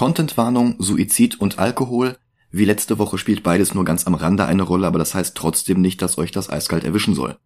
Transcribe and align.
Contentwarnung, 0.00 0.76
Suizid 0.78 1.38
und 1.42 1.58
Alkohol. 1.58 2.16
Wie 2.50 2.64
letzte 2.64 2.98
Woche 2.98 3.18
spielt 3.18 3.42
beides 3.42 3.74
nur 3.74 3.84
ganz 3.84 4.06
am 4.06 4.14
Rande 4.14 4.46
eine 4.46 4.62
Rolle, 4.62 4.86
aber 4.86 4.98
das 4.98 5.14
heißt 5.14 5.36
trotzdem 5.36 5.82
nicht, 5.82 6.00
dass 6.00 6.16
euch 6.16 6.30
das 6.30 6.48
eiskalt 6.48 6.84
erwischen 6.84 7.14
soll. 7.14 7.36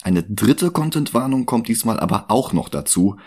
Eine 0.00 0.22
dritte 0.22 0.70
Contentwarnung 0.70 1.44
kommt 1.44 1.68
diesmal 1.68 2.00
aber 2.00 2.30
auch 2.30 2.54
noch 2.54 2.70
dazu, 2.70 3.18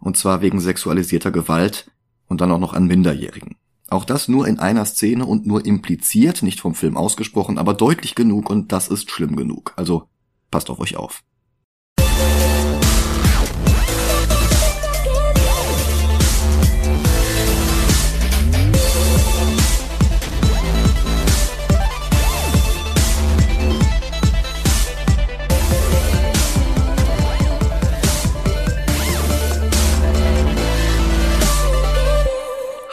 und 0.00 0.16
zwar 0.16 0.40
wegen 0.40 0.58
sexualisierter 0.58 1.32
Gewalt 1.32 1.90
und 2.26 2.40
dann 2.40 2.50
auch 2.50 2.58
noch 2.58 2.72
an 2.72 2.86
Minderjährigen. 2.86 3.56
Auch 3.90 4.06
das 4.06 4.26
nur 4.26 4.48
in 4.48 4.58
einer 4.58 4.86
Szene 4.86 5.26
und 5.26 5.44
nur 5.44 5.66
impliziert, 5.66 6.42
nicht 6.42 6.62
vom 6.62 6.74
Film 6.74 6.96
ausgesprochen, 6.96 7.58
aber 7.58 7.74
deutlich 7.74 8.14
genug 8.14 8.48
und 8.48 8.72
das 8.72 8.88
ist 8.88 9.10
schlimm 9.10 9.36
genug. 9.36 9.74
Also 9.76 10.08
passt 10.50 10.70
auf 10.70 10.80
euch 10.80 10.96
auf. 10.96 11.22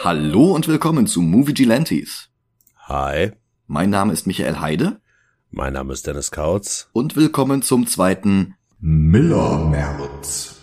Hallo 0.04 0.52
und 0.52 0.66
willkommen 0.66 1.06
zu 1.06 1.22
Movie 1.22 1.54
Gilantes. 1.54 2.28
Hi. 2.88 3.30
Mein 3.68 3.88
Name 3.88 4.12
ist 4.12 4.26
Michael 4.26 4.58
Heide. 4.58 5.00
Mein 5.52 5.74
Name 5.74 5.92
ist 5.92 6.08
Dennis 6.08 6.32
Kautz. 6.32 6.88
Und 6.92 7.14
willkommen 7.14 7.62
zum 7.62 7.86
zweiten 7.86 8.56
Miller 8.80 9.64
März. 9.68 10.60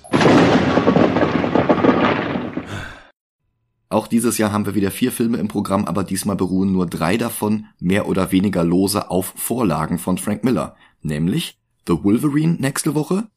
Auch 3.88 4.08
dieses 4.08 4.38
Jahr 4.38 4.52
haben 4.52 4.66
wir 4.66 4.76
wieder 4.76 4.92
vier 4.92 5.14
Filme 5.14 5.38
im 5.38 5.48
Programm, 5.48 5.86
aber 5.86 6.04
diesmal 6.04 6.36
beruhen 6.36 6.74
nur 6.74 6.86
drei 6.86 7.16
davon 7.16 7.68
mehr 7.80 8.10
oder 8.10 8.34
weniger 8.34 8.66
lose 8.66 9.10
auf 9.10 9.34
Vorlagen 9.38 10.00
von 10.00 10.18
Frank 10.18 10.44
Miller, 10.44 10.76
nämlich 11.02 11.58
The 11.88 12.04
Wolverine 12.04 12.58
nächste 12.60 12.94
Woche, 12.94 13.30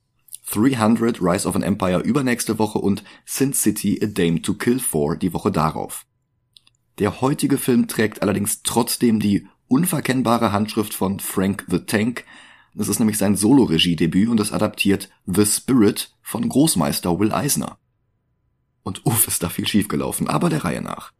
300 0.51 1.21
Rise 1.23 1.47
of 1.47 1.57
an 1.57 1.63
Empire 1.63 2.01
übernächste 2.01 2.59
Woche 2.59 2.79
und 2.79 3.05
Sin 3.25 3.53
City 3.53 4.01
A 4.03 4.07
Dame 4.07 4.43
to 4.43 4.55
Kill 4.55 4.81
For 4.81 5.17
die 5.17 5.33
Woche 5.33 5.53
darauf. 5.53 6.05
Der 6.99 7.21
heutige 7.21 7.59
Film 7.59 7.89
trägt 7.89 8.23
allerdings 8.23 8.63
trotzdem 8.63 9.21
die 9.21 9.47
unverkennbare 9.69 10.53
Handschrift 10.53 10.93
von 10.93 11.21
Frank 11.21 11.65
the 11.69 11.79
Tank. 11.81 12.25
Es 12.77 12.89
ist 12.89 12.99
nämlich 12.99 13.19
sein 13.19 13.37
Solo-Regiedebüt 13.37 14.29
und 14.29 14.41
es 14.41 14.53
adaptiert 14.53 15.09
The 15.27 15.47
Spirit 15.47 16.15
von 16.21 16.49
Großmeister 16.49 17.19
Will 17.19 17.33
Eisner. 17.33 17.79
Und 18.83 19.07
uff, 19.07 19.29
ist 19.29 19.43
da 19.43 19.49
viel 19.49 19.67
schiefgelaufen, 19.67 20.29
aber 20.29 20.51
der 20.51 20.65
Reihe 20.65 20.83
nach. 20.83 21.13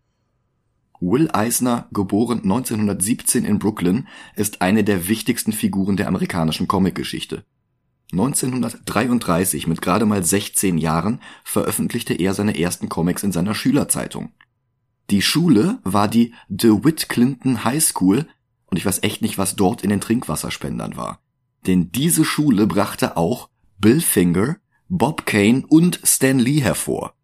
Will 1.01 1.31
Eisner, 1.33 1.89
geboren 1.93 2.43
1917 2.43 3.45
in 3.45 3.59
Brooklyn, 3.59 4.07
ist 4.37 4.63
eine 4.63 4.85
der 4.85 5.09
wichtigsten 5.09 5.53
Figuren 5.53 5.97
der 5.97 6.09
amerikanischen 6.09 6.69
Comicgeschichte. 6.69 7.45
1933, 8.13 9.67
mit 9.67 9.81
gerade 9.81 10.05
mal 10.05 10.23
16 10.23 10.77
Jahren, 10.77 11.21
veröffentlichte 11.45 12.15
er 12.15 12.35
seine 12.35 12.59
ersten 12.59 12.89
Comics 12.89 13.23
in 13.23 13.33
seiner 13.33 13.55
Schülerzeitung. 13.55 14.33
Die 15.11 15.23
Schule 15.23 15.79
war 15.83 16.09
die 16.09 16.35
DeWitt 16.49 17.09
Clinton 17.09 17.65
High 17.65 17.83
School 17.83 18.27
und 18.67 18.77
ich 18.77 18.87
weiß 18.87 19.03
echt 19.03 19.23
nicht, 19.23 19.39
was 19.39 19.57
dort 19.57 19.83
in 19.83 19.91
den 19.91 20.01
Trinkwasserspendern 20.01 20.97
war. 20.97 21.21
Denn 21.67 21.91
diese 21.93 22.25
Schule 22.25 22.67
brachte 22.67 23.17
auch 23.17 23.49
Bill 23.79 24.01
Finger, 24.01 24.57
Bob 24.89 25.27
Kane 25.27 25.65
und 25.69 26.01
Stan 26.05 26.39
Lee 26.39 26.61
hervor. 26.61 27.15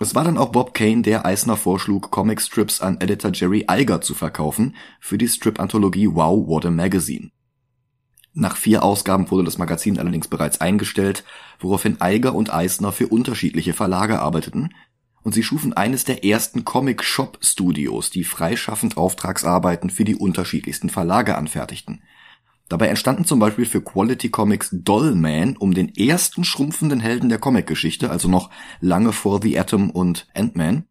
Es 0.00 0.14
war 0.14 0.24
dann 0.24 0.38
auch 0.38 0.50
Bob 0.50 0.72
Kane, 0.74 1.02
der 1.02 1.26
Eisner 1.26 1.56
vorschlug, 1.56 2.10
Comicstrips 2.10 2.80
an 2.80 3.00
Editor 3.00 3.32
Jerry 3.32 3.66
Iger 3.70 4.00
zu 4.00 4.14
verkaufen 4.14 4.74
für 4.98 5.18
die 5.18 5.28
Strip-Anthologie 5.28 6.08
Wow 6.08 6.48
What 6.48 6.66
a 6.66 6.70
Magazine. 6.70 7.30
Nach 8.32 8.56
vier 8.56 8.82
Ausgaben 8.84 9.30
wurde 9.30 9.44
das 9.44 9.58
Magazin 9.58 9.98
allerdings 9.98 10.28
bereits 10.28 10.60
eingestellt, 10.60 11.24
woraufhin 11.58 12.00
Eiger 12.00 12.34
und 12.34 12.52
Eisner 12.52 12.92
für 12.92 13.08
unterschiedliche 13.08 13.72
Verlage 13.72 14.20
arbeiteten, 14.20 14.70
und 15.22 15.34
sie 15.34 15.42
schufen 15.42 15.72
eines 15.74 16.04
der 16.04 16.24
ersten 16.24 16.64
Comic-Shop-Studios, 16.64 18.10
die 18.10 18.24
freischaffend 18.24 18.96
Auftragsarbeiten 18.96 19.90
für 19.90 20.04
die 20.04 20.14
unterschiedlichsten 20.14 20.88
Verlage 20.88 21.36
anfertigten. 21.36 22.02
Dabei 22.68 22.86
entstanden 22.86 23.24
zum 23.24 23.40
Beispiel 23.40 23.66
für 23.66 23.82
Quality 23.82 24.30
Comics 24.30 24.70
Dollman 24.72 25.56
um 25.56 25.74
den 25.74 25.94
ersten 25.94 26.44
schrumpfenden 26.44 27.00
Helden 27.00 27.28
der 27.28 27.38
Comicgeschichte, 27.38 28.10
also 28.10 28.28
noch 28.28 28.48
lange 28.80 29.12
vor 29.12 29.42
The 29.42 29.58
Atom 29.58 29.90
und 29.90 30.28
Ant-Man, 30.34 30.84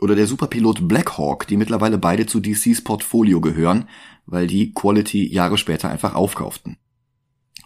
oder 0.00 0.14
der 0.14 0.26
Superpilot 0.26 0.88
Black 0.88 1.18
Hawk, 1.18 1.46
die 1.46 1.56
mittlerweile 1.56 1.98
beide 1.98 2.26
zu 2.26 2.40
DCs 2.40 2.82
Portfolio 2.82 3.40
gehören, 3.40 3.88
weil 4.28 4.46
die 4.46 4.72
Quality 4.72 5.32
Jahre 5.32 5.58
später 5.58 5.90
einfach 5.90 6.14
aufkauften. 6.14 6.76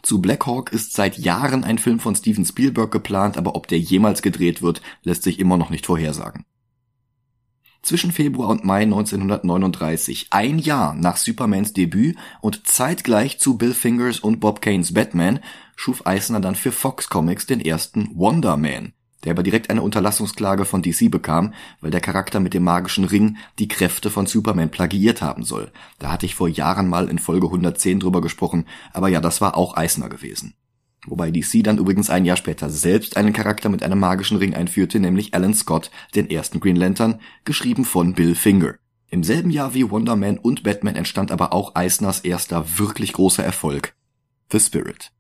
Zu 0.03 0.21
Black 0.21 0.47
Hawk 0.47 0.73
ist 0.73 0.95
seit 0.95 1.19
Jahren 1.19 1.63
ein 1.63 1.79
Film 1.79 2.01
von 2.01 2.17
Steven 2.17 2.45
Spielberg 2.45 2.91
geplant, 2.91 3.37
aber 3.37 3.55
ob 3.55 3.69
der 3.69 3.79
jemals 3.79 4.23
gedreht 4.23 4.63
wird, 4.63 4.83
lässt 5.03 5.23
sich 5.23 5.39
immer 5.39 5.57
noch 5.57 5.71
nicht 5.71 5.87
vorhersagen. 5.87 6.45
Zwischen 7.83 8.13
Februar 8.13 8.49
und 8.49 8.65
Mai 8.65 8.83
1939, 8.83 10.29
ein 10.31 10.59
Jahr 10.61 10.95
nach 10.95 11.17
Supermans 11.17 11.73
Debüt 11.73 12.17
und 12.41 12.67
zeitgleich 12.67 13.41
zu 13.41 13.59
Bill 13.59 13.75
Fingers 13.75 14.21
und 14.21 14.39
Bob 14.39 14.61
Kanes 14.63 14.95
Batman, 14.95 15.41
schuf 15.75 16.07
Eisner 16.07 16.41
dann 16.41 16.55
für 16.55 16.71
Fox 16.71 17.09
Comics 17.09 17.47
den 17.47 17.61
ersten 17.61 18.11
Wonder 18.15 18.57
Man, 18.57 18.93
der 19.25 19.33
aber 19.33 19.43
direkt 19.43 19.71
eine 19.71 19.83
Unterlassungsklage 19.83 20.65
von 20.65 20.83
DC 20.83 21.11
bekam, 21.11 21.55
weil 21.81 21.91
der 21.91 22.01
Charakter 22.01 22.41
mit 22.41 22.55
dem 22.55 22.65
magischen 22.65 23.05
Ring 23.05 23.37
die 23.59 23.69
Kräfte 23.69 24.11
von 24.11 24.27
Superman 24.27 24.71
plagiiert 24.71 25.23
haben 25.23 25.45
soll. 25.45 25.71
Da 25.99 26.11
hatte 26.11 26.27
ich 26.27 26.35
vor 26.35 26.49
Jahren 26.49 26.89
mal 26.89 27.09
in 27.09 27.19
Folge 27.19 27.47
110 27.47 28.01
drüber 28.01 28.21
gesprochen, 28.21 28.67
aber 28.93 29.09
ja, 29.09 29.21
das 29.21 29.41
war 29.41 29.57
auch 29.57 29.77
Eisner 29.77 30.09
gewesen. 30.09 30.55
Wobei 31.07 31.31
DC 31.31 31.65
dann 31.65 31.79
übrigens 31.79 32.11
ein 32.11 32.25
Jahr 32.25 32.37
später 32.37 32.71
selbst 32.71 33.17
einen 33.17 33.33
Charakter 33.33 33.69
mit 33.69 33.83
einem 33.83 33.99
magischen 33.99 34.37
Ring 34.37 34.55
einführte, 34.55 35.01
nämlich 35.01 35.35
Alan 35.35 35.55
Scott, 35.55 35.91
den 36.15 36.31
ersten 36.31 36.61
Green 36.61 36.77
Lantern, 36.77 37.21
geschrieben 37.45 37.85
von 37.85 38.15
Bill 38.15 38.35
Finger. 38.35 38.75
Im 39.11 39.25
selben 39.25 39.51
Jahr 39.51 39.75
wie 39.75 39.91
Wonder 39.91 40.17
Man 40.17 40.39
und 40.39 40.63
Batman 40.63 40.97
entstand 40.97 41.33
aber 41.33 41.53
auch 41.53 41.75
Eisners 41.75 42.21
erster 42.21 42.79
wirklich 42.79 43.13
großer 43.13 43.45
Erfolg, 43.45 43.95
The 44.51 44.61
Spirit 44.61 45.13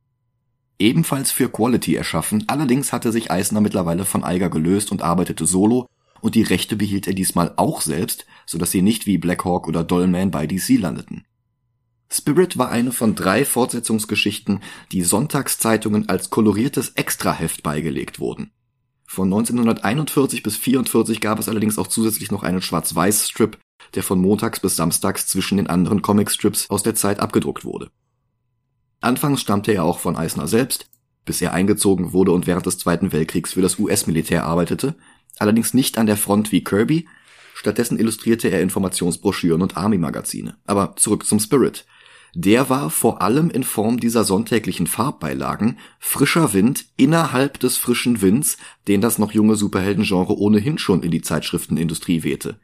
ebenfalls 0.78 1.30
für 1.30 1.48
Quality 1.48 1.94
erschaffen, 1.94 2.44
allerdings 2.48 2.92
hatte 2.92 3.12
sich 3.12 3.30
Eisner 3.30 3.60
mittlerweile 3.60 4.04
von 4.04 4.24
Eiger 4.24 4.50
gelöst 4.50 4.92
und 4.92 5.02
arbeitete 5.02 5.46
solo, 5.46 5.86
und 6.20 6.34
die 6.36 6.42
Rechte 6.42 6.76
behielt 6.76 7.06
er 7.06 7.14
diesmal 7.14 7.52
auch 7.56 7.80
selbst, 7.80 8.26
so 8.46 8.56
dass 8.56 8.70
sie 8.70 8.82
nicht 8.82 9.06
wie 9.06 9.18
Black 9.18 9.44
Hawk 9.44 9.66
oder 9.66 9.82
Dollman 9.82 10.30
bei 10.30 10.46
DC 10.46 10.78
landeten. 10.78 11.24
Spirit 12.12 12.58
war 12.58 12.70
eine 12.70 12.92
von 12.92 13.14
drei 13.14 13.44
Fortsetzungsgeschichten, 13.44 14.60
die 14.92 15.02
Sonntagszeitungen 15.02 16.08
als 16.08 16.30
koloriertes 16.30 16.90
Extraheft 16.90 17.62
beigelegt 17.62 18.20
wurden. 18.20 18.52
Von 19.06 19.28
1941 19.28 20.42
bis 20.42 20.56
44 20.56 21.20
gab 21.20 21.38
es 21.38 21.48
allerdings 21.48 21.78
auch 21.78 21.86
zusätzlich 21.86 22.30
noch 22.30 22.42
einen 22.42 22.62
Schwarz-Weiß-Strip, 22.62 23.58
der 23.94 24.02
von 24.02 24.20
montags 24.20 24.60
bis 24.60 24.76
samstags 24.76 25.26
zwischen 25.26 25.56
den 25.56 25.66
anderen 25.66 26.02
Comicstrips 26.02 26.70
aus 26.70 26.82
der 26.82 26.94
Zeit 26.94 27.20
abgedruckt 27.20 27.64
wurde. 27.64 27.90
Anfangs 29.02 29.40
stammte 29.40 29.72
er 29.72 29.84
auch 29.84 29.98
von 29.98 30.16
Eisner 30.16 30.46
selbst, 30.46 30.86
bis 31.24 31.42
er 31.42 31.52
eingezogen 31.52 32.12
wurde 32.12 32.32
und 32.32 32.46
während 32.46 32.66
des 32.66 32.78
Zweiten 32.78 33.12
Weltkriegs 33.12 33.52
für 33.52 33.60
das 33.60 33.78
US-Militär 33.78 34.44
arbeitete, 34.44 34.94
allerdings 35.38 35.74
nicht 35.74 35.98
an 35.98 36.06
der 36.06 36.16
Front 36.16 36.52
wie 36.52 36.64
Kirby, 36.64 37.08
stattdessen 37.54 37.98
illustrierte 37.98 38.48
er 38.48 38.62
Informationsbroschüren 38.62 39.60
und 39.60 39.76
Army-Magazine. 39.76 40.56
Aber 40.66 40.94
zurück 40.96 41.26
zum 41.26 41.40
Spirit. 41.40 41.84
Der 42.34 42.70
war 42.70 42.88
vor 42.88 43.20
allem 43.20 43.50
in 43.50 43.62
Form 43.62 44.00
dieser 44.00 44.24
sonntäglichen 44.24 44.86
Farbbeilagen 44.86 45.78
frischer 45.98 46.54
Wind 46.54 46.86
innerhalb 46.96 47.58
des 47.60 47.76
frischen 47.76 48.22
Winds, 48.22 48.56
den 48.88 49.02
das 49.02 49.18
noch 49.18 49.32
junge 49.32 49.56
Superheldengenre 49.56 50.38
ohnehin 50.38 50.78
schon 50.78 51.02
in 51.02 51.10
die 51.10 51.20
Zeitschriftenindustrie 51.20 52.22
wehte. 52.22 52.58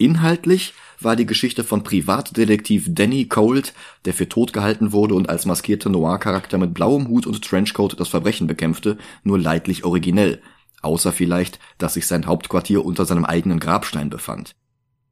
Inhaltlich 0.00 0.72
war 0.98 1.14
die 1.14 1.26
Geschichte 1.26 1.62
von 1.62 1.84
Privatdetektiv 1.84 2.86
Danny 2.88 3.26
Colt, 3.26 3.74
der 4.06 4.14
für 4.14 4.30
tot 4.30 4.54
gehalten 4.54 4.92
wurde 4.92 5.14
und 5.14 5.28
als 5.28 5.44
maskierter 5.44 5.90
Noir-Charakter 5.90 6.56
mit 6.56 6.72
blauem 6.72 7.08
Hut 7.08 7.26
und 7.26 7.44
Trenchcoat 7.44 8.00
das 8.00 8.08
Verbrechen 8.08 8.46
bekämpfte, 8.46 8.96
nur 9.24 9.38
leidlich 9.38 9.84
originell, 9.84 10.40
außer 10.80 11.12
vielleicht, 11.12 11.58
dass 11.76 11.92
sich 11.94 12.06
sein 12.06 12.24
Hauptquartier 12.24 12.82
unter 12.82 13.04
seinem 13.04 13.26
eigenen 13.26 13.60
Grabstein 13.60 14.08
befand. 14.08 14.56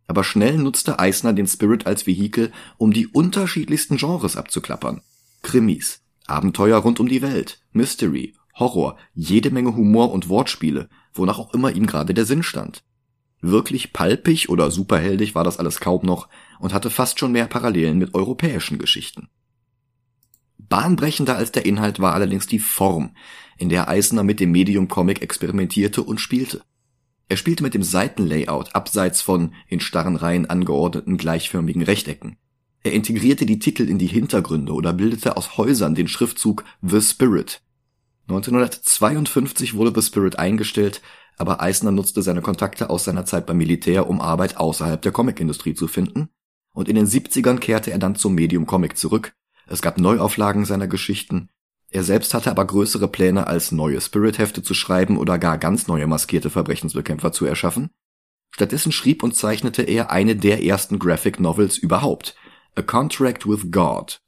Aber 0.06 0.24
schnell 0.24 0.56
nutzte 0.56 0.98
Eisner 0.98 1.34
den 1.34 1.46
Spirit 1.46 1.86
als 1.86 2.06
Vehikel, 2.06 2.50
um 2.78 2.94
die 2.94 3.08
unterschiedlichsten 3.08 3.98
Genres 3.98 4.38
abzuklappern. 4.38 5.02
Krimis, 5.42 6.00
Abenteuer 6.26 6.78
rund 6.78 6.98
um 6.98 7.08
die 7.08 7.20
Welt, 7.20 7.60
Mystery, 7.72 8.32
Horror, 8.54 8.96
jede 9.12 9.50
Menge 9.50 9.76
Humor 9.76 10.12
und 10.12 10.30
Wortspiele, 10.30 10.88
wonach 11.12 11.38
auch 11.38 11.52
immer 11.52 11.72
ihm 11.72 11.84
gerade 11.84 12.14
der 12.14 12.24
Sinn 12.24 12.42
stand. 12.42 12.82
Wirklich 13.40 13.92
palpig 13.92 14.48
oder 14.48 14.70
superheldig 14.70 15.34
war 15.34 15.44
das 15.44 15.58
alles 15.58 15.80
kaum 15.80 16.04
noch 16.04 16.28
und 16.58 16.74
hatte 16.74 16.90
fast 16.90 17.18
schon 17.18 17.32
mehr 17.32 17.46
Parallelen 17.46 17.98
mit 17.98 18.14
europäischen 18.14 18.78
Geschichten. 18.78 19.28
Bahnbrechender 20.58 21.36
als 21.36 21.52
der 21.52 21.64
Inhalt 21.64 22.00
war 22.00 22.14
allerdings 22.14 22.46
die 22.46 22.58
Form, 22.58 23.14
in 23.56 23.68
der 23.68 23.88
Eisner 23.88 24.22
mit 24.22 24.40
dem 24.40 24.50
Medium 24.50 24.88
Comic 24.88 25.22
experimentierte 25.22 26.02
und 26.02 26.20
spielte. 26.20 26.62
Er 27.28 27.36
spielte 27.36 27.62
mit 27.62 27.74
dem 27.74 27.82
Seitenlayout 27.82 28.74
abseits 28.74 29.20
von 29.20 29.54
in 29.66 29.80
starren 29.80 30.16
Reihen 30.16 30.46
angeordneten 30.46 31.16
gleichförmigen 31.16 31.82
Rechtecken. 31.82 32.36
Er 32.82 32.92
integrierte 32.92 33.44
die 33.44 33.58
Titel 33.58 33.88
in 33.88 33.98
die 33.98 34.06
Hintergründe 34.06 34.72
oder 34.72 34.92
bildete 34.92 35.36
aus 35.36 35.56
Häusern 35.56 35.94
den 35.94 36.08
Schriftzug 36.08 36.64
The 36.80 37.00
Spirit. 37.00 37.60
1952 38.28 39.74
wurde 39.74 39.92
The 39.94 40.06
Spirit 40.06 40.38
eingestellt, 40.38 41.02
aber 41.38 41.62
Eisner 41.62 41.92
nutzte 41.92 42.22
seine 42.22 42.42
Kontakte 42.42 42.90
aus 42.90 43.04
seiner 43.04 43.24
Zeit 43.24 43.46
beim 43.46 43.56
Militär, 43.56 44.08
um 44.08 44.20
Arbeit 44.20 44.56
außerhalb 44.56 45.00
der 45.00 45.12
Comicindustrie 45.12 45.74
zu 45.74 45.88
finden, 45.88 46.28
und 46.72 46.88
in 46.88 46.96
den 46.96 47.06
70ern 47.06 47.58
kehrte 47.58 47.90
er 47.90 47.98
dann 47.98 48.16
zum 48.16 48.34
Medium 48.34 48.66
Comic 48.66 48.96
zurück. 48.96 49.34
Es 49.66 49.82
gab 49.82 49.98
Neuauflagen 49.98 50.64
seiner 50.64 50.86
Geschichten, 50.86 51.48
er 51.90 52.04
selbst 52.04 52.34
hatte 52.34 52.50
aber 52.50 52.66
größere 52.66 53.08
Pläne, 53.08 53.46
als 53.46 53.72
neue 53.72 54.00
Spirit-Hefte 54.00 54.62
zu 54.62 54.74
schreiben 54.74 55.16
oder 55.16 55.38
gar 55.38 55.56
ganz 55.56 55.86
neue 55.86 56.06
maskierte 56.06 56.50
Verbrechensbekämpfer 56.50 57.32
zu 57.32 57.46
erschaffen. 57.46 57.90
Stattdessen 58.50 58.92
schrieb 58.92 59.22
und 59.22 59.34
zeichnete 59.34 59.82
er 59.82 60.10
eine 60.10 60.36
der 60.36 60.62
ersten 60.64 60.98
Graphic 60.98 61.40
Novels 61.40 61.78
überhaupt, 61.78 62.34
A 62.74 62.82
Contract 62.82 63.48
with 63.48 63.70
God. 63.70 64.20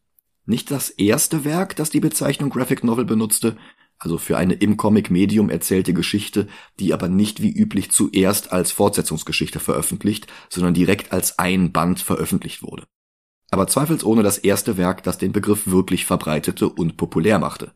Nicht 0.47 0.71
das 0.71 0.89
erste 0.91 1.45
Werk, 1.45 1.77
das 1.77 1.91
die 1.91 2.01
Bezeichnung 2.01 2.51
Graphic 2.51 2.83
Novel 2.83 3.05
benutzte, 3.05 3.57
also 4.01 4.19
für 4.19 4.37
eine 4.37 4.55
im 4.55 4.77
Comic-Medium 4.77 5.51
erzählte 5.51 5.95
Geschichte, 5.95 6.49
die 6.81 6.93
aber 6.93 7.09
nicht 7.09 7.41
wie 7.41 7.53
üblich 7.53 7.93
zuerst 7.93 8.53
als 8.53 8.73
Fortsetzungsgeschichte 8.73 9.61
veröffentlicht, 9.61 10.27
sondern 10.49 10.75
direkt 10.75 11.13
als 11.13 11.39
ein 11.39 11.71
Band 11.71 12.01
veröffentlicht 12.01 12.63
wurde 12.63 12.87
aber 13.51 13.67
zweifelsohne 13.67 14.23
das 14.23 14.39
erste 14.39 14.77
Werk, 14.77 15.03
das 15.03 15.19
den 15.19 15.33
Begriff 15.33 15.67
wirklich 15.67 16.07
verbreitete 16.07 16.69
und 16.69 16.97
populär 16.97 17.39
machte. 17.39 17.75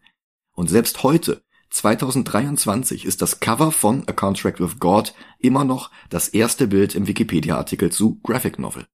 Und 0.53 0.71
selbst 0.71 1.03
heute, 1.03 1.43
2023, 1.71 3.05
ist 3.05 3.21
das 3.21 3.41
Cover 3.41 3.73
von 3.73 4.07
A 4.07 4.13
Contract 4.13 4.61
with 4.61 4.79
God 4.79 5.15
immer 5.41 5.65
noch 5.65 5.91
das 6.09 6.29
erste 6.29 6.69
Bild 6.69 6.95
im 6.95 7.09
Wikipedia-Artikel 7.09 7.91
zu 7.91 8.21
Graphic 8.23 8.59
Novel. 8.59 8.87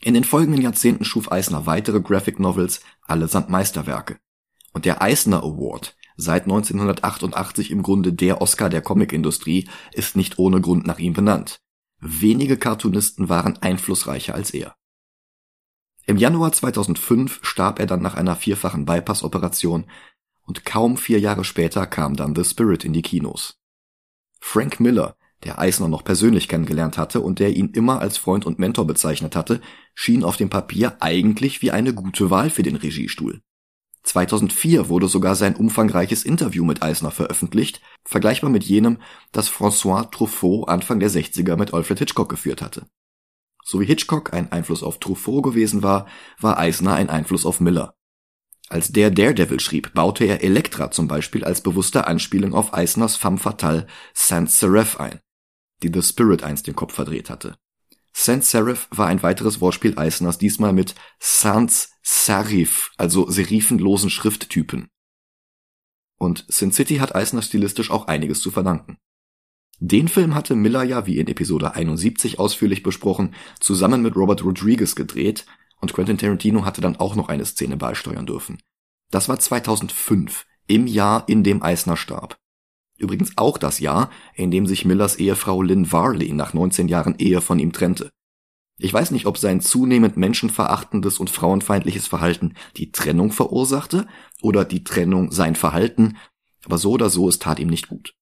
In 0.00 0.14
den 0.14 0.24
folgenden 0.24 0.62
Jahrzehnten 0.62 1.04
schuf 1.04 1.30
Eisner 1.30 1.66
weitere 1.66 2.00
Graphic 2.00 2.40
Novels, 2.40 2.80
allesamt 3.02 3.50
Meisterwerke. 3.50 4.18
Und 4.72 4.84
der 4.84 5.02
Eisner 5.02 5.42
Award, 5.42 5.96
seit 6.16 6.44
1988 6.44 7.70
im 7.70 7.82
Grunde 7.82 8.12
der 8.12 8.40
Oscar 8.40 8.68
der 8.68 8.82
Comicindustrie, 8.82 9.68
ist 9.92 10.16
nicht 10.16 10.38
ohne 10.38 10.60
Grund 10.60 10.86
nach 10.86 10.98
ihm 10.98 11.12
benannt. 11.12 11.60
Wenige 12.00 12.56
Cartoonisten 12.56 13.28
waren 13.28 13.58
einflussreicher 13.58 14.34
als 14.34 14.50
er. 14.50 14.74
Im 16.06 16.16
Januar 16.16 16.52
2005 16.52 17.40
starb 17.42 17.78
er 17.78 17.86
dann 17.86 18.02
nach 18.02 18.14
einer 18.14 18.34
vierfachen 18.34 18.84
Bypass-Operation 18.84 19.86
und 20.44 20.64
kaum 20.64 20.96
vier 20.96 21.20
Jahre 21.20 21.44
später 21.44 21.86
kam 21.86 22.16
dann 22.16 22.34
The 22.34 22.44
Spirit 22.44 22.84
in 22.84 22.92
die 22.92 23.02
Kinos. 23.02 23.60
Frank 24.40 24.80
Miller, 24.80 25.16
der 25.44 25.60
Eisner 25.60 25.88
noch 25.88 26.02
persönlich 26.02 26.48
kennengelernt 26.48 26.98
hatte 26.98 27.20
und 27.20 27.38
der 27.38 27.54
ihn 27.54 27.70
immer 27.70 28.00
als 28.00 28.18
Freund 28.18 28.44
und 28.46 28.58
Mentor 28.58 28.86
bezeichnet 28.86 29.36
hatte, 29.36 29.60
schien 29.94 30.24
auf 30.24 30.36
dem 30.36 30.50
Papier 30.50 30.96
eigentlich 31.00 31.62
wie 31.62 31.70
eine 31.70 31.94
gute 31.94 32.30
Wahl 32.30 32.50
für 32.50 32.64
den 32.64 32.76
Regiestuhl. 32.76 33.40
2004 34.02 34.88
wurde 34.88 35.08
sogar 35.08 35.34
sein 35.34 35.54
umfangreiches 35.54 36.24
Interview 36.24 36.64
mit 36.64 36.82
Eisner 36.82 37.10
veröffentlicht, 37.10 37.80
vergleichbar 38.04 38.50
mit 38.50 38.64
jenem, 38.64 38.98
das 39.30 39.48
François 39.48 40.10
Truffaut 40.10 40.68
Anfang 40.68 40.98
der 40.98 41.10
60er 41.10 41.56
mit 41.56 41.72
Alfred 41.72 42.00
Hitchcock 42.00 42.28
geführt 42.28 42.62
hatte. 42.62 42.86
So 43.64 43.80
wie 43.80 43.86
Hitchcock 43.86 44.32
ein 44.32 44.50
Einfluss 44.50 44.82
auf 44.82 44.98
Truffaut 44.98 45.44
gewesen 45.44 45.82
war, 45.82 46.06
war 46.40 46.58
Eisner 46.58 46.94
ein 46.94 47.10
Einfluss 47.10 47.46
auf 47.46 47.60
Miller. 47.60 47.94
Als 48.68 48.90
der 48.90 49.10
Daredevil 49.10 49.60
schrieb, 49.60 49.92
baute 49.94 50.24
er 50.24 50.42
Elektra 50.42 50.90
zum 50.90 51.06
Beispiel 51.06 51.44
als 51.44 51.60
bewusste 51.60 52.06
Anspielung 52.06 52.54
auf 52.54 52.74
Eisners 52.74 53.16
femme 53.16 53.38
fatale 53.38 53.86
Sans 54.14 54.58
Serif 54.58 54.98
ein, 54.98 55.20
die 55.82 55.90
The 55.92 56.02
Spirit 56.02 56.42
einst 56.42 56.66
den 56.66 56.74
Kopf 56.74 56.94
verdreht 56.94 57.30
hatte. 57.30 57.56
Sans 58.12 58.50
Serif 58.50 58.88
war 58.90 59.06
ein 59.06 59.22
weiteres 59.22 59.60
Wortspiel 59.60 59.98
Eisners, 59.98 60.38
diesmal 60.38 60.72
mit 60.72 60.94
Sans 61.18 61.90
Serif, 62.02 62.92
also 62.96 63.30
serifenlosen 63.30 64.10
Schrifttypen. 64.10 64.88
Und 66.18 66.44
Sin 66.48 66.72
City 66.72 66.96
hat 66.96 67.14
Eisner 67.14 67.42
stilistisch 67.42 67.90
auch 67.90 68.06
einiges 68.06 68.40
zu 68.40 68.50
verdanken. 68.50 68.98
Den 69.80 70.06
Film 70.06 70.34
hatte 70.36 70.54
Miller 70.54 70.84
ja, 70.84 71.06
wie 71.06 71.18
in 71.18 71.26
Episode 71.26 71.74
71 71.74 72.38
ausführlich 72.38 72.84
besprochen, 72.84 73.34
zusammen 73.58 74.02
mit 74.02 74.14
Robert 74.14 74.44
Rodriguez 74.44 74.94
gedreht 74.94 75.44
und 75.80 75.92
Quentin 75.92 76.18
Tarantino 76.18 76.64
hatte 76.64 76.80
dann 76.80 76.96
auch 76.96 77.16
noch 77.16 77.28
eine 77.28 77.44
Szene 77.44 77.76
beisteuern 77.76 78.26
dürfen. 78.26 78.62
Das 79.10 79.28
war 79.28 79.40
2005, 79.40 80.46
im 80.68 80.86
Jahr, 80.86 81.28
in 81.28 81.42
dem 81.42 81.62
Eisner 81.62 81.96
starb. 81.96 82.38
Übrigens 83.02 83.32
auch 83.34 83.58
das 83.58 83.80
Jahr, 83.80 84.10
in 84.32 84.52
dem 84.52 84.64
sich 84.64 84.84
Millers 84.84 85.16
Ehefrau 85.16 85.60
Lynn 85.60 85.90
Varley 85.90 86.32
nach 86.32 86.54
19 86.54 86.86
Jahren 86.86 87.16
Ehe 87.18 87.40
von 87.40 87.58
ihm 87.58 87.72
trennte. 87.72 88.12
Ich 88.78 88.94
weiß 88.94 89.10
nicht, 89.10 89.26
ob 89.26 89.38
sein 89.38 89.60
zunehmend 89.60 90.16
menschenverachtendes 90.16 91.18
und 91.18 91.28
frauenfeindliches 91.28 92.06
Verhalten 92.06 92.54
die 92.76 92.92
Trennung 92.92 93.32
verursachte 93.32 94.06
oder 94.40 94.64
die 94.64 94.84
Trennung 94.84 95.32
sein 95.32 95.56
Verhalten, 95.56 96.16
aber 96.64 96.78
so 96.78 96.92
oder 96.92 97.10
so, 97.10 97.28
es 97.28 97.40
tat 97.40 97.58
ihm 97.58 97.66
nicht 97.66 97.88
gut. 97.88 98.14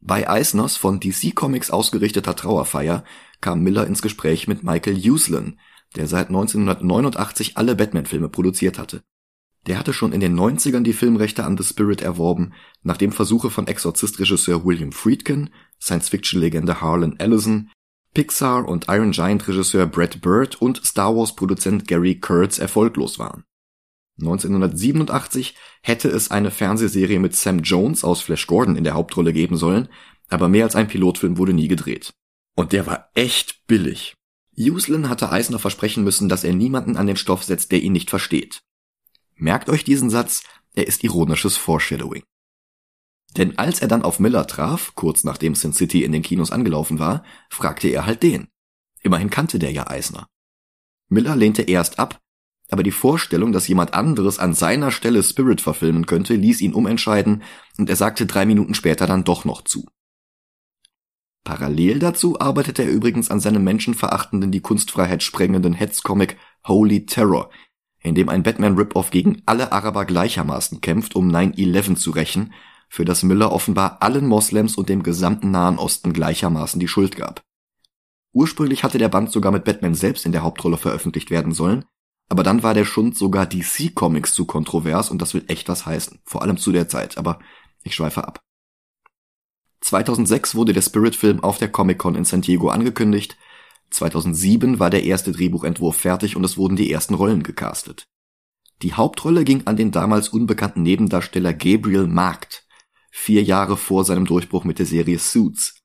Bei 0.00 0.28
Eisners 0.28 0.76
von 0.76 1.00
DC 1.00 1.34
Comics 1.34 1.70
ausgerichteter 1.70 2.36
Trauerfeier 2.36 3.02
kam 3.40 3.62
Miller 3.62 3.86
ins 3.86 4.02
Gespräch 4.02 4.46
mit 4.46 4.62
Michael 4.62 4.98
Uslan, 5.10 5.58
der 5.96 6.06
seit 6.06 6.28
1989 6.28 7.56
alle 7.56 7.76
Batman-Filme 7.76 8.28
produziert 8.28 8.78
hatte. 8.78 9.02
Der 9.66 9.78
hatte 9.78 9.92
schon 9.92 10.12
in 10.12 10.20
den 10.20 10.38
90ern 10.38 10.82
die 10.82 10.92
Filmrechte 10.92 11.44
an 11.44 11.56
The 11.56 11.64
Spirit 11.64 12.02
erworben, 12.02 12.52
nachdem 12.82 13.12
Versuche 13.12 13.50
von 13.50 13.66
Exorzist-Regisseur 13.66 14.64
William 14.64 14.90
Friedkin, 14.90 15.50
Science-Fiction-Legende 15.80 16.80
Harlan 16.80 17.18
Ellison, 17.18 17.70
Pixar 18.12 18.68
und 18.68 18.86
Iron 18.88 19.12
Giant-Regisseur 19.12 19.86
Brett 19.86 20.20
Bird 20.20 20.60
und 20.60 20.84
Star 20.84 21.14
Wars-Produzent 21.16 21.86
Gary 21.86 22.18
Kurtz 22.18 22.58
erfolglos 22.58 23.18
waren. 23.18 23.44
1987 24.20 25.54
hätte 25.82 26.08
es 26.08 26.30
eine 26.30 26.50
Fernsehserie 26.50 27.18
mit 27.18 27.34
Sam 27.34 27.60
Jones 27.60 28.04
aus 28.04 28.20
Flash 28.20 28.46
Gordon 28.46 28.76
in 28.76 28.84
der 28.84 28.94
Hauptrolle 28.94 29.32
geben 29.32 29.56
sollen, 29.56 29.88
aber 30.28 30.48
mehr 30.48 30.64
als 30.64 30.76
ein 30.76 30.88
Pilotfilm 30.88 31.38
wurde 31.38 31.52
nie 31.52 31.68
gedreht. 31.68 32.12
Und 32.54 32.72
der 32.72 32.86
war 32.86 33.10
echt 33.14 33.66
billig. 33.66 34.14
Uslin 34.56 35.08
hatte 35.08 35.32
Eisner 35.32 35.58
versprechen 35.58 36.04
müssen, 36.04 36.28
dass 36.28 36.44
er 36.44 36.52
niemanden 36.52 36.96
an 36.96 37.06
den 37.06 37.16
Stoff 37.16 37.42
setzt, 37.44 37.72
der 37.72 37.82
ihn 37.82 37.92
nicht 37.92 38.10
versteht. 38.10 38.60
Merkt 39.42 39.68
euch 39.68 39.82
diesen 39.82 40.08
Satz, 40.08 40.44
er 40.72 40.86
ist 40.86 41.02
ironisches 41.02 41.56
Foreshadowing. 41.56 42.22
Denn 43.36 43.58
als 43.58 43.80
er 43.80 43.88
dann 43.88 44.04
auf 44.04 44.20
Miller 44.20 44.46
traf, 44.46 44.92
kurz 44.94 45.24
nachdem 45.24 45.56
Sin 45.56 45.72
City 45.72 46.04
in 46.04 46.12
den 46.12 46.22
Kinos 46.22 46.52
angelaufen 46.52 47.00
war, 47.00 47.24
fragte 47.50 47.88
er 47.88 48.06
halt 48.06 48.22
den. 48.22 48.46
Immerhin 49.00 49.30
kannte 49.30 49.58
der 49.58 49.72
ja 49.72 49.88
Eisner. 49.90 50.28
Miller 51.08 51.34
lehnte 51.34 51.62
erst 51.62 51.98
ab, 51.98 52.20
aber 52.70 52.84
die 52.84 52.92
Vorstellung, 52.92 53.50
dass 53.50 53.66
jemand 53.66 53.94
anderes 53.94 54.38
an 54.38 54.54
seiner 54.54 54.92
Stelle 54.92 55.24
Spirit 55.24 55.60
verfilmen 55.60 56.06
könnte, 56.06 56.36
ließ 56.36 56.60
ihn 56.60 56.72
umentscheiden 56.72 57.42
und 57.78 57.90
er 57.90 57.96
sagte 57.96 58.26
drei 58.26 58.46
Minuten 58.46 58.74
später 58.74 59.08
dann 59.08 59.24
doch 59.24 59.44
noch 59.44 59.62
zu. 59.62 59.88
Parallel 61.42 61.98
dazu 61.98 62.40
arbeitete 62.40 62.84
er 62.84 62.92
übrigens 62.92 63.28
an 63.28 63.40
seinem 63.40 63.64
menschenverachtenden, 63.64 64.52
die 64.52 64.60
Kunstfreiheit 64.60 65.24
sprengenden 65.24 65.72
Hetzcomic 65.72 66.38
Holy 66.64 67.06
Terror, 67.06 67.50
in 68.02 68.14
dem 68.14 68.28
ein 68.28 68.42
Batman-Rip-Off 68.42 69.10
gegen 69.10 69.42
alle 69.46 69.72
Araber 69.72 70.04
gleichermaßen 70.04 70.80
kämpft, 70.80 71.14
um 71.14 71.30
9-11 71.30 71.96
zu 71.96 72.10
rächen, 72.10 72.52
für 72.88 73.04
das 73.04 73.22
Miller 73.22 73.52
offenbar 73.52 73.98
allen 74.02 74.26
Moslems 74.26 74.76
und 74.76 74.88
dem 74.88 75.02
gesamten 75.02 75.50
Nahen 75.50 75.78
Osten 75.78 76.12
gleichermaßen 76.12 76.78
die 76.78 76.88
Schuld 76.88 77.16
gab. 77.16 77.42
Ursprünglich 78.34 78.84
hatte 78.84 78.98
der 78.98 79.08
Band 79.08 79.30
sogar 79.30 79.52
mit 79.52 79.64
Batman 79.64 79.94
selbst 79.94 80.26
in 80.26 80.32
der 80.32 80.42
Hauptrolle 80.42 80.76
veröffentlicht 80.76 81.30
werden 81.30 81.52
sollen, 81.52 81.84
aber 82.28 82.42
dann 82.42 82.62
war 82.62 82.74
der 82.74 82.84
Schund 82.84 83.16
sogar 83.16 83.46
DC 83.46 83.94
Comics 83.94 84.34
zu 84.34 84.46
kontrovers 84.46 85.10
und 85.10 85.20
das 85.20 85.34
will 85.34 85.44
echt 85.48 85.68
was 85.68 85.86
heißen. 85.86 86.20
Vor 86.24 86.42
allem 86.42 86.56
zu 86.56 86.72
der 86.72 86.88
Zeit, 86.88 87.18
aber 87.18 87.38
ich 87.82 87.94
schweife 87.94 88.26
ab. 88.26 88.40
2006 89.82 90.54
wurde 90.54 90.72
der 90.72 90.82
Spirit-Film 90.82 91.42
auf 91.42 91.58
der 91.58 91.68
Comic-Con 91.68 92.14
in 92.14 92.24
San 92.24 92.40
Diego 92.40 92.68
angekündigt. 92.68 93.36
2007 93.92 94.78
war 94.78 94.90
der 94.90 95.04
erste 95.04 95.32
Drehbuchentwurf 95.32 95.96
fertig 95.96 96.36
und 96.36 96.44
es 96.44 96.56
wurden 96.56 96.76
die 96.76 96.90
ersten 96.90 97.14
Rollen 97.14 97.42
gecastet. 97.42 98.06
Die 98.82 98.94
Hauptrolle 98.94 99.44
ging 99.44 99.62
an 99.66 99.76
den 99.76 99.92
damals 99.92 100.28
unbekannten 100.30 100.82
Nebendarsteller 100.82 101.52
Gabriel 101.52 102.06
Markt, 102.06 102.66
vier 103.10 103.42
Jahre 103.42 103.76
vor 103.76 104.04
seinem 104.04 104.24
Durchbruch 104.24 104.64
mit 104.64 104.78
der 104.78 104.86
Serie 104.86 105.18
Suits. 105.18 105.82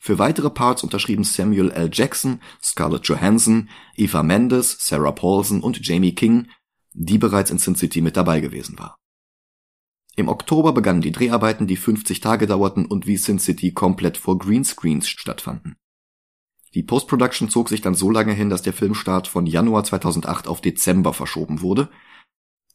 Für 0.00 0.18
weitere 0.18 0.48
Parts 0.48 0.82
unterschrieben 0.82 1.24
Samuel 1.24 1.70
L. 1.70 1.90
Jackson, 1.92 2.40
Scarlett 2.62 3.06
Johansson, 3.06 3.68
Eva 3.96 4.22
Mendes, 4.22 4.78
Sarah 4.80 5.12
Paulson 5.12 5.60
und 5.60 5.86
Jamie 5.86 6.14
King, 6.14 6.48
die 6.94 7.18
bereits 7.18 7.50
in 7.50 7.58
Sin 7.58 7.76
City 7.76 8.00
mit 8.00 8.16
dabei 8.16 8.40
gewesen 8.40 8.78
war. 8.78 8.96
Im 10.16 10.28
Oktober 10.28 10.72
begannen 10.72 11.02
die 11.02 11.12
Dreharbeiten, 11.12 11.66
die 11.66 11.76
50 11.76 12.20
Tage 12.20 12.46
dauerten 12.46 12.86
und 12.86 13.06
wie 13.06 13.16
Sin 13.16 13.38
City 13.38 13.72
komplett 13.72 14.16
vor 14.16 14.38
Greenscreens 14.38 15.08
stattfanden. 15.08 15.76
Die 16.74 16.82
Post-Production 16.82 17.48
zog 17.48 17.68
sich 17.68 17.80
dann 17.80 17.94
so 17.94 18.10
lange 18.10 18.32
hin, 18.32 18.48
dass 18.48 18.62
der 18.62 18.72
Filmstart 18.72 19.26
von 19.26 19.46
Januar 19.46 19.84
2008 19.84 20.46
auf 20.46 20.60
Dezember 20.60 21.12
verschoben 21.12 21.62
wurde. 21.62 21.88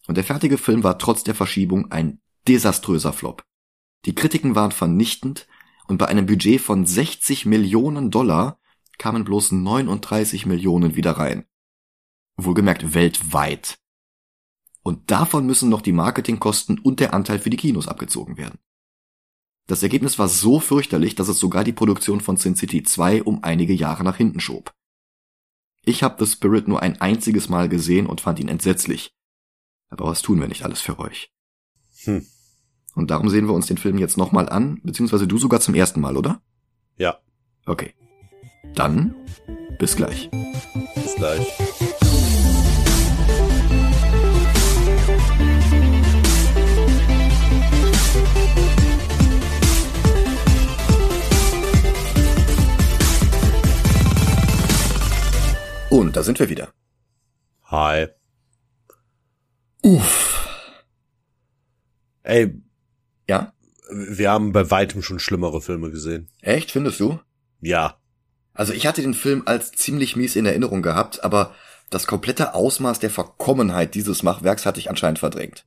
Und 0.07 0.15
der 0.15 0.23
fertige 0.23 0.57
Film 0.57 0.83
war 0.83 0.97
trotz 0.97 1.23
der 1.23 1.35
Verschiebung 1.35 1.91
ein 1.91 2.19
desaströser 2.47 3.13
Flop. 3.13 3.43
Die 4.05 4.13
Kritiken 4.13 4.55
waren 4.55 4.71
vernichtend, 4.71 5.47
und 5.87 5.97
bei 5.97 6.07
einem 6.07 6.25
Budget 6.25 6.61
von 6.61 6.85
60 6.85 7.45
Millionen 7.45 8.09
Dollar 8.09 8.59
kamen 8.97 9.23
bloß 9.23 9.51
39 9.51 10.45
Millionen 10.45 10.95
wieder 10.95 11.11
rein. 11.11 11.45
Wohlgemerkt 12.37 12.93
weltweit. 12.93 13.77
Und 14.81 15.11
davon 15.11 15.45
müssen 15.45 15.69
noch 15.69 15.81
die 15.81 15.91
Marketingkosten 15.91 16.79
und 16.79 16.99
der 16.99 17.13
Anteil 17.13 17.39
für 17.39 17.49
die 17.49 17.57
Kinos 17.57 17.87
abgezogen 17.87 18.37
werden. 18.37 18.59
Das 19.67 19.81
Ergebnis 19.81 20.19
war 20.19 20.27
so 20.27 20.59
fürchterlich, 20.59 21.15
dass 21.15 21.27
es 21.27 21.39
sogar 21.39 21.63
die 21.63 21.73
Produktion 21.73 22.21
von 22.21 22.37
Sin 22.37 22.55
City 22.55 22.83
2 22.83 23.23
um 23.23 23.43
einige 23.43 23.73
Jahre 23.73 24.03
nach 24.03 24.17
hinten 24.17 24.39
schob. 24.39 24.73
Ich 25.83 26.03
habe 26.03 26.23
The 26.23 26.31
Spirit 26.31 26.67
nur 26.67 26.81
ein 26.81 27.01
einziges 27.01 27.49
Mal 27.49 27.69
gesehen 27.69 28.07
und 28.07 28.21
fand 28.21 28.39
ihn 28.39 28.47
entsetzlich. 28.47 29.11
Aber 29.89 30.05
was 30.05 30.21
tun 30.21 30.39
wir 30.39 30.47
nicht 30.47 30.63
alles 30.63 30.81
für 30.81 30.99
euch? 30.99 31.31
Hm. 32.03 32.25
Und 32.95 33.11
darum 33.11 33.29
sehen 33.29 33.47
wir 33.47 33.53
uns 33.53 33.67
den 33.67 33.77
Film 33.77 33.97
jetzt 33.97 34.17
nochmal 34.17 34.49
an, 34.49 34.79
beziehungsweise 34.83 35.27
du 35.27 35.37
sogar 35.37 35.59
zum 35.59 35.75
ersten 35.75 35.99
Mal, 35.99 36.17
oder? 36.17 36.41
Ja. 36.97 37.19
Okay. 37.65 37.93
Dann 38.73 39.15
bis 39.79 39.95
gleich. 39.95 40.29
Bis 40.95 41.15
gleich. 41.15 41.74
Und 55.95 56.17
da 56.17 56.23
sind 56.23 56.39
wir 56.39 56.49
wieder. 56.49 56.73
Hi. 57.63 58.07
Uff. 59.81 60.83
Ey. 62.23 62.61
Ja? 63.29 63.53
Wir 63.89 64.29
haben 64.29 64.51
bei 64.51 64.69
weitem 64.69 65.01
schon 65.01 65.19
schlimmere 65.19 65.61
Filme 65.61 65.91
gesehen. 65.91 66.27
Echt, 66.41 66.71
findest 66.71 66.99
du? 66.99 67.21
Ja. 67.61 67.97
Also 68.53 68.73
ich 68.73 68.87
hatte 68.87 69.03
den 69.03 69.13
Film 69.13 69.43
als 69.45 69.71
ziemlich 69.71 70.17
mies 70.17 70.35
in 70.35 70.45
Erinnerung 70.45 70.81
gehabt, 70.81 71.23
aber 71.23 71.55
das 71.89 72.07
komplette 72.07 72.55
Ausmaß 72.55 72.99
der 72.99 73.09
Verkommenheit 73.09 73.95
dieses 73.95 74.21
Machwerks 74.21 74.65
hatte 74.65 74.81
ich 74.81 74.89
anscheinend 74.89 75.19
verdrängt. 75.19 75.65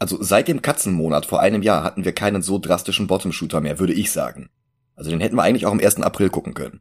Also 0.00 0.20
seit 0.20 0.48
dem 0.48 0.60
Katzenmonat 0.60 1.24
vor 1.24 1.38
einem 1.38 1.62
Jahr 1.62 1.84
hatten 1.84 2.04
wir 2.04 2.12
keinen 2.12 2.42
so 2.42 2.58
drastischen 2.58 3.06
Bottom-Shooter 3.06 3.60
mehr, 3.60 3.78
würde 3.78 3.92
ich 3.92 4.10
sagen. 4.10 4.50
Also 4.96 5.10
den 5.10 5.20
hätten 5.20 5.36
wir 5.36 5.44
eigentlich 5.44 5.66
auch 5.66 5.72
am 5.72 5.78
1. 5.78 5.98
April 6.02 6.30
gucken 6.30 6.54
können. 6.54 6.80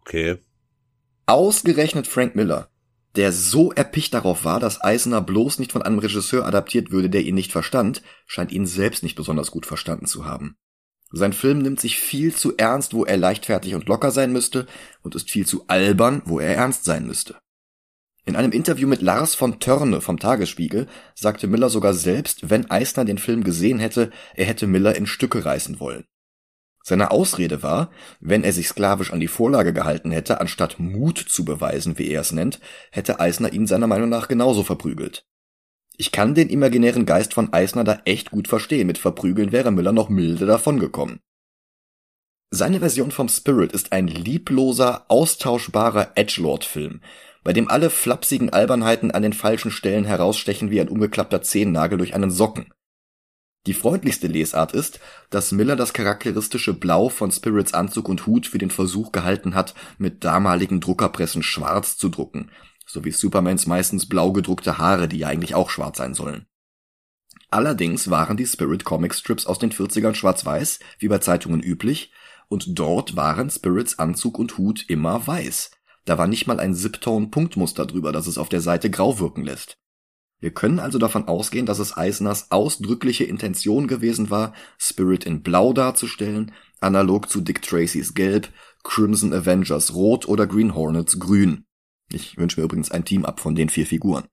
Okay. 0.00 0.38
Ausgerechnet 1.28 2.06
Frank 2.06 2.36
Miller, 2.36 2.70
der 3.16 3.32
so 3.32 3.72
erpicht 3.72 4.14
darauf 4.14 4.44
war, 4.44 4.60
dass 4.60 4.80
Eisner 4.80 5.20
bloß 5.20 5.58
nicht 5.58 5.72
von 5.72 5.82
einem 5.82 5.98
Regisseur 5.98 6.46
adaptiert 6.46 6.92
würde, 6.92 7.10
der 7.10 7.22
ihn 7.22 7.34
nicht 7.34 7.50
verstand, 7.50 8.00
scheint 8.26 8.52
ihn 8.52 8.64
selbst 8.64 9.02
nicht 9.02 9.16
besonders 9.16 9.50
gut 9.50 9.66
verstanden 9.66 10.06
zu 10.06 10.24
haben. 10.24 10.54
Sein 11.10 11.32
Film 11.32 11.58
nimmt 11.58 11.80
sich 11.80 11.98
viel 11.98 12.32
zu 12.32 12.56
ernst, 12.56 12.94
wo 12.94 13.04
er 13.04 13.16
leichtfertig 13.16 13.74
und 13.74 13.88
locker 13.88 14.12
sein 14.12 14.32
müsste, 14.32 14.68
und 15.02 15.16
ist 15.16 15.28
viel 15.28 15.44
zu 15.44 15.64
albern, 15.66 16.22
wo 16.26 16.38
er 16.38 16.54
ernst 16.54 16.84
sein 16.84 17.08
müsste. 17.08 17.36
In 18.24 18.36
einem 18.36 18.52
Interview 18.52 18.86
mit 18.86 19.02
Lars 19.02 19.34
von 19.34 19.58
Törne 19.58 20.00
vom 20.00 20.20
Tagesspiegel 20.20 20.86
sagte 21.16 21.48
Miller 21.48 21.70
sogar 21.70 21.94
selbst, 21.94 22.50
wenn 22.50 22.70
Eisner 22.70 23.04
den 23.04 23.18
Film 23.18 23.42
gesehen 23.42 23.80
hätte, 23.80 24.12
er 24.34 24.46
hätte 24.46 24.68
Miller 24.68 24.94
in 24.94 25.06
Stücke 25.06 25.44
reißen 25.44 25.80
wollen. 25.80 26.04
Seine 26.88 27.10
Ausrede 27.10 27.64
war, 27.64 27.90
wenn 28.20 28.44
er 28.44 28.52
sich 28.52 28.68
sklavisch 28.68 29.12
an 29.12 29.18
die 29.18 29.26
Vorlage 29.26 29.72
gehalten 29.72 30.12
hätte, 30.12 30.40
anstatt 30.40 30.78
Mut 30.78 31.18
zu 31.18 31.44
beweisen, 31.44 31.98
wie 31.98 32.08
er 32.08 32.20
es 32.20 32.30
nennt, 32.30 32.60
hätte 32.92 33.18
Eisner 33.18 33.52
ihn 33.52 33.66
seiner 33.66 33.88
Meinung 33.88 34.08
nach 34.08 34.28
genauso 34.28 34.62
verprügelt. 34.62 35.26
Ich 35.96 36.12
kann 36.12 36.36
den 36.36 36.48
imaginären 36.48 37.04
Geist 37.04 37.34
von 37.34 37.52
Eisner 37.52 37.82
da 37.82 38.02
echt 38.04 38.30
gut 38.30 38.46
verstehen. 38.46 38.86
Mit 38.86 38.98
Verprügeln 38.98 39.50
wäre 39.50 39.72
Müller 39.72 39.90
noch 39.90 40.10
milde 40.10 40.46
davongekommen. 40.46 41.18
Seine 42.50 42.78
Version 42.78 43.10
vom 43.10 43.28
Spirit 43.28 43.72
ist 43.72 43.90
ein 43.90 44.06
liebloser, 44.06 45.06
austauschbarer 45.08 46.12
Edgelord-Film, 46.14 47.00
bei 47.42 47.52
dem 47.52 47.68
alle 47.68 47.90
flapsigen 47.90 48.50
Albernheiten 48.50 49.10
an 49.10 49.22
den 49.22 49.32
falschen 49.32 49.72
Stellen 49.72 50.04
herausstechen 50.04 50.70
wie 50.70 50.80
ein 50.80 50.88
umgeklappter 50.88 51.42
Zehennagel 51.42 51.98
durch 51.98 52.14
einen 52.14 52.30
Socken. 52.30 52.72
Die 53.66 53.74
freundlichste 53.74 54.28
Lesart 54.28 54.72
ist, 54.72 55.00
dass 55.28 55.50
Miller 55.50 55.74
das 55.74 55.92
charakteristische 55.92 56.72
Blau 56.72 57.08
von 57.08 57.32
Spirits 57.32 57.74
Anzug 57.74 58.08
und 58.08 58.26
Hut 58.26 58.46
für 58.46 58.58
den 58.58 58.70
Versuch 58.70 59.10
gehalten 59.10 59.54
hat, 59.54 59.74
mit 59.98 60.22
damaligen 60.22 60.80
Druckerpressen 60.80 61.42
schwarz 61.42 61.96
zu 61.96 62.08
drucken, 62.08 62.50
sowie 62.86 63.10
Supermans 63.10 63.66
meistens 63.66 64.08
blau 64.08 64.32
gedruckte 64.32 64.78
Haare, 64.78 65.08
die 65.08 65.18
ja 65.18 65.28
eigentlich 65.28 65.56
auch 65.56 65.70
schwarz 65.70 65.98
sein 65.98 66.14
sollen. 66.14 66.46
Allerdings 67.50 68.08
waren 68.08 68.36
die 68.36 68.46
Spirit 68.46 68.84
Comic 68.84 69.14
Strips 69.14 69.46
aus 69.46 69.58
den 69.58 69.72
40ern 69.72 70.14
schwarz-weiß, 70.14 70.78
wie 71.00 71.08
bei 71.08 71.18
Zeitungen 71.18 71.60
üblich, 71.60 72.12
und 72.48 72.78
dort 72.78 73.16
waren 73.16 73.50
Spirits 73.50 73.98
Anzug 73.98 74.38
und 74.38 74.58
Hut 74.58 74.84
immer 74.88 75.26
weiß. 75.26 75.72
Da 76.04 76.18
war 76.18 76.28
nicht 76.28 76.46
mal 76.46 76.60
ein 76.60 76.74
Ziptone-Punktmuster 76.74 77.86
drüber, 77.86 78.12
das 78.12 78.28
es 78.28 78.38
auf 78.38 78.48
der 78.48 78.60
Seite 78.60 78.90
grau 78.90 79.18
wirken 79.18 79.42
lässt. 79.42 79.78
Wir 80.38 80.50
können 80.52 80.78
also 80.78 80.98
davon 80.98 81.28
ausgehen, 81.28 81.64
dass 81.66 81.78
es 81.78 81.96
Eisners 81.96 82.50
ausdrückliche 82.50 83.24
Intention 83.24 83.88
gewesen 83.88 84.30
war, 84.30 84.52
Spirit 84.78 85.24
in 85.24 85.42
Blau 85.42 85.72
darzustellen, 85.72 86.52
analog 86.80 87.30
zu 87.30 87.40
Dick 87.40 87.62
Tracys 87.62 88.14
Gelb, 88.14 88.52
Crimson 88.84 89.32
Avengers 89.32 89.94
Rot 89.94 90.28
oder 90.28 90.46
Green 90.46 90.74
Hornets 90.74 91.18
Grün. 91.18 91.64
Ich 92.12 92.36
wünsche 92.36 92.60
mir 92.60 92.64
übrigens 92.64 92.90
ein 92.90 93.04
Team 93.04 93.24
ab 93.24 93.40
von 93.40 93.54
den 93.54 93.68
vier 93.68 93.86
Figuren. 93.86 94.24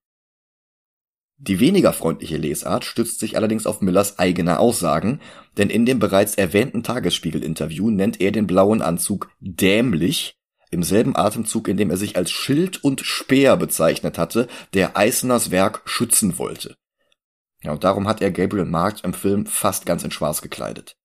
Die 1.38 1.60
weniger 1.60 1.91
freundliche 1.91 2.38
Lesart 2.38 2.86
stützt 2.86 3.19
sich 3.19 3.36
allerdings 3.36 3.65
auf 3.65 3.81
Millers 3.81 4.19
eigene 4.19 4.60
Aussagen, 4.60 5.19
denn 5.57 5.69
in 5.69 5.86
dem 5.86 6.00
bereits 6.00 6.36
erwähnten 6.36 6.83
Tagesspiegel-Interview 6.83 7.89
nennt 7.89 8.22
er 8.22 8.31
den 8.31 8.48
blauen 8.48 8.81
Anzug 8.81 9.29
dämlich, 9.39 10.38
im 10.74 10.84
selben 10.84 11.15
Atemzug, 11.15 11.68
in 11.68 11.77
dem 11.77 11.89
er 11.89 11.98
sich 11.98 12.18
als 12.18 12.32
Schild 12.32 12.84
und 12.84 13.01
Speer 13.01 13.58
bezeichnet 13.58 14.18
hatte, 14.18 14.48
der 14.74 14.98
Eisners 14.98 15.51
Werk 15.51 15.82
schützen 15.86 16.38
wollte. 16.38 16.75
Ja, 17.63 17.72
und 17.72 17.84
darum 17.84 18.08
hat 18.08 18.22
er 18.22 18.32
Gabriel 18.32 18.65
Markt 18.65 19.03
im 19.03 19.13
Film 19.13 19.46
fast 19.46 19.86
ganz 19.86 20.03
in 20.03 20.12
schwarz 20.12 20.42
gekleidet. 20.42 20.98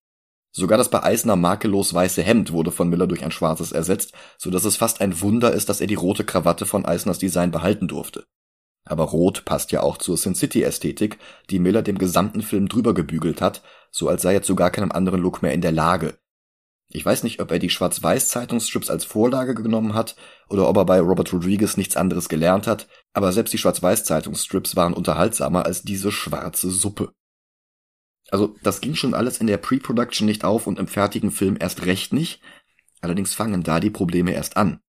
Sogar 0.50 0.78
das 0.78 0.90
bei 0.90 1.02
Eisner 1.02 1.36
makellos 1.36 1.94
weiße 1.94 2.22
Hemd 2.22 2.52
wurde 2.52 2.72
von 2.72 2.88
Miller 2.88 3.06
durch 3.06 3.22
ein 3.22 3.30
schwarzes 3.30 3.70
ersetzt, 3.70 4.12
so 4.38 4.50
dass 4.50 4.64
es 4.64 4.76
fast 4.76 5.00
ein 5.00 5.20
Wunder 5.20 5.52
ist, 5.52 5.68
dass 5.68 5.80
er 5.80 5.86
die 5.86 5.94
rote 5.94 6.24
Krawatte 6.24 6.66
von 6.66 6.84
Eisners 6.84 7.18
Design 7.18 7.50
behalten 7.50 7.86
durfte. 7.86 8.24
Aber 8.84 9.04
rot 9.04 9.44
passt 9.44 9.70
ja 9.70 9.82
auch 9.82 9.98
zur 9.98 10.16
Sin 10.16 10.34
City 10.34 10.62
Ästhetik, 10.62 11.18
die 11.50 11.58
Miller 11.58 11.82
dem 11.82 11.98
gesamten 11.98 12.42
Film 12.42 12.68
drüber 12.68 12.94
gebügelt 12.94 13.42
hat, 13.42 13.62
so 13.90 14.08
als 14.08 14.22
sei 14.22 14.34
er 14.34 14.42
zu 14.42 14.56
gar 14.56 14.70
keinem 14.70 14.90
anderen 14.90 15.20
Look 15.20 15.42
mehr 15.42 15.52
in 15.52 15.60
der 15.60 15.72
Lage. 15.72 16.18
Ich 16.90 17.04
weiß 17.04 17.22
nicht, 17.22 17.40
ob 17.40 17.50
er 17.50 17.58
die 17.58 17.68
Schwarz-Weiß-Zeitungsstrips 17.68 18.88
als 18.88 19.04
Vorlage 19.04 19.54
genommen 19.54 19.92
hat 19.92 20.16
oder 20.48 20.68
ob 20.68 20.76
er 20.78 20.86
bei 20.86 21.00
Robert 21.00 21.32
Rodriguez 21.32 21.76
nichts 21.76 21.96
anderes 21.96 22.30
gelernt 22.30 22.66
hat, 22.66 22.88
aber 23.12 23.30
selbst 23.32 23.52
die 23.52 23.58
Schwarz-Weiß-Zeitungsstrips 23.58 24.74
waren 24.74 24.94
unterhaltsamer 24.94 25.66
als 25.66 25.82
diese 25.82 26.10
schwarze 26.10 26.70
Suppe. 26.70 27.12
Also 28.30 28.56
das 28.62 28.80
ging 28.80 28.94
schon 28.94 29.14
alles 29.14 29.38
in 29.38 29.46
der 29.46 29.58
Pre-Production 29.58 30.26
nicht 30.26 30.44
auf 30.44 30.66
und 30.66 30.78
im 30.78 30.86
fertigen 30.86 31.30
Film 31.30 31.58
erst 31.60 31.84
recht 31.84 32.14
nicht, 32.14 32.40
allerdings 33.02 33.34
fangen 33.34 33.62
da 33.62 33.80
die 33.80 33.90
Probleme 33.90 34.32
erst 34.32 34.56
an. 34.56 34.80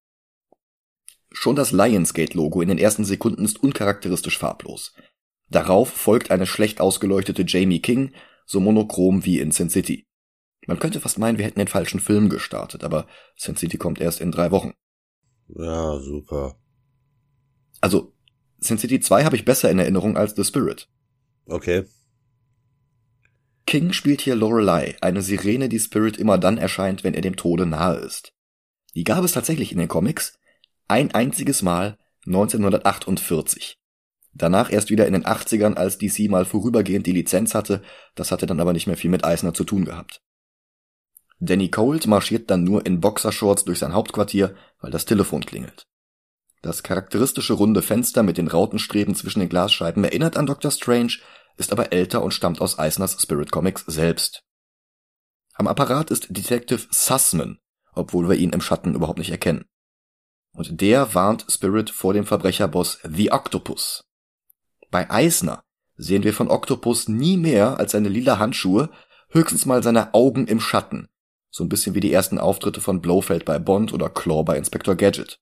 Schon 1.31 1.55
das 1.55 1.71
Lionsgate-Logo 1.71 2.61
in 2.61 2.69
den 2.69 2.79
ersten 2.79 3.05
Sekunden 3.05 3.43
ist 3.43 3.61
uncharakteristisch 3.61 4.37
farblos. 4.37 4.93
Darauf 5.49 5.89
folgt 5.89 6.31
eine 6.31 6.45
schlecht 6.45 6.79
ausgeleuchtete 6.79 7.43
Jamie 7.45 7.81
King, 7.81 8.13
so 8.45 8.59
monochrom 8.59 9.25
wie 9.25 9.39
in 9.39 9.51
Sin 9.51 9.69
City. 9.69 10.08
Man 10.69 10.77
könnte 10.77 10.99
fast 10.99 11.17
meinen, 11.17 11.39
wir 11.39 11.45
hätten 11.45 11.57
den 11.57 11.67
falschen 11.67 11.99
Film 11.99 12.29
gestartet, 12.29 12.83
aber 12.83 13.07
Sin 13.35 13.55
City 13.55 13.79
kommt 13.79 13.99
erst 13.99 14.21
in 14.21 14.31
drei 14.31 14.51
Wochen. 14.51 14.75
Ja, 15.47 15.97
super. 15.97 16.59
Also, 17.81 18.13
Sin 18.59 18.77
City 18.77 18.99
2 18.99 19.23
habe 19.23 19.35
ich 19.35 19.45
besser 19.45 19.71
in 19.71 19.79
Erinnerung 19.79 20.15
als 20.15 20.35
The 20.35 20.43
Spirit. 20.43 20.88
Okay. 21.47 21.85
King 23.65 23.93
spielt 23.93 24.21
hier 24.21 24.35
Lorelei, 24.35 24.95
eine 25.01 25.23
Sirene, 25.23 25.69
die 25.69 25.79
Spirit 25.79 26.17
immer 26.17 26.38
dann 26.38 26.59
erscheint, 26.59 27.03
wenn 27.03 27.15
er 27.15 27.21
dem 27.21 27.35
Tode 27.35 27.65
nahe 27.65 27.95
ist. 27.95 28.35
Die 28.93 29.03
gab 29.03 29.23
es 29.23 29.31
tatsächlich 29.31 29.71
in 29.71 29.79
den 29.79 29.88
Comics 29.88 30.38
ein 30.88 31.15
einziges 31.15 31.63
Mal 31.63 31.97
1948. 32.27 33.75
Danach 34.33 34.71
erst 34.71 34.91
wieder 34.91 35.07
in 35.07 35.13
den 35.13 35.25
80ern, 35.25 35.73
als 35.73 35.97
DC 35.97 36.29
mal 36.29 36.45
vorübergehend 36.45 37.07
die 37.07 37.13
Lizenz 37.13 37.55
hatte, 37.55 37.81
das 38.13 38.31
hatte 38.31 38.45
dann 38.45 38.59
aber 38.59 38.73
nicht 38.73 38.85
mehr 38.85 38.97
viel 38.97 39.09
mit 39.09 39.25
Eisner 39.25 39.55
zu 39.55 39.63
tun 39.63 39.83
gehabt. 39.83 40.21
Danny 41.39 41.69
Colt 41.69 42.05
marschiert 42.05 42.50
dann 42.50 42.63
nur 42.63 42.86
in 42.86 43.00
Boxershorts 43.00 43.63
durch 43.63 43.79
sein 43.79 43.93
Hauptquartier, 43.93 44.55
weil 44.81 44.91
das 44.91 45.05
Telefon 45.05 45.46
klingelt. 45.46 45.88
Das 46.62 46.84
charakteristische 46.84 47.53
runde 47.53 47.81
Fenster 47.81 48.24
mit 48.24 48.38
den 48.38 48.50
Rautenstreben 48.50 49.15
zwischen 49.15 49.39
den 49.39 49.48
Glasscheiben 49.48 50.03
erinnert 50.03 50.36
an 50.36 50.46
Dr. 50.46 50.72
Strange, 50.72 51.13
ist 51.55 51.72
aber 51.72 51.93
älter 51.93 52.22
und 52.22 52.34
stammt 52.34 52.60
aus 52.60 52.77
Eisners 52.77 53.22
Spirit 53.22 53.51
Comics 53.51 53.86
selbst. 53.88 54.43
Am 55.53 55.67
Apparat 55.67 56.12
ist 56.12 56.27
Detective 56.29 56.88
Sussman, 56.91 57.60
obwohl 57.93 58.27
wir 58.27 58.36
ihn 58.36 58.51
im 58.51 58.62
Schatten 58.62 58.93
überhaupt 58.93 59.19
nicht 59.19 59.31
erkennen. 59.31 59.65
Und 60.51 60.81
der 60.81 61.13
warnt 61.13 61.46
Spirit 61.50 61.89
vor 61.89 62.13
dem 62.13 62.25
Verbrecherboss 62.25 63.00
The 63.03 63.31
Octopus. 63.31 64.03
Bei 64.91 65.10
Eisner 65.10 65.63
sehen 65.96 66.24
wir 66.24 66.34
von 66.34 66.50
Octopus 66.50 67.08
nie 67.08 67.38
mehr 67.38 67.77
als 67.77 67.91
seine 67.91 68.10
lila 68.10 68.39
Handschuhe, 68.39 68.89
höchstens 69.29 69.65
mal 69.65 69.84
seine 69.84 70.13
Augen 70.13 70.48
im 70.48 70.60
Schatten. 70.60 71.08
So 71.49 71.63
ein 71.63 71.69
bisschen 71.69 71.95
wie 71.95 71.99
die 71.99 72.13
ersten 72.13 72.37
Auftritte 72.37 72.81
von 72.81 73.01
Blofeld 73.01 73.45
bei 73.45 73.59
Bond 73.59 73.93
oder 73.93 74.09
Claw 74.09 74.43
bei 74.43 74.57
Inspector 74.57 74.95
Gadget. 74.95 75.39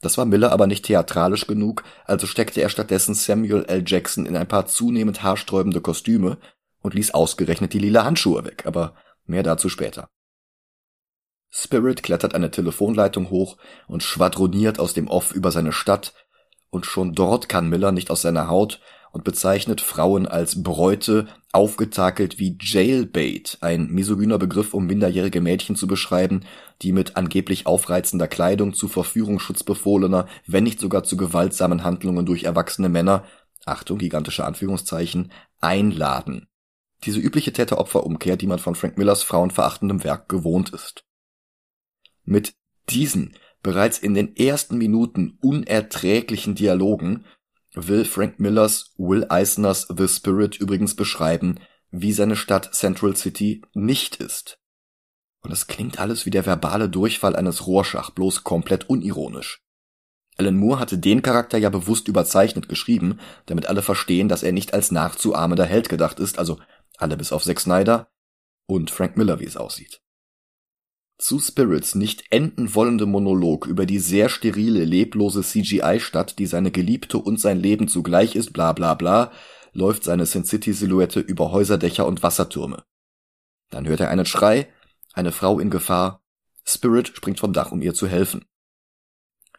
Das 0.00 0.18
war 0.18 0.24
Miller 0.24 0.50
aber 0.50 0.66
nicht 0.66 0.84
theatralisch 0.84 1.46
genug, 1.46 1.84
also 2.04 2.26
steckte 2.26 2.60
er 2.60 2.68
stattdessen 2.68 3.14
Samuel 3.14 3.64
L. 3.66 3.84
Jackson 3.86 4.26
in 4.26 4.36
ein 4.36 4.48
paar 4.48 4.66
zunehmend 4.66 5.22
haarsträubende 5.22 5.80
Kostüme 5.80 6.38
und 6.80 6.94
ließ 6.94 7.12
ausgerechnet 7.12 7.72
die 7.72 7.78
lila 7.78 8.04
Handschuhe 8.04 8.44
weg, 8.44 8.64
aber 8.66 8.94
mehr 9.26 9.44
dazu 9.44 9.68
später. 9.68 10.10
Spirit 11.50 12.02
klettert 12.02 12.34
eine 12.34 12.50
Telefonleitung 12.50 13.30
hoch 13.30 13.58
und 13.86 14.02
schwadroniert 14.02 14.80
aus 14.80 14.92
dem 14.92 15.06
Off 15.06 15.32
über 15.32 15.52
seine 15.52 15.72
Stadt, 15.72 16.14
und 16.70 16.86
schon 16.86 17.14
dort 17.14 17.50
kann 17.50 17.68
Miller 17.68 17.92
nicht 17.92 18.10
aus 18.10 18.22
seiner 18.22 18.48
Haut 18.48 18.80
und 19.12 19.24
bezeichnet 19.24 19.80
Frauen 19.80 20.26
als 20.26 20.62
Bräute, 20.62 21.28
aufgetakelt 21.52 22.38
wie 22.38 22.56
Jailbait, 22.60 23.58
ein 23.60 23.88
misogyner 23.88 24.38
Begriff, 24.38 24.72
um 24.74 24.86
minderjährige 24.86 25.42
Mädchen 25.42 25.76
zu 25.76 25.86
beschreiben, 25.86 26.44
die 26.80 26.92
mit 26.92 27.16
angeblich 27.16 27.66
aufreizender 27.66 28.26
Kleidung 28.26 28.72
zu 28.72 28.88
Verführung 28.88 29.38
schutzbefohlener, 29.38 30.26
wenn 30.46 30.64
nicht 30.64 30.80
sogar 30.80 31.04
zu 31.04 31.16
gewaltsamen 31.16 31.84
Handlungen 31.84 32.24
durch 32.26 32.44
erwachsene 32.44 32.88
Männer, 32.88 33.24
Achtung, 33.66 33.98
gigantische 33.98 34.44
Anführungszeichen, 34.44 35.30
einladen. 35.60 36.48
Diese 37.04 37.20
übliche 37.20 37.52
Täter-Opfer-Umkehr, 37.52 38.36
die 38.36 38.46
man 38.46 38.58
von 38.58 38.74
Frank 38.74 38.96
Millers 38.96 39.22
frauenverachtendem 39.22 40.04
Werk 40.04 40.28
gewohnt 40.28 40.70
ist. 40.70 41.04
Mit 42.24 42.54
diesen 42.88 43.34
bereits 43.62 43.98
in 43.98 44.14
den 44.14 44.34
ersten 44.36 44.78
Minuten 44.78 45.38
unerträglichen 45.40 46.54
Dialogen 46.54 47.24
will 47.74 48.04
Frank 48.04 48.38
Millers 48.38 48.92
Will 48.96 49.26
Eisners 49.28 49.86
The 49.88 50.08
Spirit 50.08 50.56
übrigens 50.56 50.94
beschreiben, 50.94 51.58
wie 51.90 52.12
seine 52.12 52.36
Stadt 52.36 52.74
Central 52.74 53.16
City 53.16 53.62
nicht 53.74 54.16
ist. 54.16 54.58
Und 55.40 55.52
es 55.52 55.66
klingt 55.66 55.98
alles 55.98 56.24
wie 56.26 56.30
der 56.30 56.46
verbale 56.46 56.88
Durchfall 56.88 57.34
eines 57.34 57.66
Rorschach, 57.66 58.10
bloß 58.10 58.44
komplett 58.44 58.88
unironisch. 58.88 59.62
Alan 60.38 60.56
Moore 60.56 60.78
hatte 60.78 60.98
den 60.98 61.22
Charakter 61.22 61.58
ja 61.58 61.68
bewusst 61.68 62.08
überzeichnet 62.08 62.68
geschrieben, 62.68 63.20
damit 63.46 63.66
alle 63.66 63.82
verstehen, 63.82 64.28
dass 64.28 64.42
er 64.42 64.52
nicht 64.52 64.72
als 64.72 64.90
nachzuahmender 64.90 65.66
Held 65.66 65.88
gedacht 65.88 66.20
ist, 66.20 66.38
also 66.38 66.58
alle 66.96 67.16
bis 67.16 67.32
auf 67.32 67.44
Zack 67.44 67.60
Snyder 67.60 68.10
und 68.66 68.90
Frank 68.90 69.16
Miller, 69.16 69.40
wie 69.40 69.46
es 69.46 69.56
aussieht 69.56 70.01
zu 71.18 71.38
Spirits 71.38 71.94
nicht 71.94 72.24
enden 72.30 72.74
wollende 72.74 73.06
Monolog 73.06 73.66
über 73.66 73.86
die 73.86 73.98
sehr 73.98 74.28
sterile, 74.28 74.84
leblose 74.84 75.42
CGI-Stadt, 75.42 76.38
die 76.38 76.46
seine 76.46 76.70
Geliebte 76.70 77.18
und 77.18 77.40
sein 77.40 77.60
Leben 77.60 77.88
zugleich 77.88 78.34
ist, 78.34 78.52
bla 78.52 78.72
bla 78.72 78.94
bla, 78.94 79.30
läuft 79.72 80.04
seine 80.04 80.26
Sin 80.26 80.44
City-Silhouette 80.44 81.20
über 81.20 81.52
Häuserdächer 81.52 82.06
und 82.06 82.22
Wassertürme. 82.22 82.84
Dann 83.70 83.86
hört 83.86 84.00
er 84.00 84.10
einen 84.10 84.26
Schrei, 84.26 84.68
eine 85.12 85.32
Frau 85.32 85.58
in 85.58 85.70
Gefahr, 85.70 86.22
Spirit 86.64 87.08
springt 87.08 87.40
vom 87.40 87.52
Dach, 87.52 87.72
um 87.72 87.82
ihr 87.82 87.94
zu 87.94 88.06
helfen. 88.06 88.44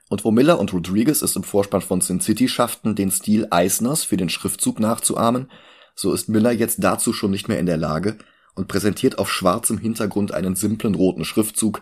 Und 0.10 0.24
wo 0.26 0.32
Miller 0.32 0.60
und 0.60 0.74
Rodriguez 0.74 1.22
es 1.22 1.36
im 1.36 1.44
Vorspann 1.44 1.82
von 1.82 2.02
Sin 2.02 2.22
City 2.22 2.48
schafften, 2.48 2.96
den 2.96 3.12
Stil 3.12 3.48
Eisners 3.50 4.04
für 4.04 4.18
den 4.18 4.30
Schriftzug 4.30 4.80
nachzuahmen, 4.80 5.52
so 5.96 6.14
ist 6.14 6.30
Miller 6.30 6.52
jetzt 6.52 6.84
dazu 6.84 7.14
schon 7.14 7.32
nicht 7.32 7.48
mehr 7.48 7.60
in 7.60 7.66
der 7.66 7.78
Lage, 7.78 8.18
und 8.56 8.68
präsentiert 8.68 9.18
auf 9.18 9.32
schwarzem 9.32 9.78
Hintergrund 9.78 10.32
einen 10.34 10.56
simplen 10.56 10.96
roten 10.96 11.26
Schriftzug, 11.26 11.82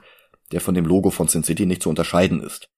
der 0.51 0.62
von 0.62 0.74
dem 0.74 0.86
Logo 0.86 1.10
von 1.10 1.28
Sin 1.28 1.44
City 1.44 1.66
nicht 1.66 1.84
zu 1.84 1.90
unterscheiden 1.90 2.42
ist. 2.42 2.70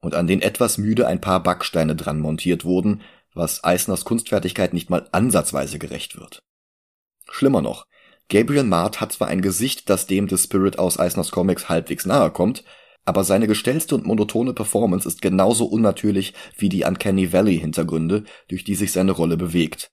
Und 0.00 0.14
an 0.14 0.26
den 0.26 0.42
etwas 0.42 0.78
müde 0.78 1.06
ein 1.06 1.20
paar 1.20 1.42
Backsteine 1.42 1.94
dran 1.94 2.18
montiert 2.18 2.64
wurden, 2.64 3.02
was 3.34 3.64
Eisners 3.64 4.04
Kunstfertigkeit 4.04 4.74
nicht 4.74 4.90
mal 4.90 5.08
ansatzweise 5.12 5.78
gerecht 5.78 6.18
wird. 6.18 6.42
Schlimmer 7.30 7.62
noch, 7.62 7.86
Gabriel 8.28 8.64
Mart 8.64 9.00
hat 9.00 9.12
zwar 9.12 9.28
ein 9.28 9.42
Gesicht, 9.42 9.88
das 9.90 10.06
dem 10.06 10.26
des 10.26 10.44
Spirit 10.44 10.78
aus 10.78 10.98
Eisners 10.98 11.30
Comics 11.30 11.68
halbwegs 11.68 12.06
nahe 12.06 12.30
kommt, 12.30 12.64
aber 13.04 13.24
seine 13.24 13.46
gestellte 13.46 13.94
und 13.94 14.06
monotone 14.06 14.54
Performance 14.54 15.06
ist 15.06 15.22
genauso 15.22 15.66
unnatürlich 15.66 16.34
wie 16.56 16.68
die 16.68 16.84
Uncanny 16.84 17.32
Valley 17.32 17.58
Hintergründe, 17.58 18.24
durch 18.48 18.64
die 18.64 18.74
sich 18.74 18.92
seine 18.92 19.12
Rolle 19.12 19.36
bewegt. 19.36 19.91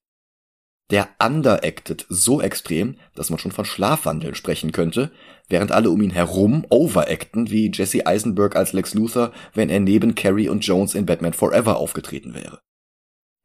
Der 0.91 1.09
underacted 1.19 2.05
so 2.09 2.41
extrem, 2.41 2.97
dass 3.13 3.29
man 3.29 3.37
schon 3.37 3.51
von 3.51 3.65
Schlafwandeln 3.65 4.33
sprechen 4.33 4.71
könnte, 4.71 5.11
während 5.47 5.71
alle 5.71 5.91
um 5.91 6.01
ihn 6.01 6.09
herum 6.09 6.65
overacten 6.69 7.51
wie 7.51 7.71
Jesse 7.71 8.07
Eisenberg 8.07 8.55
als 8.55 8.73
Lex 8.73 8.95
Luthor, 8.95 9.31
wenn 9.53 9.69
er 9.69 9.79
neben 9.79 10.15
Carrie 10.15 10.49
und 10.49 10.65
Jones 10.65 10.95
in 10.95 11.05
Batman 11.05 11.33
Forever 11.33 11.77
aufgetreten 11.77 12.33
wäre. 12.33 12.61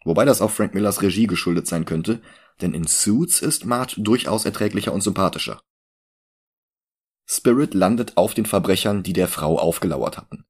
Wobei 0.05 0.25
das 0.25 0.41
auch 0.41 0.51
Frank 0.51 0.75
Millers 0.75 1.03
Regie 1.03 1.27
geschuldet 1.27 1.67
sein 1.67 1.85
könnte, 1.85 2.21
denn 2.61 2.73
in 2.73 2.87
Suits 2.87 3.41
ist 3.41 3.67
Mart 3.67 3.97
durchaus 3.99 4.45
erträglicher 4.45 4.93
und 4.93 5.03
sympathischer. 5.03 5.61
Spirit 7.27 7.75
landet 7.75 8.17
auf 8.17 8.35
den 8.35 8.47
Verbrechern, 8.47 9.03
die 9.03 9.15
der 9.15 9.29
Frau 9.29 9.59
aufgelauert 9.59 10.19
hatten. 10.19 10.45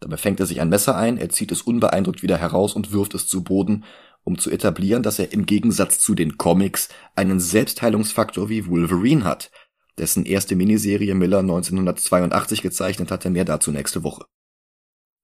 Dabei 0.00 0.16
fängt 0.16 0.40
er 0.40 0.46
sich 0.46 0.60
ein 0.60 0.68
Messer 0.68 0.96
ein, 0.96 1.16
er 1.16 1.30
zieht 1.30 1.52
es 1.52 1.62
unbeeindruckt 1.62 2.22
wieder 2.22 2.36
heraus 2.36 2.74
und 2.74 2.92
wirft 2.92 3.14
es 3.14 3.26
zu 3.26 3.42
Boden, 3.44 3.84
um 4.26 4.38
zu 4.38 4.50
etablieren, 4.50 5.04
dass 5.04 5.20
er 5.20 5.32
im 5.32 5.46
Gegensatz 5.46 6.00
zu 6.00 6.16
den 6.16 6.36
Comics 6.36 6.88
einen 7.14 7.38
Selbstheilungsfaktor 7.38 8.48
wie 8.48 8.66
Wolverine 8.66 9.22
hat, 9.22 9.52
dessen 9.98 10.26
erste 10.26 10.56
Miniserie 10.56 11.14
Miller 11.14 11.38
1982 11.38 12.60
gezeichnet 12.60 13.12
hatte, 13.12 13.30
mehr 13.30 13.44
dazu 13.44 13.70
nächste 13.70 14.02
Woche. 14.02 14.24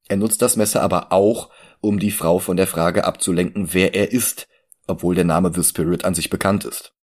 Er 0.07 0.19
nutzt 0.19 0.41
das 0.41 0.57
Messer 0.57 0.83
aber 0.83 1.11
auch, 1.11 1.51
um 1.81 1.99
die 1.99 2.13
Frau 2.13 2.39
von 2.39 2.57
der 2.57 2.69
Frage 2.69 3.05
abzulenken, 3.05 3.75
wer 3.75 3.93
er 3.97 4.13
ist, 4.13 4.47
obwohl 4.87 5.17
der 5.17 5.25
Name 5.25 5.53
The 5.53 5.65
Spirit 5.65 6.05
an 6.05 6.15
sich 6.15 6.31
bekannt 6.31 6.65
ist. 6.65 6.95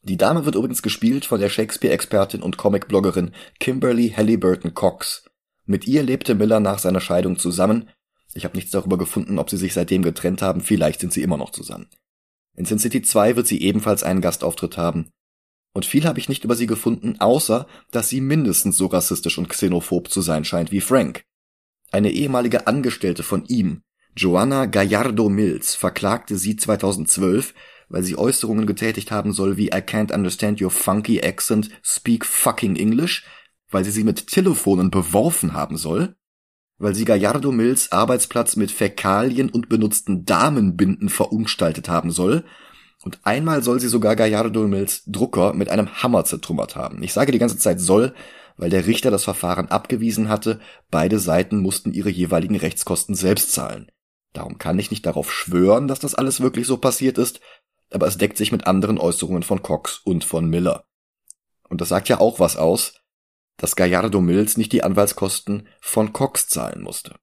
Die 0.00 0.16
Dame 0.16 0.46
wird 0.46 0.54
übrigens 0.54 0.80
gespielt 0.80 1.26
von 1.26 1.40
der 1.40 1.50
Shakespeare-Expertin 1.50 2.40
und 2.40 2.56
Comic-Bloggerin 2.56 3.32
Kimberly 3.58 4.14
Halliburton 4.16 4.72
Cox. 4.72 5.28
Mit 5.66 5.86
ihr 5.86 6.02
lebte 6.02 6.34
Miller 6.34 6.58
nach 6.58 6.78
seiner 6.78 7.02
Scheidung 7.02 7.38
zusammen 7.38 7.90
ich 8.34 8.44
habe 8.44 8.56
nichts 8.56 8.70
darüber 8.70 8.98
gefunden, 8.98 9.38
ob 9.38 9.50
sie 9.50 9.56
sich 9.56 9.74
seitdem 9.74 10.02
getrennt 10.02 10.42
haben, 10.42 10.60
vielleicht 10.60 11.00
sind 11.00 11.12
sie 11.12 11.22
immer 11.22 11.36
noch 11.36 11.50
zusammen. 11.50 11.88
In 12.56 12.64
Sin 12.64 12.78
City 12.78 13.02
2 13.02 13.36
wird 13.36 13.46
sie 13.46 13.62
ebenfalls 13.62 14.02
einen 14.02 14.20
Gastauftritt 14.20 14.76
haben. 14.76 15.10
Und 15.72 15.86
viel 15.86 16.04
habe 16.04 16.18
ich 16.18 16.28
nicht 16.28 16.44
über 16.44 16.56
sie 16.56 16.66
gefunden, 16.66 17.20
außer 17.20 17.66
dass 17.90 18.08
sie 18.08 18.20
mindestens 18.20 18.76
so 18.76 18.86
rassistisch 18.86 19.38
und 19.38 19.48
xenophob 19.48 20.10
zu 20.10 20.20
sein 20.20 20.44
scheint 20.44 20.72
wie 20.72 20.80
Frank. 20.80 21.24
Eine 21.92 22.10
ehemalige 22.10 22.66
Angestellte 22.66 23.22
von 23.22 23.44
ihm, 23.46 23.82
Joanna 24.16 24.66
Gallardo 24.66 25.28
Mills, 25.28 25.74
verklagte 25.74 26.36
sie 26.36 26.56
2012, 26.56 27.54
weil 27.88 28.02
sie 28.02 28.16
Äußerungen 28.16 28.66
getätigt 28.66 29.10
haben 29.10 29.32
soll 29.32 29.56
wie 29.56 29.68
I 29.68 29.80
can't 29.80 30.12
understand 30.12 30.60
your 30.60 30.70
funky 30.70 31.22
accent, 31.22 31.70
speak 31.82 32.24
fucking 32.24 32.76
English, 32.76 33.24
weil 33.70 33.84
sie 33.84 33.90
sie 33.90 34.04
mit 34.04 34.26
Telefonen 34.26 34.90
beworfen 34.90 35.52
haben 35.52 35.76
soll 35.76 36.16
weil 36.80 36.94
sie 36.94 37.04
Gallardo 37.04 37.52
Mills 37.52 37.92
Arbeitsplatz 37.92 38.56
mit 38.56 38.72
Fäkalien 38.72 39.50
und 39.50 39.68
benutzten 39.68 40.24
Damenbinden 40.24 41.10
verunstaltet 41.10 41.88
haben 41.88 42.10
soll. 42.10 42.44
Und 43.04 43.20
einmal 43.22 43.62
soll 43.62 43.80
sie 43.80 43.88
sogar 43.88 44.16
Gallardo 44.16 44.66
Mills 44.66 45.04
Drucker 45.06 45.52
mit 45.52 45.68
einem 45.68 46.02
Hammer 46.02 46.24
zertrümmert 46.24 46.76
haben. 46.76 47.02
Ich 47.02 47.12
sage 47.12 47.32
die 47.32 47.38
ganze 47.38 47.58
Zeit 47.58 47.80
soll, 47.80 48.14
weil 48.56 48.70
der 48.70 48.86
Richter 48.86 49.10
das 49.10 49.24
Verfahren 49.24 49.68
abgewiesen 49.68 50.28
hatte, 50.28 50.58
beide 50.90 51.18
Seiten 51.18 51.60
mussten 51.60 51.92
ihre 51.92 52.10
jeweiligen 52.10 52.56
Rechtskosten 52.56 53.14
selbst 53.14 53.52
zahlen. 53.52 53.90
Darum 54.32 54.58
kann 54.58 54.78
ich 54.78 54.90
nicht 54.90 55.04
darauf 55.04 55.32
schwören, 55.32 55.86
dass 55.86 56.00
das 56.00 56.14
alles 56.14 56.40
wirklich 56.40 56.66
so 56.66 56.78
passiert 56.78 57.18
ist, 57.18 57.40
aber 57.92 58.06
es 58.06 58.16
deckt 58.16 58.38
sich 58.38 58.52
mit 58.52 58.66
anderen 58.66 58.98
Äußerungen 58.98 59.42
von 59.42 59.62
Cox 59.62 60.00
und 60.04 60.24
von 60.24 60.48
Miller. 60.48 60.84
Und 61.68 61.80
das 61.80 61.90
sagt 61.90 62.08
ja 62.08 62.20
auch 62.20 62.40
was 62.40 62.56
aus, 62.56 62.94
dass 63.60 63.76
Gallardo 63.76 64.22
Mills 64.22 64.56
nicht 64.56 64.72
die 64.72 64.82
Anwaltskosten 64.82 65.68
von 65.80 66.14
Cox 66.14 66.48
zahlen 66.48 66.82
musste. 66.82 67.14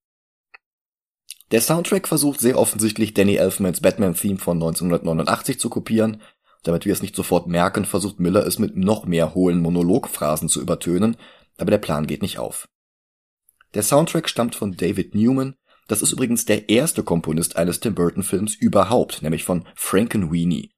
Der 1.52 1.62
Soundtrack 1.62 2.08
versucht 2.08 2.40
sehr 2.40 2.60
offensichtlich 2.60 3.14
Danny 3.14 3.36
Elfmans 3.36 3.82
Batman-Theme 3.82 4.38
von 4.38 4.58
1989 4.58 5.60
zu 5.60 5.70
kopieren. 5.70 6.22
Damit 6.64 6.86
wir 6.86 6.94
es 6.94 7.02
nicht 7.02 7.16
sofort 7.16 7.48
merken, 7.48 7.86
versucht 7.86 8.20
Miller 8.20 8.46
es 8.46 8.60
mit 8.60 8.78
noch 8.78 9.06
mehr 9.06 9.34
hohlen 9.34 9.60
Monologphrasen 9.62 10.48
zu 10.48 10.62
übertönen, 10.62 11.18
aber 11.58 11.72
der 11.72 11.78
Plan 11.80 12.06
geht 12.06 12.22
nicht 12.22 12.38
auf. 12.38 12.68
Der 13.74 13.84
Soundtrack 13.84 14.30
stammt 14.30 14.56
von 14.56 14.78
David 14.78 15.16
Newman, 15.16 15.56
das 15.88 16.02
ist 16.02 16.12
übrigens 16.12 16.46
der 16.46 16.70
erste 16.70 17.02
Komponist 17.02 17.56
eines 17.56 17.80
Tim 17.80 17.96
Burton 17.96 18.24
Films 18.24 18.54
überhaupt, 18.54 19.22
nämlich 19.22 19.44
von 19.44 19.66
Frankenweenie. 19.76 20.70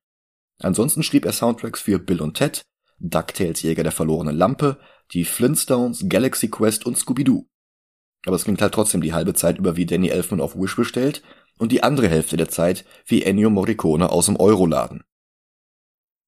Ansonsten 0.60 1.04
schrieb 1.04 1.26
er 1.26 1.34
Soundtracks 1.34 1.82
für 1.82 2.00
Bill 2.00 2.22
und 2.22 2.36
Ted, 2.36 2.62
DuckTales 3.00 3.62
Jäger 3.62 3.84
der 3.84 3.92
verlorenen 3.92 4.38
Lampe, 4.38 4.80
die 5.14 5.26
Flintstones, 5.26 6.06
Galaxy 6.08 6.50
Quest 6.50 6.86
und 6.86 6.98
Scooby-Doo. 6.98 7.48
Aber 8.26 8.36
es 8.36 8.44
klingt 8.44 8.62
halt 8.62 8.74
trotzdem 8.74 9.02
die 9.02 9.14
halbe 9.14 9.34
Zeit 9.34 9.58
über 9.58 9.76
wie 9.76 9.86
Danny 9.86 10.10
Elfman 10.10 10.42
auf 10.42 10.56
Wish 10.56 10.76
bestellt 10.76 11.24
und 11.58 11.72
die 11.72 11.84
andere 11.84 12.10
Hälfte 12.10 12.38
der 12.38 12.50
Zeit 12.50 12.86
wie 13.06 13.24
Ennio 13.24 13.50
Morricone 13.50 14.10
aus 14.10 14.26
dem 14.28 14.36
Euroladen. 14.36 15.04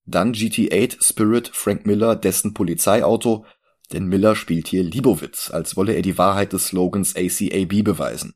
Dann 0.06 0.34
GT8 0.34 1.04
Spirit 1.04 1.50
Frank 1.54 1.86
Miller 1.86 2.16
dessen 2.16 2.54
Polizeiauto, 2.54 3.46
denn 3.92 4.08
Miller 4.08 4.36
spielt 4.36 4.68
hier 4.68 4.84
Libowitz, 4.84 5.52
als 5.52 5.76
wolle 5.76 5.94
er 5.94 6.02
die 6.02 6.18
Wahrheit 6.18 6.54
des 6.54 6.68
Slogans 6.68 7.16
ACAB 7.16 7.84
beweisen. 7.84 8.34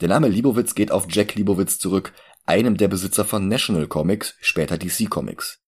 Der 0.00 0.08
Name 0.08 0.28
Libowitz 0.28 0.74
geht 0.74 0.90
auf 0.90 1.06
Jack 1.08 1.34
Libowitz 1.36 1.78
zurück, 1.78 2.12
einem 2.44 2.76
der 2.76 2.88
Besitzer 2.88 3.24
von 3.24 3.46
National 3.46 3.86
Comics, 3.86 4.34
später 4.40 4.76
DC 4.76 5.08
Comics. 5.08 5.63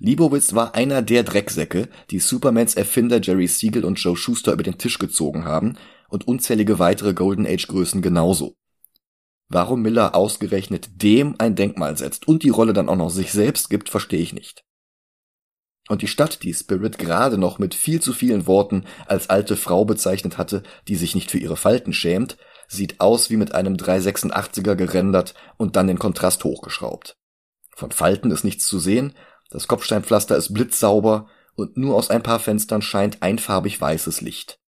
Leibowitz 0.00 0.54
war 0.54 0.74
einer 0.74 1.02
der 1.02 1.24
Drecksäcke, 1.24 1.88
die 2.10 2.20
Supermans 2.20 2.74
Erfinder 2.74 3.20
Jerry 3.20 3.48
Siegel 3.48 3.84
und 3.84 3.98
Joe 3.98 4.16
Schuster 4.16 4.52
über 4.52 4.62
den 4.62 4.78
Tisch 4.78 4.98
gezogen 4.98 5.44
haben 5.44 5.76
und 6.08 6.28
unzählige 6.28 6.78
weitere 6.78 7.14
Golden 7.14 7.46
Age 7.46 7.66
Größen 7.66 8.00
genauso. 8.00 8.54
Warum 9.48 9.82
Miller 9.82 10.14
ausgerechnet 10.14 11.02
dem 11.02 11.34
ein 11.38 11.56
Denkmal 11.56 11.96
setzt 11.96 12.28
und 12.28 12.42
die 12.42 12.50
Rolle 12.50 12.74
dann 12.74 12.88
auch 12.88 12.96
noch 12.96 13.10
sich 13.10 13.32
selbst 13.32 13.70
gibt, 13.70 13.88
verstehe 13.88 14.20
ich 14.20 14.32
nicht. 14.32 14.62
Und 15.88 16.02
die 16.02 16.06
Stadt, 16.06 16.42
die 16.42 16.52
Spirit 16.52 16.98
gerade 16.98 17.38
noch 17.38 17.58
mit 17.58 17.74
viel 17.74 18.00
zu 18.00 18.12
vielen 18.12 18.46
Worten 18.46 18.84
als 19.06 19.30
alte 19.30 19.56
Frau 19.56 19.86
bezeichnet 19.86 20.36
hatte, 20.36 20.62
die 20.86 20.96
sich 20.96 21.14
nicht 21.14 21.30
für 21.30 21.38
ihre 21.38 21.56
Falten 21.56 21.94
schämt, 21.94 22.36
sieht 22.68 23.00
aus 23.00 23.30
wie 23.30 23.38
mit 23.38 23.54
einem 23.54 23.74
386er 23.76 24.74
gerendert 24.74 25.34
und 25.56 25.76
dann 25.76 25.86
den 25.86 25.98
Kontrast 25.98 26.44
hochgeschraubt. 26.44 27.16
Von 27.74 27.90
Falten 27.90 28.30
ist 28.30 28.44
nichts 28.44 28.66
zu 28.66 28.78
sehen, 28.78 29.14
das 29.50 29.68
Kopfsteinpflaster 29.68 30.36
ist 30.36 30.52
blitzsauber 30.52 31.28
und 31.54 31.76
nur 31.76 31.96
aus 31.96 32.10
ein 32.10 32.22
paar 32.22 32.38
Fenstern 32.38 32.82
scheint 32.82 33.22
einfarbig 33.22 33.80
weißes 33.80 34.20
Licht. 34.20 34.58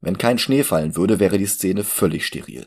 Wenn 0.00 0.18
kein 0.18 0.38
Schnee 0.38 0.64
fallen 0.64 0.96
würde, 0.96 1.18
wäre 1.18 1.38
die 1.38 1.46
Szene 1.46 1.84
völlig 1.84 2.26
steril. 2.26 2.66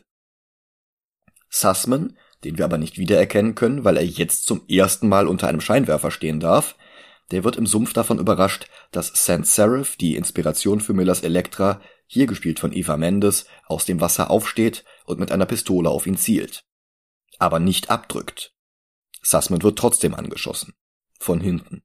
Sussman, 1.50 2.16
den 2.44 2.58
wir 2.58 2.64
aber 2.64 2.78
nicht 2.78 2.98
wiedererkennen 2.98 3.54
können, 3.54 3.84
weil 3.84 3.96
er 3.96 4.04
jetzt 4.04 4.46
zum 4.46 4.66
ersten 4.68 5.08
Mal 5.08 5.26
unter 5.26 5.48
einem 5.48 5.60
Scheinwerfer 5.60 6.10
stehen 6.10 6.40
darf, 6.40 6.76
der 7.30 7.44
wird 7.44 7.56
im 7.56 7.66
Sumpf 7.66 7.92
davon 7.92 8.18
überrascht, 8.18 8.68
dass 8.90 9.12
Sans 9.24 9.54
Serif, 9.54 9.96
die 9.96 10.16
Inspiration 10.16 10.80
für 10.80 10.94
Millers 10.94 11.22
Elektra, 11.22 11.80
hier 12.06 12.26
gespielt 12.26 12.58
von 12.58 12.72
Eva 12.72 12.96
Mendes, 12.96 13.46
aus 13.66 13.84
dem 13.84 14.00
Wasser 14.00 14.30
aufsteht 14.30 14.84
und 15.04 15.20
mit 15.20 15.30
einer 15.30 15.46
Pistole 15.46 15.90
auf 15.90 16.06
ihn 16.06 16.16
zielt. 16.16 16.64
Aber 17.38 17.60
nicht 17.60 17.90
abdrückt. 17.90 18.54
Sussman 19.22 19.62
wird 19.62 19.78
trotzdem 19.78 20.14
angeschossen. 20.14 20.74
Von 21.18 21.40
hinten. 21.40 21.82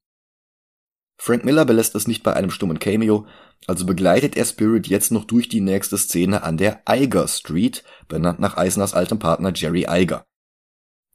Frank 1.18 1.46
Miller 1.46 1.66
belässt 1.66 1.96
es 1.96 2.08
nicht 2.08 2.24
bei 2.24 2.34
einem 2.34 2.52
stummen 2.52 2.80
Cameo, 2.80 3.26
also 3.68 3.86
begleitet 3.86 4.36
er 4.36 4.46
Spirit 4.46 4.88
jetzt 4.88 5.12
noch 5.12 5.26
durch 5.26 5.48
die 5.48 5.62
nächste 5.62 5.98
Szene 5.98 6.44
an 6.44 6.58
der 6.58 6.82
Eiger 6.86 7.28
Street, 7.28 7.84
benannt 8.08 8.40
nach 8.40 8.58
Eisners 8.58 8.94
altem 8.94 9.20
Partner 9.20 9.54
Jerry 9.56 9.86
Eiger. 9.88 10.26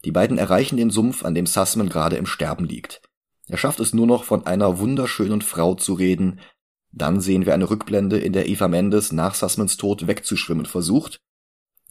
Die 0.04 0.12
beiden 0.12 0.38
erreichen 0.38 0.76
den 0.76 0.90
Sumpf, 0.90 1.24
an 1.24 1.34
dem 1.34 1.46
Sussman 1.46 1.88
gerade 1.88 2.16
im 2.16 2.26
Sterben 2.26 2.64
liegt. 2.64 3.02
Er 3.48 3.58
schafft 3.58 3.80
es 3.80 3.92
nur 3.92 4.06
noch 4.06 4.24
von 4.24 4.46
einer 4.46 4.78
wunderschönen 4.78 5.42
Frau 5.42 5.74
zu 5.74 5.94
reden. 5.94 6.40
Dann 6.92 7.20
sehen 7.20 7.44
wir 7.44 7.54
eine 7.54 7.68
Rückblende, 7.68 8.18
in 8.18 8.32
der 8.32 8.48
Eva 8.48 8.68
Mendes 8.68 9.12
nach 9.12 9.34
Sussmans 9.34 9.76
Tod 9.76 10.06
wegzuschwimmen 10.06 10.66
versucht. 10.66 11.18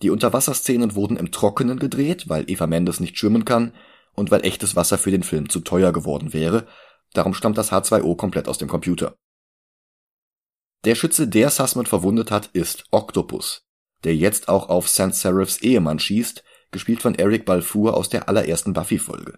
Die 0.01 0.09
Unterwasserszenen 0.09 0.95
wurden 0.95 1.17
im 1.17 1.31
Trockenen 1.31 1.79
gedreht, 1.79 2.29
weil 2.29 2.49
Eva 2.49 2.67
Mendes 2.67 2.99
nicht 2.99 3.17
schwimmen 3.17 3.45
kann 3.45 3.73
und 4.17 4.32
weil 4.32 4.45
echtes 4.45 4.75
Wasser 4.75 4.97
für 4.97 5.12
den 5.12 5.23
Film 5.23 5.47
zu 5.47 5.62
teuer 5.62 5.93
geworden 5.93 6.34
wäre. 6.34 6.67
Darum 7.13 7.34
stammt 7.34 7.58
das 7.58 7.71
H2O 7.71 8.17
komplett 8.17 8.49
aus 8.49 8.58
dem 8.58 8.67
Computer. 8.67 9.15
Der 10.84 10.95
Schütze, 10.95 11.27
der 11.27 11.49
Sussman 11.49 11.86
verwundet 11.86 12.32
hat, 12.32 12.47
ist 12.47 12.86
Octopus, 12.91 13.65
der 14.03 14.15
jetzt 14.15 14.49
auch 14.49 14.69
auf 14.69 14.89
Sans 14.89 15.21
Serifs 15.21 15.62
Ehemann 15.62 15.99
schießt, 15.99 16.43
gespielt 16.71 17.01
von 17.01 17.15
Eric 17.15 17.45
Balfour 17.45 17.95
aus 17.95 18.10
der 18.10 18.27
allerersten 18.27 18.73
Buffy-Folge. 18.73 19.38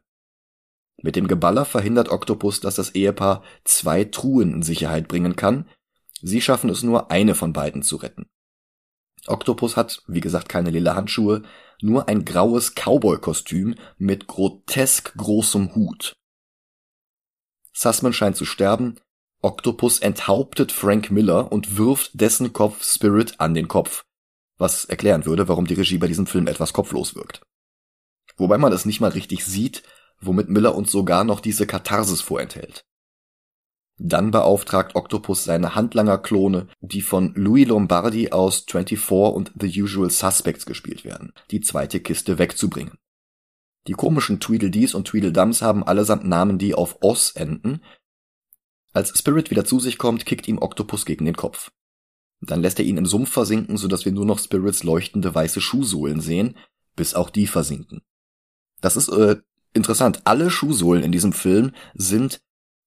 Mit 1.01 1.15
dem 1.15 1.27
Geballer 1.27 1.65
verhindert 1.65 2.09
Octopus, 2.09 2.59
dass 2.59 2.75
das 2.75 2.95
Ehepaar 2.95 3.43
zwei 3.63 4.05
Truhen 4.05 4.53
in 4.53 4.63
Sicherheit 4.63 5.07
bringen 5.07 5.35
kann. 5.35 5.69
Sie 6.21 6.41
schaffen 6.41 6.69
es 6.69 6.83
nur, 6.83 7.11
eine 7.11 7.35
von 7.35 7.53
beiden 7.53 7.83
zu 7.83 7.97
retten. 7.97 8.29
Octopus 9.27 9.77
hat, 9.77 10.03
wie 10.07 10.21
gesagt, 10.21 10.49
keine 10.49 10.71
lila 10.71 10.95
Handschuhe, 10.95 11.43
nur 11.81 12.07
ein 12.07 12.25
graues 12.25 12.75
Cowboy-Kostüm 12.75 13.75
mit 13.97 14.27
grotesk 14.27 15.15
großem 15.15 15.75
Hut. 15.75 16.13
Sussman 17.73 18.13
scheint 18.13 18.35
zu 18.35 18.45
sterben. 18.45 18.99
Octopus 19.41 19.99
enthauptet 19.99 20.71
Frank 20.71 21.11
Miller 21.11 21.51
und 21.51 21.77
wirft 21.77 22.11
dessen 22.13 22.51
Kopf 22.51 22.83
Spirit 22.83 23.39
an 23.39 23.53
den 23.53 23.69
Kopf, 23.69 24.03
was 24.57 24.83
erklären 24.85 25.25
würde, 25.25 25.47
warum 25.47 25.65
die 25.65 25.75
Regie 25.75 25.97
bei 25.97 26.07
diesem 26.07 26.27
Film 26.27 26.47
etwas 26.47 26.73
kopflos 26.73 27.15
wirkt. 27.15 27.41
Wobei 28.35 28.57
man 28.57 28.73
es 28.73 28.85
nicht 28.85 28.99
mal 28.99 29.11
richtig 29.11 29.45
sieht, 29.45 29.83
womit 30.19 30.49
Miller 30.49 30.75
uns 30.75 30.91
sogar 30.91 31.23
noch 31.23 31.39
diese 31.39 31.65
Katharsis 31.65 32.21
vorenthält. 32.21 32.83
Dann 34.01 34.31
beauftragt 34.31 34.95
Octopus 34.95 35.43
seine 35.43 35.75
Handlanger-Klone, 35.75 36.69
die 36.79 37.01
von 37.01 37.33
Louis 37.35 37.67
Lombardi 37.67 38.31
aus 38.31 38.65
24 38.69 39.11
und 39.11 39.51
The 39.59 39.81
Usual 39.81 40.09
Suspects 40.09 40.65
gespielt 40.65 41.03
werden, 41.03 41.33
die 41.51 41.59
zweite 41.59 41.99
Kiste 41.99 42.39
wegzubringen. 42.39 42.97
Die 43.87 43.93
komischen 43.93 44.39
Tweedledees 44.39 44.93
und 44.93 45.05
Tweedledums 45.05 45.61
haben 45.61 45.83
allesamt 45.83 46.25
Namen, 46.25 46.57
die 46.57 46.73
auf 46.73 46.99
Oss 47.01 47.31
enden. 47.31 47.81
Als 48.93 49.17
Spirit 49.19 49.51
wieder 49.51 49.65
zu 49.65 49.81
sich 49.81 49.97
kommt, 49.97 50.25
kickt 50.25 50.47
ihm 50.47 50.59
Octopus 50.59 51.05
gegen 51.05 51.25
den 51.25 51.35
Kopf. 51.35 51.71
Dann 52.39 52.61
lässt 52.61 52.79
er 52.79 52.85
ihn 52.85 52.97
im 52.97 53.05
Sumpf 53.05 53.29
versinken, 53.29 53.75
sodass 53.75 54.05
wir 54.05 54.13
nur 54.13 54.25
noch 54.25 54.39
Spirits 54.39 54.83
leuchtende 54.83 55.35
weiße 55.35 55.59
Schuhsohlen 55.59 56.21
sehen, 56.21 56.55
bis 56.95 57.15
auch 57.15 57.29
die 57.29 57.47
versinken. 57.47 58.01
Das 58.79 58.95
ist 58.95 59.09
äh, 59.09 59.37
interessant. 59.73 60.21
Alle 60.23 60.49
Schuhsohlen 60.49 61.03
in 61.03 61.11
diesem 61.11 61.33
Film 61.33 61.73
sind 61.95 62.41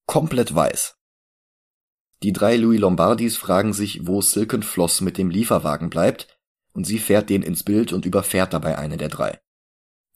komplett 0.07 0.55
weiß. 0.55 0.97
Die 2.23 2.33
drei 2.33 2.57
Louis 2.57 2.79
Lombardis 2.79 3.37
fragen 3.37 3.73
sich, 3.73 4.07
wo 4.07 4.21
Silken 4.21 4.63
Floss 4.63 5.01
mit 5.01 5.19
dem 5.19 5.31
Lieferwagen 5.31 5.91
bleibt, 5.91 6.29
und 6.73 6.87
sie 6.87 6.99
fährt 6.99 7.31
den 7.31 7.43
ins 7.43 7.65
Bild 7.65 7.93
und 7.93 8.07
überfährt 8.07 8.53
dabei 8.53 8.79
eine 8.79 8.97
der 8.97 9.09
drei. 9.09 9.41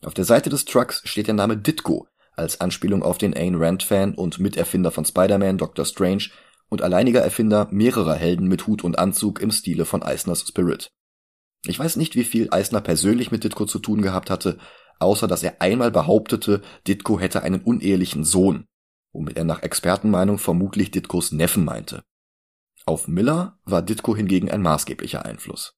Auf 0.03 0.15
der 0.15 0.25
Seite 0.25 0.51
des 0.51 0.65
Trucks 0.65 1.03
steht 1.05 1.27
der 1.27 1.35
Name 1.35 1.57
Ditko 1.57 2.07
als 2.37 2.61
Anspielung 2.61 3.03
auf 3.03 3.19
den 3.19 3.35
Ayn 3.35 3.57
Rand-Fan 3.57 4.15
und 4.15 4.39
Miterfinder 4.39 4.91
von 4.91 5.05
Spider-Man, 5.05 5.59
Doctor 5.59 5.85
Strange 5.85 6.29
und 6.69 6.83
alleiniger 6.83 7.23
Erfinder 7.23 7.69
mehrerer 7.71 8.15
Helden 8.15 8.47
mit 8.47 8.67
Hut 8.67 8.85
und 8.85 8.99
Anzug 8.99 9.41
im 9.41 9.51
Stile 9.51 9.87
von 9.87 10.03
Eisners 10.03 10.47
Spirit. 10.47 10.91
Ich 11.67 11.79
weiß 11.79 11.97
nicht, 11.97 12.15
wie 12.15 12.25
viel 12.25 12.49
Eisner 12.51 12.81
persönlich 12.81 13.31
mit 13.31 13.45
Ditko 13.45 13.65
zu 13.65 13.79
tun 13.79 14.03
gehabt 14.03 14.31
hatte, 14.31 14.59
außer 14.99 15.27
dass 15.27 15.43
er 15.43 15.61
einmal 15.61 15.91
behauptete, 15.91 16.63
Ditko 16.87 17.19
hätte 17.19 17.43
einen 17.43 17.63
unehelichen 17.63 18.25
Sohn, 18.25 18.67
womit 19.17 19.39
er 19.39 19.45
nach 19.45 19.63
Expertenmeinung 19.63 20.39
vermutlich 20.39 20.91
Ditkos 20.91 21.33
Neffen 21.33 21.65
meinte. 21.65 22.05
Auf 22.85 23.09
Miller 23.09 23.59
war 23.65 23.81
Ditko 23.81 24.15
hingegen 24.15 24.51
ein 24.51 24.61
maßgeblicher 24.61 25.25
Einfluss. 25.25 25.75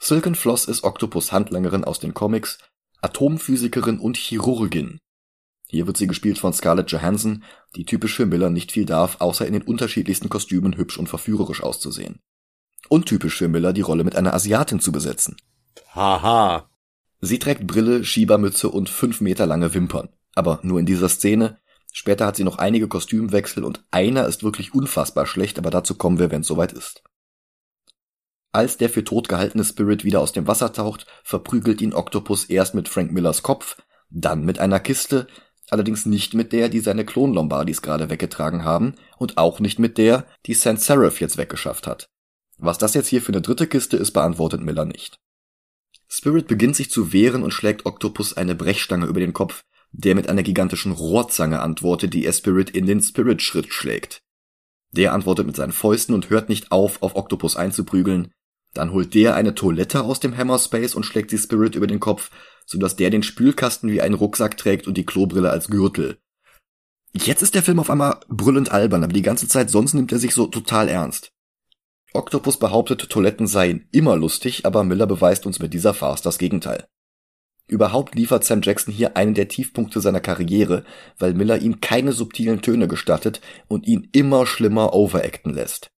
Silken 0.00 0.34
Floss 0.34 0.66
ist 0.66 0.82
Octopus 0.82 1.30
Handlangerin 1.30 1.84
aus 1.84 2.00
den 2.00 2.12
Comics, 2.12 2.58
Atomphysikerin 3.00 4.00
und 4.00 4.16
Chirurgin. 4.16 4.98
Hier 5.68 5.86
wird 5.86 5.96
sie 5.96 6.08
gespielt 6.08 6.38
von 6.38 6.52
Scarlett 6.52 6.90
Johansson, 6.90 7.44
die 7.76 7.84
typisch 7.84 8.16
für 8.16 8.26
Miller 8.26 8.50
nicht 8.50 8.72
viel 8.72 8.84
darf, 8.84 9.20
außer 9.20 9.46
in 9.46 9.52
den 9.52 9.62
unterschiedlichsten 9.62 10.28
Kostümen 10.28 10.76
hübsch 10.76 10.98
und 10.98 11.08
verführerisch 11.08 11.62
auszusehen. 11.62 12.20
Untypisch 12.88 13.36
für 13.36 13.48
Miller, 13.48 13.72
die 13.72 13.80
Rolle 13.80 14.04
mit 14.04 14.16
einer 14.16 14.34
Asiatin 14.34 14.80
zu 14.80 14.90
besetzen. 14.90 15.36
Haha. 15.94 16.68
Sie 17.20 17.38
trägt 17.38 17.66
Brille, 17.66 18.04
Schiebermütze 18.04 18.68
und 18.68 18.90
fünf 18.90 19.20
Meter 19.20 19.46
lange 19.46 19.72
Wimpern. 19.72 20.08
Aber 20.34 20.58
nur 20.62 20.80
in 20.80 20.86
dieser 20.86 21.08
Szene. 21.08 21.60
Später 21.96 22.26
hat 22.26 22.34
sie 22.34 22.42
noch 22.42 22.58
einige 22.58 22.88
Kostümwechsel 22.88 23.62
und 23.62 23.84
einer 23.92 24.26
ist 24.26 24.42
wirklich 24.42 24.74
unfassbar 24.74 25.26
schlecht, 25.26 25.58
aber 25.58 25.70
dazu 25.70 25.94
kommen 25.94 26.18
wir, 26.18 26.32
wenn 26.32 26.40
es 26.40 26.48
soweit 26.48 26.72
ist. 26.72 27.04
Als 28.50 28.76
der 28.76 28.90
für 28.90 29.04
tot 29.04 29.28
gehaltene 29.28 29.64
Spirit 29.64 30.02
wieder 30.02 30.20
aus 30.20 30.32
dem 30.32 30.48
Wasser 30.48 30.72
taucht, 30.72 31.06
verprügelt 31.22 31.80
ihn 31.80 31.94
Octopus 31.94 32.46
erst 32.46 32.74
mit 32.74 32.88
Frank 32.88 33.12
Millers 33.12 33.44
Kopf, 33.44 33.76
dann 34.10 34.44
mit 34.44 34.58
einer 34.58 34.80
Kiste, 34.80 35.28
allerdings 35.70 36.04
nicht 36.04 36.34
mit 36.34 36.52
der, 36.52 36.68
die 36.68 36.80
seine 36.80 37.04
Klon-Lombardis 37.04 37.80
gerade 37.80 38.10
weggetragen 38.10 38.64
haben 38.64 38.96
und 39.16 39.38
auch 39.38 39.60
nicht 39.60 39.78
mit 39.78 39.96
der, 39.96 40.26
die 40.46 40.54
Sans 40.54 40.84
Serif 40.84 41.20
jetzt 41.20 41.36
weggeschafft 41.36 41.86
hat. 41.86 42.08
Was 42.58 42.78
das 42.78 42.94
jetzt 42.94 43.08
hier 43.08 43.22
für 43.22 43.32
eine 43.32 43.40
dritte 43.40 43.68
Kiste 43.68 43.96
ist, 43.96 44.10
beantwortet 44.10 44.62
Miller 44.62 44.84
nicht. 44.84 45.20
Spirit 46.08 46.48
beginnt 46.48 46.74
sich 46.74 46.90
zu 46.90 47.12
wehren 47.12 47.44
und 47.44 47.52
schlägt 47.52 47.86
Octopus 47.86 48.36
eine 48.36 48.56
Brechstange 48.56 49.06
über 49.06 49.20
den 49.20 49.32
Kopf, 49.32 49.62
der 49.96 50.14
mit 50.14 50.28
einer 50.28 50.42
gigantischen 50.42 50.92
Rohrzange 50.92 51.60
antwortet, 51.60 52.14
die 52.14 52.30
Spirit 52.32 52.70
in 52.70 52.86
den 52.86 53.00
Spirit-Schritt 53.00 53.72
schlägt. 53.72 54.20
Der 54.90 55.12
antwortet 55.12 55.46
mit 55.46 55.56
seinen 55.56 55.72
Fäusten 55.72 56.14
und 56.14 56.30
hört 56.30 56.48
nicht 56.48 56.72
auf, 56.72 57.00
auf 57.02 57.14
Octopus 57.14 57.56
einzuprügeln. 57.56 58.32
Dann 58.74 58.92
holt 58.92 59.14
der 59.14 59.36
eine 59.36 59.54
Toilette 59.54 60.02
aus 60.02 60.18
dem 60.18 60.36
Hammerspace 60.36 60.96
und 60.96 61.06
schlägt 61.06 61.30
sie 61.30 61.38
Spirit 61.38 61.76
über 61.76 61.86
den 61.86 62.00
Kopf, 62.00 62.30
sodass 62.66 62.96
der 62.96 63.10
den 63.10 63.22
Spülkasten 63.22 63.90
wie 63.90 64.00
einen 64.00 64.16
Rucksack 64.16 64.56
trägt 64.56 64.88
und 64.88 64.96
die 64.96 65.06
Klobrille 65.06 65.50
als 65.50 65.68
Gürtel. 65.68 66.18
Jetzt 67.12 67.42
ist 67.42 67.54
der 67.54 67.62
Film 67.62 67.78
auf 67.78 67.90
einmal 67.90 68.18
brüllend 68.28 68.72
albern, 68.72 69.04
aber 69.04 69.12
die 69.12 69.22
ganze 69.22 69.46
Zeit 69.46 69.70
sonst 69.70 69.94
nimmt 69.94 70.10
er 70.10 70.18
sich 70.18 70.34
so 70.34 70.48
total 70.48 70.88
ernst. 70.88 71.30
Octopus 72.12 72.58
behauptet, 72.58 73.08
Toiletten 73.08 73.46
seien 73.46 73.88
immer 73.92 74.16
lustig, 74.16 74.66
aber 74.66 74.82
Miller 74.82 75.06
beweist 75.06 75.46
uns 75.46 75.60
mit 75.60 75.72
dieser 75.72 75.94
Farce 75.94 76.22
das 76.22 76.38
Gegenteil. 76.38 76.86
Überhaupt 77.66 78.14
liefert 78.14 78.44
Sam 78.44 78.60
Jackson 78.62 78.92
hier 78.92 79.16
einen 79.16 79.34
der 79.34 79.48
Tiefpunkte 79.48 80.00
seiner 80.00 80.20
Karriere, 80.20 80.84
weil 81.18 81.32
Miller 81.32 81.58
ihm 81.62 81.80
keine 81.80 82.12
subtilen 82.12 82.60
Töne 82.60 82.88
gestattet 82.88 83.40
und 83.68 83.86
ihn 83.86 84.08
immer 84.12 84.44
schlimmer 84.44 84.92
overacten 84.92 85.54
lässt. 85.54 85.90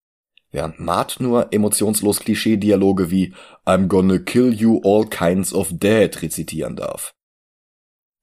Während 0.52 0.78
Matt 0.78 1.16
nur 1.18 1.52
emotionslos 1.52 2.20
Klischee-Dialoge 2.20 3.10
wie 3.10 3.34
I'm 3.66 3.88
gonna 3.88 4.18
kill 4.18 4.54
you 4.54 4.80
all 4.84 5.06
kinds 5.06 5.52
of 5.52 5.68
dead 5.72 6.22
rezitieren 6.22 6.76
darf. 6.76 7.14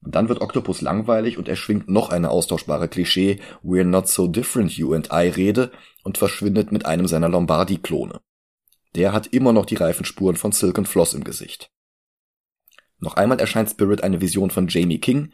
Dann 0.05 0.29
wird 0.29 0.41
Octopus 0.41 0.81
langweilig 0.81 1.37
und 1.37 1.47
er 1.47 1.55
schwingt 1.55 1.89
noch 1.89 2.09
eine 2.09 2.29
austauschbare 2.29 2.87
Klischee 2.87 3.39
We're 3.63 3.83
not 3.83 4.07
so 4.07 4.27
different 4.27 4.71
you 4.73 4.93
and 4.93 5.09
I 5.11 5.27
Rede 5.27 5.71
und 6.03 6.17
verschwindet 6.17 6.71
mit 6.71 6.85
einem 6.85 7.07
seiner 7.07 7.29
Lombardi-Klone. 7.29 8.21
Der 8.95 9.11
hat 9.11 9.27
immer 9.27 9.53
noch 9.53 9.65
die 9.65 9.75
Reifenspuren 9.75 10.35
von 10.35 10.51
Silk 10.51 10.77
and 10.77 10.87
Floss 10.87 11.13
im 11.13 11.23
Gesicht. 11.23 11.72
Noch 13.03 13.15
einmal 13.15 13.39
erscheint 13.39 13.69
Spirit 13.69 14.03
eine 14.03 14.21
Vision 14.21 14.49
von 14.49 14.67
Jamie 14.67 14.99
King 14.99 15.31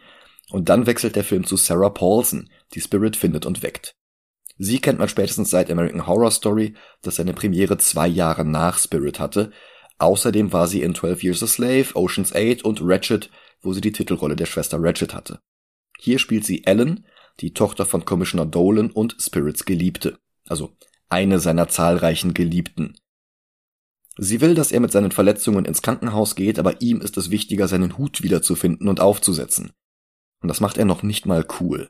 und 0.49 0.69
dann 0.69 0.88
wechselt 0.88 1.15
der 1.15 1.23
Film 1.23 1.45
zu 1.45 1.55
Sarah 1.55 1.89
Paulson, 1.89 2.49
die 2.73 2.82
Spirit 2.82 3.15
findet 3.15 3.45
und 3.45 3.63
weckt. 3.63 3.95
Sie 4.58 4.82
kennt 4.82 4.99
man 4.99 5.08
spätestens 5.08 5.51
seit 5.51 5.71
American 5.71 6.05
Horror 6.08 6.32
Story, 6.32 6.73
das 7.01 7.15
seine 7.15 7.34
Premiere 7.34 7.77
zwei 7.77 8.08
Jahre 8.08 8.43
nach 8.43 8.77
Spirit 8.77 9.19
hatte. 9.19 9.51
Außerdem 9.99 10.51
war 10.51 10.67
sie 10.67 10.82
in 10.82 10.95
12 10.95 11.23
Years 11.23 11.43
a 11.43 11.47
Slave, 11.47 11.95
Ocean's 11.95 12.34
8 12.34 12.63
und 12.63 12.79
Ratchet 12.82 13.29
wo 13.62 13.73
sie 13.73 13.82
die 13.82 13.91
Titelrolle 13.91 14.36
der 14.36 14.45
Schwester 14.45 14.77
Ratchet 14.79 15.13
hatte. 15.13 15.39
Hier 15.99 16.19
spielt 16.19 16.45
sie 16.45 16.65
Ellen, 16.65 17.05
die 17.39 17.53
Tochter 17.53 17.86
von 17.86 18.05
Commissioner 18.05 18.45
Dolan 18.45 18.91
und 18.91 19.15
Spirits 19.19 19.65
Geliebte, 19.65 20.19
also 20.47 20.75
eine 21.10 21.39
seiner 21.39 21.67
zahlreichen 21.67 22.34
Geliebten. 22.34 22.95
Sie 24.21 24.41
will, 24.41 24.53
dass 24.53 24.73
er 24.73 24.82
mit 24.82 24.91
seinen 24.91 25.12
Verletzungen 25.12 25.63
ins 25.63 25.82
Krankenhaus 25.82 26.36
geht, 26.36 26.60
aber 26.60 26.82
ihm 26.82 26.99
ist 26.99 27.15
es 27.15 27.29
wichtiger, 27.29 27.69
seinen 27.69 27.97
Hut 27.97 28.21
wiederzufinden 28.21 28.89
und 28.89 28.99
aufzusetzen. 28.99 29.71
Und 30.41 30.49
das 30.49 30.60
macht 30.60 30.77
er 30.77 30.84
noch 30.84 31.03
nicht 31.03 31.25
mal 31.25 31.45
cool. 31.62 31.89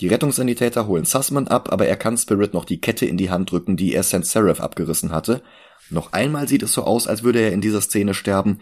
Die 0.00 0.06
Rettungssanitäter 0.06 0.86
holen 0.86 1.04
Sussman 1.04 1.48
ab, 1.48 1.72
aber 1.72 1.88
er 1.88 1.96
kann 1.96 2.16
Spirit 2.16 2.54
noch 2.54 2.64
die 2.64 2.80
Kette 2.80 3.06
in 3.06 3.16
die 3.16 3.30
Hand 3.30 3.50
drücken, 3.50 3.76
die 3.76 3.92
er 3.92 4.04
St. 4.04 4.24
Seraph 4.24 4.60
abgerissen 4.60 5.10
hatte. 5.10 5.42
Noch 5.90 6.12
einmal 6.12 6.46
sieht 6.46 6.62
es 6.62 6.72
so 6.72 6.84
aus, 6.84 7.08
als 7.08 7.24
würde 7.24 7.40
er 7.40 7.52
in 7.52 7.60
dieser 7.60 7.80
Szene 7.80 8.14
sterben, 8.14 8.60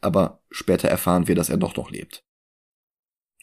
aber 0.00 0.44
später 0.52 0.88
erfahren 0.88 1.26
wir, 1.26 1.34
dass 1.34 1.48
er 1.48 1.56
doch 1.56 1.74
noch 1.74 1.90
lebt. 1.90 2.22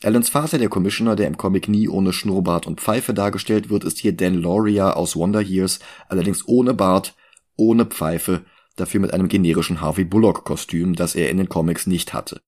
Allens 0.02 0.30
Vater, 0.30 0.60
der 0.60 0.70
Commissioner, 0.70 1.18
der 1.18 1.28
im 1.28 1.36
Comic 1.36 1.68
nie 1.68 1.90
ohne 1.90 2.14
Schnurrbart 2.14 2.68
und 2.68 2.80
Pfeife 2.80 3.14
dargestellt 3.14 3.70
wird, 3.70 3.84
ist 3.84 3.98
hier 3.98 4.16
Dan 4.16 4.42
Lauria 4.42 4.94
aus 4.94 5.18
Wonder 5.18 5.42
Years, 5.42 5.80
allerdings 6.08 6.48
ohne 6.48 6.74
Bart, 6.74 7.16
ohne 7.56 7.86
Pfeife, 7.86 8.46
dafür 8.76 9.00
mit 9.00 9.14
einem 9.14 9.28
generischen 9.28 9.82
Harvey 9.82 10.04
Bullock-Kostüm, 10.04 10.96
das 10.96 11.16
er 11.16 11.30
in 11.30 11.38
den 11.38 11.50
Comics 11.50 11.88
nicht 11.88 12.14
hatte. 12.14 12.42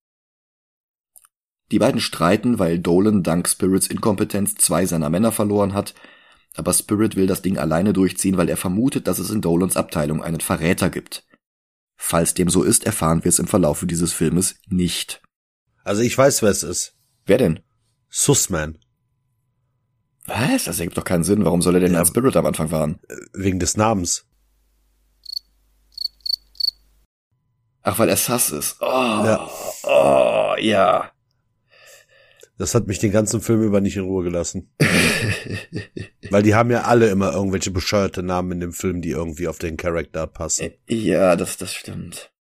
Die 1.72 1.80
beiden 1.80 2.00
streiten, 2.00 2.60
weil 2.60 2.80
Dolan 2.80 3.24
dank 3.24 3.48
Spirits 3.48 3.88
Inkompetenz 3.88 4.56
zwei 4.56 4.86
seiner 4.86 5.10
Männer 5.10 5.32
verloren 5.32 5.74
hat, 5.74 5.96
aber 6.56 6.74
Spirit 6.74 7.16
will 7.16 7.28
das 7.28 7.42
Ding 7.42 7.58
alleine 7.58 7.92
durchziehen, 7.94 8.38
weil 8.38 8.50
er 8.50 8.58
vermutet, 8.58 9.08
dass 9.08 9.20
es 9.20 9.30
in 9.30 9.42
Dolans 9.42 9.76
Abteilung 9.76 10.24
einen 10.24 10.40
Verräter 10.40 10.90
gibt. 10.90 11.26
Falls 11.98 12.34
dem 12.34 12.50
so 12.50 12.64
ist, 12.64 12.86
erfahren 12.86 13.24
wir 13.24 13.30
es 13.30 13.40
im 13.40 13.48
Verlaufe 13.48 13.86
dieses 13.86 14.14
Filmes 14.14 14.56
nicht. 14.68 15.22
Also 15.84 16.02
ich 16.02 16.18
weiß, 16.18 16.42
wer 16.42 16.50
es 16.50 16.64
ist. 16.64 16.96
Wer 17.26 17.38
denn? 17.38 17.60
Sussman. 18.10 18.78
Was? 20.26 20.66
Das 20.66 20.80
ergibt 20.80 20.98
doch 20.98 21.04
keinen 21.04 21.24
Sinn. 21.24 21.46
Warum 21.46 21.62
soll 21.62 21.76
er 21.76 21.82
denn 21.82 21.94
ja, 21.94 22.00
als 22.00 22.10
Spirit 22.10 22.36
am 22.36 22.46
Anfang 22.46 22.70
fahren? 22.70 23.00
Wegen 23.34 23.60
des 23.60 23.78
Namens. 23.78 24.25
Ach, 27.88 28.00
weil 28.00 28.10
er 28.10 28.18
Sass 28.18 28.50
ist. 28.50 28.78
Oh, 28.82 28.86
ja. 28.86 29.48
oh, 29.84 30.56
ja. 30.60 31.12
Das 32.58 32.74
hat 32.74 32.88
mich 32.88 32.98
den 32.98 33.12
ganzen 33.12 33.42
Film 33.42 33.62
über 33.62 33.80
nicht 33.80 33.96
in 33.96 34.06
Ruhe 34.06 34.24
gelassen. 34.24 34.74
Weil 36.32 36.42
die 36.42 36.56
haben 36.56 36.72
ja 36.72 36.86
alle 36.86 37.10
immer 37.10 37.34
irgendwelche 37.34 37.70
bescheuerte 37.70 38.24
Namen 38.24 38.54
in 38.54 38.60
dem 38.62 38.72
Film, 38.72 39.02
die 39.02 39.12
irgendwie 39.12 39.48
auf 39.48 39.60
den 39.60 39.78
Charakter 39.78 40.26
passen. 40.26 40.72
Ja, 40.88 41.36
das, 41.36 41.58
das 41.58 41.74
stimmt. 41.74 42.32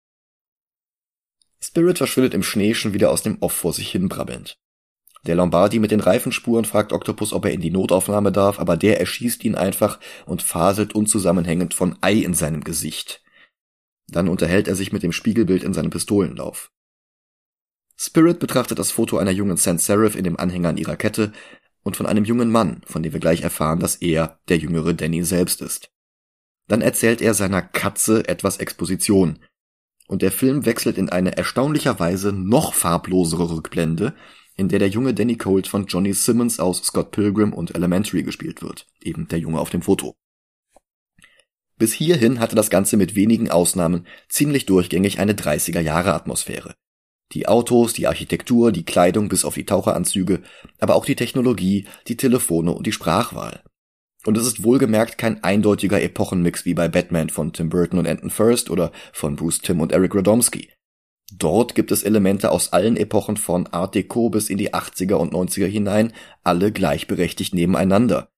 Spirit 1.60 1.98
verschwindet 1.98 2.32
im 2.32 2.42
Schnee 2.42 2.74
schon 2.74 2.94
wieder 2.94 3.10
aus 3.10 3.22
dem 3.22 3.38
Off 3.40 3.52
vor 3.52 3.72
sich 3.72 3.90
hin 3.90 4.08
brabbelnd. 4.08 4.56
Der 5.26 5.34
Lombardi 5.34 5.78
mit 5.78 5.90
den 5.90 6.00
Reifenspuren 6.00 6.64
fragt 6.64 6.92
Octopus, 6.92 7.32
ob 7.32 7.44
er 7.44 7.52
in 7.52 7.60
die 7.60 7.70
Notaufnahme 7.70 8.32
darf, 8.32 8.60
aber 8.60 8.76
der 8.76 9.00
erschießt 9.00 9.44
ihn 9.44 9.56
einfach 9.56 9.98
und 10.24 10.42
faselt 10.42 10.94
unzusammenhängend 10.94 11.74
von 11.74 11.98
Ei 12.00 12.14
in 12.14 12.34
seinem 12.34 12.62
Gesicht. 12.62 13.23
Dann 14.08 14.28
unterhält 14.28 14.68
er 14.68 14.74
sich 14.74 14.92
mit 14.92 15.02
dem 15.02 15.12
Spiegelbild 15.12 15.62
in 15.62 15.74
seinem 15.74 15.90
Pistolenlauf. 15.90 16.70
Spirit 17.96 18.38
betrachtet 18.38 18.78
das 18.78 18.90
Foto 18.90 19.18
einer 19.18 19.30
jungen 19.30 19.56
Sans 19.56 19.84
Serif 19.84 20.16
in 20.16 20.24
dem 20.24 20.36
Anhänger 20.36 20.70
an 20.70 20.76
ihrer 20.76 20.96
Kette 20.96 21.32
und 21.82 21.96
von 21.96 22.06
einem 22.06 22.24
jungen 22.24 22.50
Mann, 22.50 22.82
von 22.86 23.02
dem 23.02 23.12
wir 23.12 23.20
gleich 23.20 23.42
erfahren, 23.42 23.78
dass 23.78 23.96
er 23.96 24.40
der 24.48 24.58
jüngere 24.58 24.94
Danny 24.94 25.22
selbst 25.22 25.62
ist. 25.62 25.90
Dann 26.66 26.80
erzählt 26.80 27.20
er 27.20 27.34
seiner 27.34 27.62
Katze 27.62 28.26
etwas 28.26 28.56
Exposition. 28.56 29.38
Und 30.06 30.22
der 30.22 30.32
Film 30.32 30.66
wechselt 30.66 30.98
in 30.98 31.08
eine 31.08 31.36
erstaunlicherweise 31.36 32.32
noch 32.32 32.74
farblosere 32.74 33.50
Rückblende, 33.50 34.14
in 34.56 34.68
der 34.68 34.78
der 34.78 34.88
junge 34.88 35.14
Danny 35.14 35.36
Colt 35.36 35.66
von 35.66 35.86
Johnny 35.86 36.12
Simmons 36.12 36.60
aus 36.60 36.82
Scott 36.84 37.10
Pilgrim 37.10 37.52
und 37.52 37.74
Elementary 37.74 38.22
gespielt 38.22 38.62
wird, 38.62 38.86
eben 39.02 39.28
der 39.28 39.38
Junge 39.38 39.60
auf 39.60 39.70
dem 39.70 39.82
Foto. 39.82 40.16
Bis 41.76 41.92
hierhin 41.92 42.40
hatte 42.40 42.56
das 42.56 42.70
Ganze 42.70 42.96
mit 42.96 43.14
wenigen 43.16 43.50
Ausnahmen 43.50 44.06
ziemlich 44.28 44.66
durchgängig 44.66 45.18
eine 45.18 45.32
30er 45.32 45.80
Jahre 45.80 46.14
Atmosphäre. 46.14 46.74
Die 47.32 47.48
Autos, 47.48 47.94
die 47.94 48.06
Architektur, 48.06 48.70
die 48.70 48.84
Kleidung 48.84 49.28
bis 49.28 49.44
auf 49.44 49.54
die 49.54 49.66
Taucheranzüge, 49.66 50.42
aber 50.78 50.94
auch 50.94 51.04
die 51.04 51.16
Technologie, 51.16 51.86
die 52.06 52.16
Telefone 52.16 52.72
und 52.72 52.86
die 52.86 52.92
Sprachwahl. 52.92 53.62
Und 54.24 54.38
es 54.38 54.46
ist 54.46 54.62
wohlgemerkt 54.62 55.18
kein 55.18 55.42
eindeutiger 55.42 56.00
Epochenmix 56.00 56.64
wie 56.64 56.74
bei 56.74 56.88
Batman 56.88 57.28
von 57.28 57.52
Tim 57.52 57.68
Burton 57.68 57.98
und 57.98 58.08
Anton 58.08 58.30
First 58.30 58.70
oder 58.70 58.92
von 59.12 59.36
Bruce 59.36 59.60
Timm 59.60 59.80
und 59.80 59.92
Eric 59.92 60.14
Radomski. 60.14 60.70
Dort 61.32 61.74
gibt 61.74 61.90
es 61.90 62.02
Elemente 62.02 62.50
aus 62.50 62.72
allen 62.72 62.96
Epochen 62.96 63.36
von 63.36 63.66
Art 63.66 63.94
Deco 63.94 64.30
bis 64.30 64.48
in 64.48 64.58
die 64.58 64.72
80er 64.72 65.14
und 65.14 65.32
90er 65.32 65.66
hinein, 65.66 66.12
alle 66.42 66.70
gleichberechtigt 66.70 67.54
nebeneinander. 67.54 68.28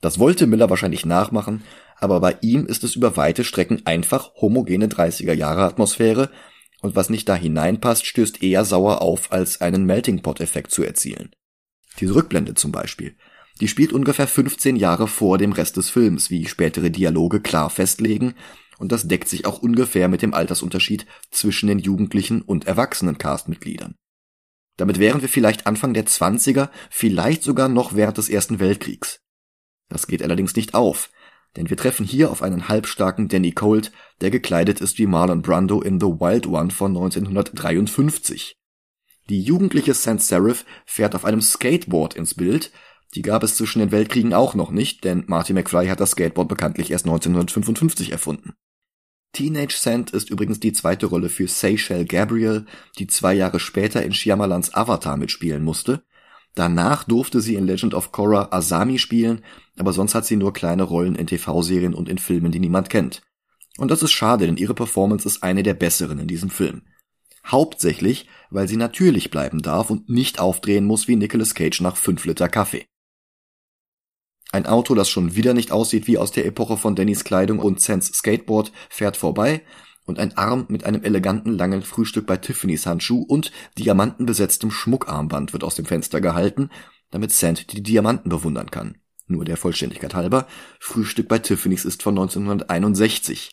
Das 0.00 0.18
wollte 0.18 0.46
Miller 0.46 0.70
wahrscheinlich 0.70 1.04
nachmachen, 1.04 1.62
aber 2.02 2.18
bei 2.18 2.36
ihm 2.40 2.66
ist 2.66 2.82
es 2.82 2.96
über 2.96 3.16
weite 3.16 3.44
Strecken 3.44 3.86
einfach 3.86 4.34
homogene 4.34 4.88
30er 4.88 5.34
Jahre 5.34 5.62
Atmosphäre, 5.62 6.30
und 6.80 6.96
was 6.96 7.10
nicht 7.10 7.28
da 7.28 7.36
hineinpasst, 7.36 8.06
stößt 8.06 8.42
eher 8.42 8.64
sauer 8.64 9.02
auf, 9.02 9.30
als 9.30 9.60
einen 9.60 9.86
Melting 9.86 10.20
Pot 10.20 10.40
Effekt 10.40 10.72
zu 10.72 10.82
erzielen. 10.82 11.30
Diese 12.00 12.16
Rückblende 12.16 12.54
zum 12.54 12.72
Beispiel. 12.72 13.14
Die 13.60 13.68
spielt 13.68 13.92
ungefähr 13.92 14.26
15 14.26 14.74
Jahre 14.74 15.06
vor 15.06 15.38
dem 15.38 15.52
Rest 15.52 15.76
des 15.76 15.90
Films, 15.90 16.28
wie 16.28 16.46
spätere 16.46 16.90
Dialoge 16.90 17.40
klar 17.40 17.70
festlegen, 17.70 18.34
und 18.78 18.90
das 18.90 19.06
deckt 19.06 19.28
sich 19.28 19.46
auch 19.46 19.62
ungefähr 19.62 20.08
mit 20.08 20.22
dem 20.22 20.34
Altersunterschied 20.34 21.06
zwischen 21.30 21.68
den 21.68 21.78
Jugendlichen 21.78 22.42
und 22.42 22.66
erwachsenen 22.66 23.16
Castmitgliedern. 23.16 23.94
Damit 24.76 24.98
wären 24.98 25.20
wir 25.20 25.28
vielleicht 25.28 25.68
Anfang 25.68 25.94
der 25.94 26.06
20er, 26.06 26.68
vielleicht 26.90 27.44
sogar 27.44 27.68
noch 27.68 27.94
während 27.94 28.18
des 28.18 28.28
Ersten 28.28 28.58
Weltkriegs. 28.58 29.20
Das 29.88 30.08
geht 30.08 30.24
allerdings 30.24 30.56
nicht 30.56 30.74
auf, 30.74 31.10
denn 31.56 31.68
wir 31.68 31.76
treffen 31.76 32.06
hier 32.06 32.30
auf 32.30 32.42
einen 32.42 32.68
halbstarken 32.68 33.28
Danny 33.28 33.52
Colt, 33.52 33.92
der 34.20 34.30
gekleidet 34.30 34.80
ist 34.80 34.98
wie 34.98 35.06
Marlon 35.06 35.42
Brando 35.42 35.80
in 35.80 36.00
The 36.00 36.06
Wild 36.06 36.46
One 36.46 36.70
von 36.70 36.96
1953. 36.96 38.56
Die 39.28 39.42
jugendliche 39.42 39.94
Sans 39.94 40.26
Serif 40.26 40.64
fährt 40.86 41.14
auf 41.14 41.24
einem 41.24 41.40
Skateboard 41.40 42.14
ins 42.14 42.34
Bild, 42.34 42.72
die 43.14 43.22
gab 43.22 43.42
es 43.42 43.56
zwischen 43.56 43.80
den 43.80 43.92
Weltkriegen 43.92 44.32
auch 44.32 44.54
noch 44.54 44.70
nicht, 44.70 45.04
denn 45.04 45.24
Marty 45.26 45.52
McFly 45.52 45.88
hat 45.88 46.00
das 46.00 46.12
Skateboard 46.12 46.48
bekanntlich 46.48 46.90
erst 46.90 47.04
1955 47.04 48.10
erfunden. 48.10 48.54
Teenage 49.32 49.76
Sand 49.76 50.10
ist 50.10 50.30
übrigens 50.30 50.60
die 50.60 50.72
zweite 50.72 51.06
Rolle 51.06 51.28
für 51.28 51.48
Seychelles 51.48 52.08
Gabriel, 52.08 52.66
die 52.98 53.06
zwei 53.06 53.34
Jahre 53.34 53.60
später 53.60 54.02
in 54.02 54.12
Shyamalans 54.12 54.74
Avatar 54.74 55.16
mitspielen 55.16 55.62
musste 55.62 56.02
Danach 56.54 57.04
durfte 57.04 57.40
sie 57.40 57.54
in 57.54 57.66
Legend 57.66 57.94
of 57.94 58.12
Korra 58.12 58.48
Asami 58.50 58.98
spielen, 58.98 59.42
aber 59.78 59.92
sonst 59.92 60.14
hat 60.14 60.26
sie 60.26 60.36
nur 60.36 60.52
kleine 60.52 60.82
Rollen 60.82 61.14
in 61.14 61.26
TV-Serien 61.26 61.94
und 61.94 62.08
in 62.08 62.18
Filmen, 62.18 62.52
die 62.52 62.60
niemand 62.60 62.90
kennt. 62.90 63.22
Und 63.78 63.90
das 63.90 64.02
ist 64.02 64.12
schade, 64.12 64.46
denn 64.46 64.58
ihre 64.58 64.74
Performance 64.74 65.26
ist 65.26 65.42
eine 65.42 65.62
der 65.62 65.74
besseren 65.74 66.18
in 66.18 66.28
diesem 66.28 66.50
Film. 66.50 66.82
Hauptsächlich, 67.46 68.28
weil 68.50 68.68
sie 68.68 68.76
natürlich 68.76 69.30
bleiben 69.30 69.62
darf 69.62 69.90
und 69.90 70.08
nicht 70.08 70.38
aufdrehen 70.38 70.84
muss 70.84 71.08
wie 71.08 71.16
Nicolas 71.16 71.54
Cage 71.54 71.80
nach 71.80 71.96
5 71.96 72.26
Liter 72.26 72.48
Kaffee. 72.48 72.86
Ein 74.52 74.66
Auto, 74.66 74.94
das 74.94 75.08
schon 75.08 75.34
wieder 75.34 75.54
nicht 75.54 75.72
aussieht 75.72 76.06
wie 76.06 76.18
aus 76.18 76.30
der 76.30 76.44
Epoche 76.44 76.76
von 76.76 76.94
Dannys 76.94 77.24
Kleidung 77.24 77.58
und 77.58 77.80
Sans 77.80 78.06
Skateboard, 78.06 78.70
fährt 78.90 79.16
vorbei 79.16 79.62
und 80.12 80.18
ein 80.18 80.36
Arm 80.36 80.66
mit 80.68 80.84
einem 80.84 81.02
eleganten 81.04 81.56
langen 81.56 81.80
Frühstück 81.80 82.26
bei 82.26 82.36
Tiffany's 82.36 82.84
Handschuh 82.84 83.22
und 83.22 83.50
diamantenbesetztem 83.78 84.70
Schmuckarmband 84.70 85.54
wird 85.54 85.64
aus 85.64 85.74
dem 85.74 85.86
Fenster 85.86 86.20
gehalten, 86.20 86.68
damit 87.10 87.32
Sand 87.32 87.72
die 87.72 87.82
Diamanten 87.82 88.28
bewundern 88.28 88.70
kann. 88.70 88.98
Nur 89.26 89.46
der 89.46 89.56
Vollständigkeit 89.56 90.14
halber, 90.14 90.46
Frühstück 90.80 91.28
bei 91.28 91.38
Tiffany's 91.38 91.86
ist 91.86 92.02
von 92.02 92.12
1961. 92.12 93.52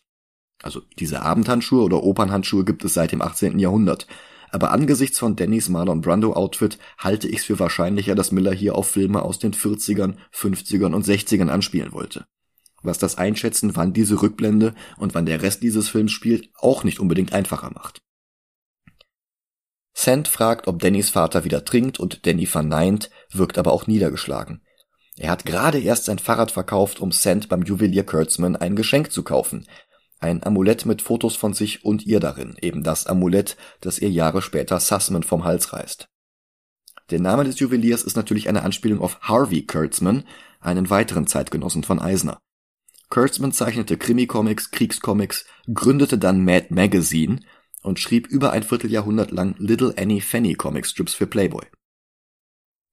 Also 0.62 0.82
diese 1.00 1.22
Abendhandschuhe 1.22 1.84
oder 1.84 2.04
Opernhandschuhe 2.04 2.66
gibt 2.66 2.84
es 2.84 2.94
seit 2.94 3.14
dem 3.14 3.22
18. 3.22 3.58
Jahrhundert. 3.58 4.06
Aber 4.52 4.72
angesichts 4.72 5.18
von 5.18 5.38
Dannys 5.38 5.70
Marlon 5.70 6.02
Brando 6.02 6.34
Outfit 6.34 6.78
halte 6.98 7.30
ich 7.30 7.38
es 7.38 7.46
für 7.46 7.60
wahrscheinlicher, 7.60 8.16
dass 8.16 8.34
Miller 8.34 8.52
hier 8.52 8.76
auf 8.76 8.90
Filme 8.90 9.22
aus 9.22 9.40
den 9.40 9.54
40ern, 9.54 10.16
50ern 10.34 10.94
und 10.94 11.06
60ern 11.06 11.48
anspielen 11.48 11.94
wollte 11.94 12.26
was 12.84 12.98
das 12.98 13.18
Einschätzen, 13.18 13.76
wann 13.76 13.94
diese 13.94 14.22
Rückblende 14.22 14.76
und 14.98 15.16
wann 15.16 15.26
der 15.26 15.42
Rest 15.42 15.64
dieses 15.64 15.90
Films 15.90 16.12
spielt, 16.12 16.50
auch 16.56 16.84
nicht 16.84 17.00
unbedingt 17.00 17.34
einfacher 17.34 17.72
macht. 17.72 18.02
Sand 19.94 20.28
fragt, 20.28 20.68
ob 20.68 20.80
Dannys 20.80 21.10
Vater 21.10 21.44
wieder 21.44 21.66
trinkt 21.66 22.00
und 22.00 22.26
Danny 22.26 22.46
verneint, 22.46 23.10
wirkt 23.32 23.58
aber 23.58 23.74
auch 23.74 23.86
niedergeschlagen. 23.86 24.62
Er 25.18 25.32
hat 25.32 25.46
gerade 25.46 25.80
erst 25.80 26.06
sein 26.06 26.20
Fahrrad 26.20 26.52
verkauft, 26.52 27.02
um 27.02 27.12
Sand 27.12 27.50
beim 27.50 27.64
Juwelier 27.64 28.06
Kurtzman 28.06 28.56
ein 28.56 28.78
Geschenk 28.78 29.12
zu 29.12 29.24
kaufen. 29.24 29.68
Ein 30.20 30.44
Amulett 30.44 30.86
mit 30.86 31.02
Fotos 31.02 31.36
von 31.36 31.54
sich 31.54 31.84
und 31.84 32.06
ihr 32.06 32.22
darin, 32.22 32.56
eben 32.62 32.84
das 32.84 33.08
Amulett, 33.08 33.58
das 33.82 34.00
ihr 34.00 34.10
Jahre 34.10 34.42
später 34.42 34.80
Sussman 34.80 35.24
vom 35.24 35.44
Hals 35.44 35.74
reißt. 35.74 36.08
Der 37.10 37.20
Name 37.20 37.44
des 37.44 37.60
Juweliers 37.60 38.04
ist 38.04 38.16
natürlich 38.16 38.48
eine 38.48 38.64
Anspielung 38.64 39.02
auf 39.02 39.20
Harvey 39.22 39.66
Kurtzman, 39.66 40.24
einen 40.62 40.90
weiteren 40.90 41.28
Zeitgenossen 41.28 41.84
von 41.84 42.00
Eisner. 42.00 42.40
Kurtzman 43.10 43.52
zeichnete 43.52 43.98
Krimi-Comics, 43.98 44.70
Kriegscomics, 44.72 45.46
gründete 45.74 46.18
dann 46.18 46.44
Mad 46.44 46.68
Magazine 46.70 47.40
und 47.82 48.00
schrieb 48.00 48.28
über 48.28 48.52
ein 48.52 48.64
Vierteljahrhundert 48.64 49.32
lang 49.32 49.56
Little 49.58 49.94
Annie 49.98 50.22
Fanny 50.22 50.54
Comicstrips 50.54 51.14
für 51.14 51.26
Playboy. 51.26 51.66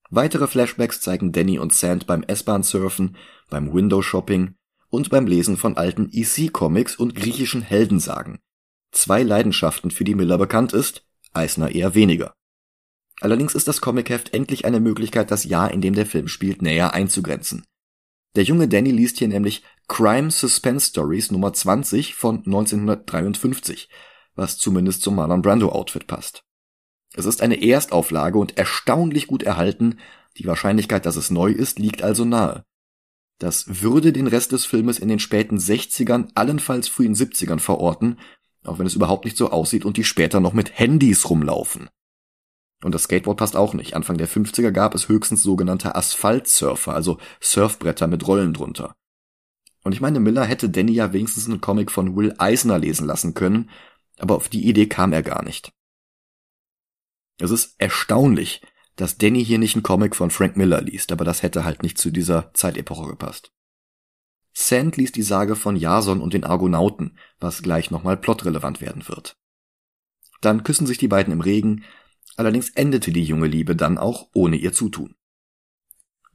Weitere 0.09 0.47
Flashbacks 0.47 1.01
zeigen 1.01 1.33
Danny 1.33 1.59
und 1.59 1.73
Sand 1.73 2.07
beim 2.07 2.23
S-Bahn-Surfen, 2.23 3.17
beim 3.49 3.73
Window-Shopping 3.73 4.55
und 4.89 5.09
beim 5.09 5.27
Lesen 5.27 5.57
von 5.57 5.77
alten 5.77 6.09
EC-Comics 6.11 6.95
und 6.95 7.13
griechischen 7.13 7.61
Heldensagen. 7.61 8.39
Zwei 8.91 9.21
Leidenschaften, 9.21 9.91
für 9.91 10.05
die 10.05 10.15
Miller 10.15 10.37
bekannt 10.37 10.73
ist, 10.73 11.05
Eisner 11.33 11.71
eher 11.71 11.93
weniger. 11.93 12.33
Allerdings 13.19 13.53
ist 13.53 13.67
das 13.67 13.81
Comicheft 13.81 14.33
endlich 14.33 14.65
eine 14.65 14.79
Möglichkeit, 14.79 15.29
das 15.29 15.43
Jahr, 15.43 15.71
in 15.71 15.81
dem 15.81 15.93
der 15.93 16.05
Film 16.05 16.27
spielt, 16.27 16.61
näher 16.61 16.93
einzugrenzen. 16.93 17.65
Der 18.37 18.43
junge 18.43 18.67
Danny 18.67 18.91
liest 18.91 19.17
hier 19.17 19.29
nämlich 19.29 19.63
Crime 19.87 20.29
Suspense 20.29 20.89
Stories 20.89 21.31
Nummer 21.31 21.53
20 21.53 22.13
von 22.13 22.43
1953, 22.45 23.89
was 24.35 24.59
zumindest 24.59 25.01
zum 25.01 25.15
Marlon 25.15 25.41
Brando 25.41 25.69
Outfit 25.69 26.05
passt. 26.05 26.43
Es 27.15 27.25
ist 27.25 27.41
eine 27.41 27.59
Erstauflage 27.63 28.37
und 28.37 28.55
erstaunlich 28.55 29.25
gut 29.25 29.41
erhalten, 29.41 29.97
die 30.37 30.45
Wahrscheinlichkeit, 30.45 31.07
dass 31.07 31.15
es 31.15 31.31
neu 31.31 31.49
ist, 31.49 31.79
liegt 31.79 32.03
also 32.03 32.25
nahe. 32.25 32.63
Das 33.39 33.81
würde 33.81 34.13
den 34.13 34.27
Rest 34.27 34.51
des 34.51 34.67
Filmes 34.67 34.99
in 34.99 35.07
den 35.07 35.17
späten 35.17 35.57
60ern, 35.57 36.29
allenfalls 36.35 36.87
frühen 36.87 37.15
70ern 37.15 37.57
verorten, 37.57 38.19
auch 38.63 38.77
wenn 38.77 38.85
es 38.85 38.93
überhaupt 38.93 39.25
nicht 39.25 39.37
so 39.37 39.49
aussieht 39.49 39.83
und 39.83 39.97
die 39.97 40.03
später 40.03 40.41
noch 40.41 40.53
mit 40.53 40.77
Handys 40.77 41.27
rumlaufen. 41.27 41.89
Und 42.83 42.93
das 42.93 43.03
Skateboard 43.03 43.37
passt 43.37 43.55
auch 43.55 43.73
nicht. 43.73 43.95
Anfang 43.95 44.17
der 44.17 44.29
50er 44.29 44.71
gab 44.71 44.93
es 44.93 45.09
höchstens 45.09 45.41
sogenannte 45.41 45.95
Asphaltsurfer, 45.95 46.93
also 46.93 47.17
Surfbretter 47.41 48.07
mit 48.07 48.27
Rollen 48.27 48.53
drunter. 48.53 48.95
Und 49.83 49.93
ich 49.93 50.01
meine, 50.01 50.19
Miller 50.19 50.45
hätte 50.45 50.69
Danny 50.69 50.91
ja 50.91 51.13
wenigstens 51.13 51.47
einen 51.47 51.61
Comic 51.61 51.91
von 51.91 52.15
Will 52.15 52.35
Eisner 52.37 52.77
lesen 52.77 53.07
lassen 53.07 53.33
können, 53.33 53.69
aber 54.19 54.35
auf 54.35 54.49
die 54.49 54.67
Idee 54.67 54.87
kam 54.87 55.13
er 55.13 55.23
gar 55.23 55.43
nicht. 55.43 55.71
Es 57.39 57.51
ist 57.51 57.75
erstaunlich, 57.77 58.61
dass 58.95 59.17
Danny 59.17 59.45
hier 59.45 59.59
nicht 59.59 59.75
einen 59.75 59.83
Comic 59.83 60.15
von 60.15 60.31
Frank 60.31 60.57
Miller 60.57 60.81
liest, 60.81 61.11
aber 61.11 61.23
das 61.23 61.43
hätte 61.43 61.63
halt 61.63 61.83
nicht 61.83 61.97
zu 61.97 62.11
dieser 62.11 62.51
Zeitepoche 62.53 63.07
gepasst. 63.07 63.51
Sand 64.53 64.97
liest 64.97 65.15
die 65.15 65.23
Sage 65.23 65.55
von 65.55 65.75
Jason 65.75 66.19
und 66.19 66.33
den 66.33 66.43
Argonauten, 66.43 67.17
was 67.39 67.61
gleich 67.61 67.91
nochmal 67.91 68.17
plotrelevant 68.17 68.81
werden 68.81 69.07
wird. 69.07 69.37
Dann 70.41 70.63
küssen 70.63 70.87
sich 70.87 70.97
die 70.97 71.07
beiden 71.07 71.31
im 71.31 71.41
Regen, 71.41 71.83
allerdings 72.37 72.69
endete 72.69 73.11
die 73.11 73.23
junge 73.23 73.47
Liebe 73.47 73.75
dann 73.75 73.97
auch 73.97 74.29
ohne 74.33 74.55
ihr 74.55 74.73
Zutun. 74.73 75.15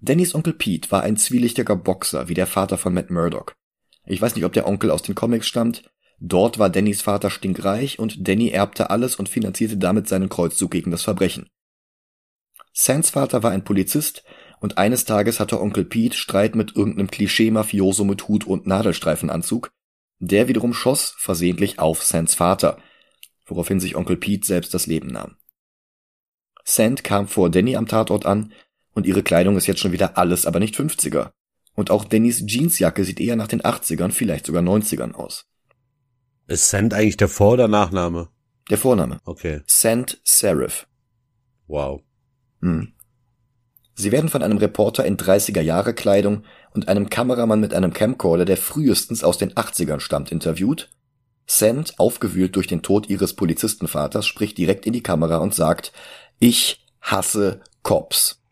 Dannys 0.01 0.35
Onkel 0.35 0.53
Pete 0.53 0.91
war 0.91 1.03
ein 1.03 1.17
zwielichtiger 1.17 1.77
Boxer 1.77 2.29
wie 2.29 2.35
der 2.35 2.47
Vater 2.47 2.77
von 2.77 2.93
Matt 2.93 3.11
Murdock. 3.11 3.55
Ich 4.05 4.21
weiß 4.21 4.35
nicht, 4.35 4.45
ob 4.45 4.53
der 4.53 4.67
Onkel 4.67 4.91
aus 4.91 5.03
den 5.03 5.15
Comics 5.15 5.47
stammt, 5.47 5.85
Dort 6.25 6.61
war 6.61 6.71
Dannys 6.71 7.03
Vater 7.03 7.31
stinkreich 7.31 7.99
und 7.99 8.29
Danny 8.29 8.51
erbte 8.51 8.91
alles 8.91 9.17
und 9.17 9.29
finanzierte 9.29 9.77
damit 9.77 10.07
seinen 10.07 10.29
Kreuzzug 10.29 10.71
gegen 10.71 10.93
das 10.93 11.03
Verbrechen. 11.03 11.49
Sands 12.73 13.11
Vater 13.11 13.43
war 13.43 13.51
ein 13.51 13.65
Polizist 13.65 14.23
und 14.61 14.79
eines 14.79 15.05
Tages 15.05 15.41
hatte 15.41 15.61
Onkel 15.61 15.85
Pete 15.85 16.17
Streit 16.17 16.55
mit 16.55 16.77
irgendeinem 16.77 17.11
Klischee-Mafioso 17.11 18.05
mit 18.05 18.29
Hut 18.29 18.47
und 18.47 18.69
Nadelstreifenanzug. 18.69 19.73
Der 20.21 20.47
wiederum 20.47 20.75
schoss 20.75 21.12
versehentlich 21.19 21.81
auf 21.81 22.05
Sands 22.05 22.37
Vater, 22.37 22.79
woraufhin 23.45 23.81
sich 23.81 23.97
Onkel 23.97 24.17
Pete 24.17 24.47
selbst 24.47 24.73
das 24.75 24.87
Leben 24.87 25.09
nahm. 25.09 25.38
Sand 26.64 27.05
kam 27.05 27.29
vor 27.29 27.51
Danny 27.51 27.77
am 27.77 27.87
Tatort 27.87 28.27
an 28.27 28.53
und 28.94 29.07
ihre 29.07 29.22
Kleidung 29.22 29.57
ist 29.57 29.66
jetzt 29.66 29.81
schon 29.81 29.92
wieder 29.92 30.16
alles, 30.18 30.46
aber 30.46 30.61
nicht 30.61 30.77
50er. 30.77 31.31
Und 31.75 31.90
auch 31.90 32.05
Dannys 32.05 32.44
Jeansjacke 32.46 33.05
sieht 33.05 33.20
eher 33.20 33.37
nach 33.37 33.48
den 33.48 33.62
80ern, 33.62 34.11
vielleicht 34.11 34.46
sogar 34.46 34.62
90ern 34.62 35.14
aus. 35.14 35.46
Ist 36.46 36.68
Sand 36.68 36.92
eigentlich 36.92 37.16
der 37.16 37.29
Vor- 37.29 37.53
oder 37.53 37.68
Nachname? 37.68 38.29
Der 38.70 38.79
Vorname. 38.79 39.20
Okay. 39.25 39.62
Sand 39.66 40.20
Serif. 40.25 40.87
Wow. 41.66 42.03
Hm. 42.61 42.92
Sie 43.94 44.12
werden 44.12 44.31
von 44.31 44.42
einem 44.42 44.59
Reporter 44.59 45.05
in 45.05 45.16
30er-Jahre-Kleidung 45.16 46.44
und 46.72 46.88
einem 46.88 47.09
Kameramann 47.11 47.61
mit 47.61 47.75
einem 47.75 47.92
Camcorder, 47.92 48.44
der 48.44 48.57
frühestens 48.57 49.22
aus 49.25 49.38
den 49.38 49.53
80ern 49.53 50.01
stammt, 50.01 50.33
interviewt. 50.33 50.90
Sand, 51.46 51.98
aufgewühlt 51.98 52.57
durch 52.57 52.66
den 52.66 52.83
Tod 52.83 53.11
ihres 53.11 53.35
Polizistenvaters, 53.35 54.27
spricht 54.27 54.57
direkt 54.59 54.87
in 54.87 54.92
die 54.92 55.03
Kamera 55.03 55.38
und 55.38 55.55
sagt, 55.55 55.92
ich 56.42 56.85
hasse 57.00 57.61
Cops. 57.83 58.42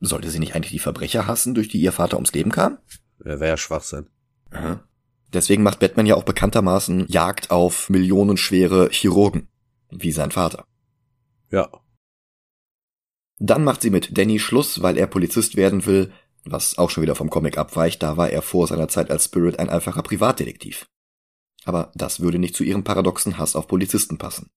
Sollte 0.00 0.28
sie 0.28 0.40
nicht 0.40 0.56
eigentlich 0.56 0.72
die 0.72 0.80
Verbrecher 0.80 1.28
hassen, 1.28 1.54
durch 1.54 1.68
die 1.68 1.80
ihr 1.80 1.92
Vater 1.92 2.16
ums 2.16 2.32
Leben 2.32 2.50
kam? 2.50 2.78
Wäre 3.18 3.46
ja 3.46 3.56
Schwachsinn. 3.56 4.08
Aha. 4.50 4.82
Deswegen 5.32 5.62
macht 5.62 5.78
Batman 5.78 6.06
ja 6.06 6.16
auch 6.16 6.24
bekanntermaßen 6.24 7.06
Jagd 7.08 7.52
auf 7.52 7.90
millionenschwere 7.90 8.88
Chirurgen, 8.90 9.48
wie 9.90 10.10
sein 10.10 10.32
Vater. 10.32 10.66
Ja. 11.50 11.70
Dann 13.38 13.62
macht 13.62 13.80
sie 13.80 13.90
mit 13.90 14.18
Danny 14.18 14.40
Schluss, 14.40 14.82
weil 14.82 14.98
er 14.98 15.06
Polizist 15.06 15.56
werden 15.56 15.86
will, 15.86 16.12
was 16.44 16.76
auch 16.76 16.90
schon 16.90 17.02
wieder 17.02 17.14
vom 17.14 17.30
Comic 17.30 17.56
abweicht, 17.56 18.02
da 18.02 18.16
war 18.16 18.30
er 18.30 18.42
vor 18.42 18.66
seiner 18.66 18.88
Zeit 18.88 19.10
als 19.10 19.26
Spirit 19.26 19.60
ein 19.60 19.70
einfacher 19.70 20.02
Privatdetektiv. 20.02 20.86
Aber 21.64 21.92
das 21.94 22.18
würde 22.18 22.40
nicht 22.40 22.56
zu 22.56 22.64
ihrem 22.64 22.82
paradoxen 22.82 23.38
Hass 23.38 23.54
auf 23.54 23.68
Polizisten 23.68 24.18
passen. 24.18 24.50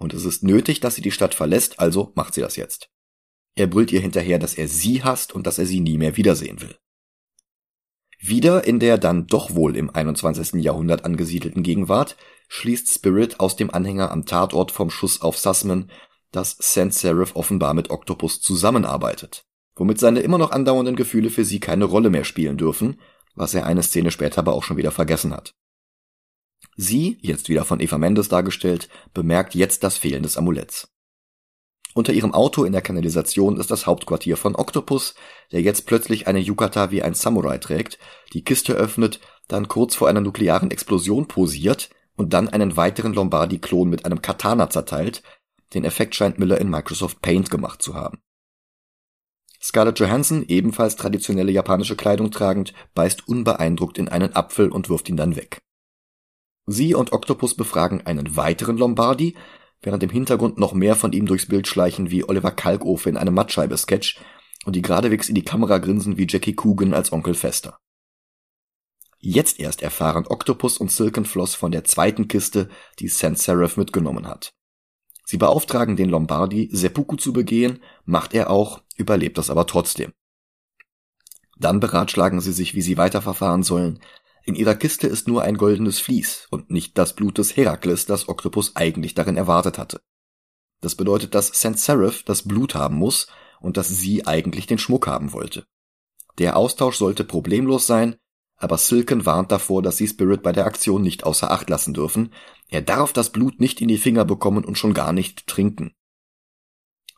Und 0.00 0.14
es 0.14 0.24
ist 0.24 0.42
nötig, 0.42 0.80
dass 0.80 0.94
sie 0.94 1.02
die 1.02 1.10
Stadt 1.10 1.34
verlässt, 1.34 1.78
also 1.78 2.12
macht 2.14 2.32
sie 2.32 2.40
das 2.40 2.56
jetzt. 2.56 2.88
Er 3.54 3.66
brüllt 3.66 3.92
ihr 3.92 4.00
hinterher, 4.00 4.38
dass 4.38 4.54
er 4.54 4.66
sie 4.66 5.04
hasst 5.04 5.34
und 5.34 5.46
dass 5.46 5.58
er 5.58 5.66
sie 5.66 5.80
nie 5.80 5.98
mehr 5.98 6.16
wiedersehen 6.16 6.62
will. 6.62 6.74
Wieder 8.18 8.64
in 8.64 8.80
der 8.80 8.96
dann 8.96 9.26
doch 9.26 9.54
wohl 9.54 9.76
im 9.76 9.90
21. 9.90 10.62
Jahrhundert 10.62 11.04
angesiedelten 11.04 11.62
Gegenwart 11.62 12.16
schließt 12.48 12.90
Spirit 12.90 13.40
aus 13.40 13.56
dem 13.56 13.72
Anhänger 13.72 14.10
am 14.10 14.24
Tatort 14.24 14.72
vom 14.72 14.88
Schuss 14.88 15.20
auf 15.20 15.36
Sussman, 15.36 15.90
dass 16.32 16.56
Sans 16.58 16.98
Serif 16.98 17.36
offenbar 17.36 17.74
mit 17.74 17.90
Octopus 17.90 18.40
zusammenarbeitet, 18.40 19.44
womit 19.76 19.98
seine 19.98 20.20
immer 20.20 20.38
noch 20.38 20.50
andauernden 20.50 20.96
Gefühle 20.96 21.28
für 21.28 21.44
sie 21.44 21.60
keine 21.60 21.84
Rolle 21.84 22.08
mehr 22.08 22.24
spielen 22.24 22.56
dürfen, 22.56 23.00
was 23.34 23.52
er 23.52 23.66
eine 23.66 23.82
Szene 23.82 24.10
später 24.10 24.38
aber 24.38 24.54
auch 24.54 24.64
schon 24.64 24.78
wieder 24.78 24.92
vergessen 24.92 25.34
hat. 25.34 25.54
Sie, 26.76 27.18
jetzt 27.20 27.48
wieder 27.48 27.64
von 27.64 27.80
Eva 27.80 27.98
Mendes 27.98 28.28
dargestellt, 28.28 28.88
bemerkt 29.12 29.54
jetzt 29.54 29.84
das 29.84 29.98
Fehlen 29.98 30.22
des 30.22 30.36
Amuletts. 30.36 30.88
Unter 31.92 32.12
ihrem 32.12 32.32
Auto 32.32 32.64
in 32.64 32.72
der 32.72 32.82
Kanalisation 32.82 33.58
ist 33.58 33.70
das 33.70 33.86
Hauptquartier 33.86 34.36
von 34.36 34.54
Octopus, 34.54 35.14
der 35.50 35.60
jetzt 35.60 35.86
plötzlich 35.86 36.28
eine 36.28 36.38
Yukata 36.38 36.90
wie 36.90 37.02
ein 37.02 37.14
Samurai 37.14 37.58
trägt, 37.58 37.98
die 38.32 38.44
Kiste 38.44 38.74
öffnet, 38.74 39.20
dann 39.48 39.68
kurz 39.68 39.96
vor 39.96 40.08
einer 40.08 40.20
nuklearen 40.20 40.70
Explosion 40.70 41.26
posiert 41.26 41.90
und 42.16 42.32
dann 42.32 42.48
einen 42.48 42.76
weiteren 42.76 43.12
Lombardi-Klon 43.12 43.88
mit 43.90 44.04
einem 44.04 44.22
Katana 44.22 44.70
zerteilt. 44.70 45.22
Den 45.74 45.84
Effekt 45.84 46.14
scheint 46.14 46.38
Miller 46.38 46.60
in 46.60 46.70
Microsoft 46.70 47.20
Paint 47.22 47.50
gemacht 47.50 47.82
zu 47.82 47.94
haben. 47.94 48.22
Scarlett 49.60 49.98
Johansson, 49.98 50.44
ebenfalls 50.46 50.96
traditionelle 50.96 51.52
japanische 51.52 51.96
Kleidung 51.96 52.30
tragend, 52.30 52.72
beißt 52.94 53.28
unbeeindruckt 53.28 53.98
in 53.98 54.08
einen 54.08 54.34
Apfel 54.34 54.70
und 54.70 54.88
wirft 54.88 55.08
ihn 55.08 55.16
dann 55.16 55.36
weg. 55.36 55.60
Sie 56.70 56.94
und 56.94 57.12
Octopus 57.12 57.54
befragen 57.54 58.06
einen 58.06 58.36
weiteren 58.36 58.76
Lombardi, 58.76 59.36
während 59.82 60.02
im 60.02 60.10
Hintergrund 60.10 60.58
noch 60.58 60.72
mehr 60.72 60.94
von 60.94 61.12
ihm 61.12 61.26
durchs 61.26 61.46
Bild 61.46 61.66
schleichen 61.66 62.10
wie 62.10 62.28
Oliver 62.28 62.52
Kalkofe 62.52 63.08
in 63.08 63.16
einem 63.16 63.34
Mattscheibe-Sketch 63.34 64.20
und 64.64 64.76
die 64.76 64.82
geradewegs 64.82 65.28
in 65.28 65.34
die 65.34 65.44
Kamera 65.44 65.78
grinsen 65.78 66.16
wie 66.16 66.26
Jackie 66.28 66.54
Coogan 66.54 66.94
als 66.94 67.12
Onkel 67.12 67.34
Fester. 67.34 67.78
Jetzt 69.18 69.60
erst 69.60 69.82
erfahren 69.82 70.26
Octopus 70.26 70.78
und 70.78 70.90
Silkenfloss 70.90 71.54
von 71.54 71.72
der 71.72 71.84
zweiten 71.84 72.28
Kiste, 72.28 72.68
die 72.98 73.08
Sans 73.08 73.42
Serif 73.42 73.76
mitgenommen 73.76 74.26
hat. 74.26 74.52
Sie 75.24 75.36
beauftragen 75.36 75.96
den 75.96 76.08
Lombardi, 76.08 76.68
Seppuku 76.72 77.16
zu 77.16 77.32
begehen, 77.32 77.82
macht 78.04 78.32
er 78.32 78.50
auch, 78.50 78.82
überlebt 78.96 79.38
das 79.38 79.50
aber 79.50 79.66
trotzdem. 79.66 80.12
Dann 81.58 81.80
beratschlagen 81.80 82.40
sie 82.40 82.52
sich, 82.52 82.74
wie 82.74 82.80
sie 82.80 82.96
weiterverfahren 82.96 83.62
sollen, 83.62 84.00
in 84.44 84.54
ihrer 84.54 84.74
Kiste 84.74 85.06
ist 85.06 85.28
nur 85.28 85.42
ein 85.42 85.56
goldenes 85.56 86.00
Vlies 86.00 86.46
und 86.50 86.70
nicht 86.70 86.96
das 86.98 87.14
Blut 87.14 87.38
des 87.38 87.56
Herakles, 87.56 88.06
das 88.06 88.28
Octopus 88.28 88.76
eigentlich 88.76 89.14
darin 89.14 89.36
erwartet 89.36 89.78
hatte. 89.78 90.00
Das 90.80 90.94
bedeutet, 90.94 91.34
dass 91.34 91.48
Sans 91.48 91.84
Serif 91.84 92.22
das 92.22 92.42
Blut 92.42 92.74
haben 92.74 92.96
muss 92.96 93.26
und 93.60 93.76
dass 93.76 93.88
sie 93.88 94.26
eigentlich 94.26 94.66
den 94.66 94.78
Schmuck 94.78 95.06
haben 95.06 95.32
wollte. 95.32 95.66
Der 96.38 96.56
Austausch 96.56 96.96
sollte 96.96 97.24
problemlos 97.24 97.86
sein, 97.86 98.16
aber 98.56 98.78
Silken 98.78 99.26
warnt 99.26 99.52
davor, 99.52 99.82
dass 99.82 99.96
sie 99.96 100.08
Spirit 100.08 100.42
bei 100.42 100.52
der 100.52 100.66
Aktion 100.66 101.02
nicht 101.02 101.24
außer 101.24 101.50
Acht 101.50 101.68
lassen 101.68 101.94
dürfen. 101.94 102.32
Er 102.68 102.82
darf 102.82 103.12
das 103.12 103.30
Blut 103.30 103.60
nicht 103.60 103.80
in 103.80 103.88
die 103.88 103.98
Finger 103.98 104.24
bekommen 104.24 104.64
und 104.64 104.76
schon 104.76 104.94
gar 104.94 105.12
nicht 105.12 105.46
trinken. 105.46 105.94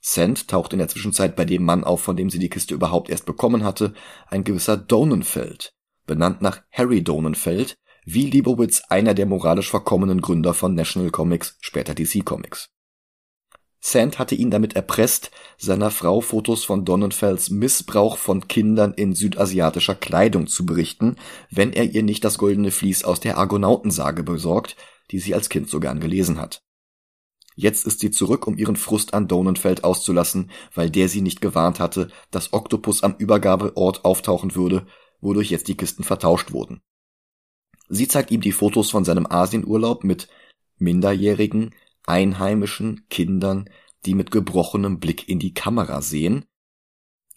Sand 0.01 0.49
taucht 0.49 0.73
in 0.73 0.81
der 0.81 0.89
Zwischenzeit 0.89 1.37
bei 1.37 1.45
dem 1.45 1.65
Mann 1.65 1.85
auf, 1.85 2.03
von 2.03 2.17
dem 2.17 2.31
sie 2.31 2.41
die 2.41 2.49
Kiste 2.49 2.75
überhaupt 2.75 3.09
erst 3.09 3.27
bekommen 3.27 3.63
hatte, 3.63 3.95
ein 4.27 4.43
gewisser 4.43 4.77
Donenfeld, 4.77 5.75
benannt 6.07 6.43
nach 6.43 6.63
Harry 6.71 7.03
Donenfeld, 7.03 7.79
wie 8.05 8.31
Leibowitz 8.31 8.83
einer 8.89 9.15
der 9.15 9.27
moralisch 9.27 9.71
verkommenen 9.71 10.21
Gründer 10.21 10.55
von 10.55 10.75
National 10.75 11.11
Comics, 11.11 11.57
später 11.61 11.95
DC 11.95 12.25
Comics. 12.25 12.71
Sand 13.85 14.21
hatte 14.21 14.37
ihn 14.37 14.51
damit 14.51 14.77
erpresst, 14.77 15.33
seiner 15.59 15.91
Frau 15.91 16.21
Fotos 16.21 16.65
von 16.65 16.85
Donenfelds 16.85 17.51
Missbrauch 17.51 18.17
von 18.17 18.47
Kindern 18.47 18.95
in 18.95 19.13
südasiatischer 19.13 19.97
Kleidung 19.97 20.47
zu 20.47 20.65
berichten, 20.65 21.17
wenn 21.51 21.73
er 21.73 21.85
ihr 21.85 22.05
nicht 22.05 22.25
das 22.25 22.39
goldene 22.39 22.71
Vlies 22.71 23.03
aus 23.03 23.19
der 23.19 23.39
Argonautensage 23.39 24.23
besorgt, 24.23 24.77
die 25.11 25.19
sie 25.19 25.35
als 25.35 25.49
Kind 25.49 25.69
so 25.69 25.81
gern 25.81 25.99
gelesen 25.99 26.39
hat. 26.41 26.63
Jetzt 27.57 27.85
ist 27.85 28.01
sie 28.01 28.13
zurück, 28.13 28.47
um 28.47 28.57
ihren 28.57 28.77
Frust 28.77 29.15
an 29.15 29.29
Donenfeld 29.29 29.83
auszulassen, 29.83 30.51
weil 30.75 30.89
der 30.89 31.09
sie 31.09 31.21
nicht 31.21 31.41
gewarnt 31.41 31.81
hatte, 31.81 32.09
dass 32.31 32.53
Oktopus 32.53 33.03
am 33.03 33.17
Übergabeort 33.19 34.05
auftauchen 34.05 34.55
würde, 34.55 34.87
wodurch 35.23 35.51
jetzt 35.51 35.69
die 35.69 35.77
Kisten 35.77 36.05
vertauscht 36.05 36.53
wurden. 36.53 36.83
Sie 37.89 38.09
zeigt 38.09 38.31
ihm 38.31 38.43
die 38.43 38.53
Fotos 38.53 38.91
von 38.91 39.07
seinem 39.07 39.27
Asienurlaub 39.27 40.05
mit 40.05 40.29
Minderjährigen, 40.77 41.75
einheimischen 42.05 43.07
Kindern, 43.09 43.71
die 44.05 44.15
mit 44.15 44.31
gebrochenem 44.31 45.01
Blick 45.01 45.29
in 45.29 45.39
die 45.39 45.55
Kamera 45.55 46.03
sehen, 46.03 46.45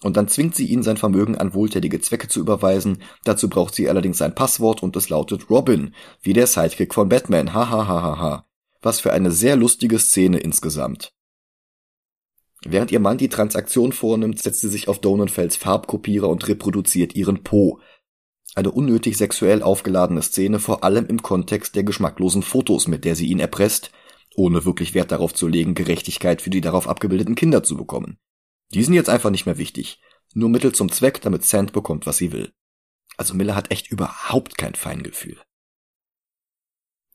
und 0.04 0.18
dann 0.18 0.28
zwingt 0.28 0.56
sie 0.56 0.68
ihn, 0.68 0.84
sein 0.84 0.98
Vermögen 0.98 1.36
an 1.36 1.56
wohltätige 1.56 2.00
Zwecke 2.00 2.28
zu 2.28 2.40
überweisen. 2.40 3.02
Dazu 3.24 3.50
braucht 3.50 3.74
sie 3.74 3.90
allerdings 3.90 4.20
sein 4.20 4.36
Passwort 4.36 4.84
und 4.84 4.96
es 4.96 5.10
lautet 5.10 5.50
Robin, 5.50 5.96
wie 6.22 6.34
der 6.34 6.46
Sidekick 6.46 6.94
von 6.94 7.10
Batman. 7.10 7.56
Hahaha. 7.56 8.46
Was 8.84 9.00
für 9.00 9.14
eine 9.14 9.32
sehr 9.32 9.56
lustige 9.56 9.98
Szene 9.98 10.38
insgesamt. 10.38 11.14
Während 12.66 12.91
ihr 12.91 12.99
Mann 12.99 13.18
die 13.18 13.30
Transaktion 13.30 13.91
vornimmt, 13.91 14.41
setzt 14.41 14.61
sie 14.61 14.70
sich 14.70 14.88
auf 14.88 14.99
Donenfelds 14.99 15.55
Farbkopierer 15.55 16.28
und 16.28 16.47
reproduziert 16.47 17.16
ihren 17.16 17.43
Po. 17.43 17.80
Eine 18.55 18.72
unnötig 18.72 19.18
sexuell 19.18 19.61
aufgeladene 19.61 20.22
Szene, 20.22 20.59
vor 20.59 20.84
allem 20.84 21.05
im 21.05 21.22
Kontext 21.22 21.76
der 21.76 21.84
geschmacklosen 21.84 22.41
Fotos, 22.41 22.88
mit 22.88 23.05
der 23.05 23.16
sie 23.16 23.28
ihn 23.28 23.39
erpresst– 23.39 23.91
ohne 24.36 24.66
wirklich 24.66 24.93
Wert 24.93 25.11
darauf 25.11 25.34
zu 25.34 25.47
legen, 25.47 25.76
Gerechtigkeit 25.76 26.41
für 26.41 26.49
die 26.49 26.61
darauf 26.61 26.88
abgebildeten 26.88 27.36
Kinder 27.36 27.63
zu 27.63 27.78
bekommen. 27.78 28.18
Die 28.74 28.84
sind 28.84 28.93
jetzt 28.93 29.09
einfach 29.09 29.30
nicht 29.30 29.45
mehr 29.45 29.57
wichtig. 29.57 30.01
Nur 30.34 30.49
Mittel 30.49 30.74
zum 30.74 30.91
Zweck, 30.91 31.22
damit 31.22 31.45
Sand 31.45 31.72
bekommt, 31.72 32.05
was 32.05 32.18
sie 32.18 32.32
will. 32.32 32.53
Also 33.18 33.34
Miller 33.34 33.55
hat 33.55 33.72
echt 33.72 33.89
überhaupt 33.89 34.57
kein 34.57 34.76
Feingefühl. 34.76 35.41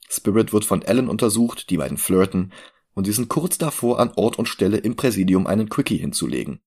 Spirit 0.09 0.53
wird 0.53 0.65
von 0.65 0.83
Ellen 0.83 1.09
untersucht, 1.09 1.71
die 1.71 1.77
beiden 1.77 1.99
flirten, 1.99 2.53
und 3.01 3.07
sie 3.07 3.13
sind 3.13 3.31
kurz 3.31 3.57
davor, 3.57 3.99
an 3.99 4.13
Ort 4.17 4.39
und 4.39 4.45
Stelle 4.45 4.77
im 4.77 4.95
Präsidium 4.95 5.47
einen 5.47 5.71
Quickie 5.71 5.97
hinzulegen. 5.97 6.61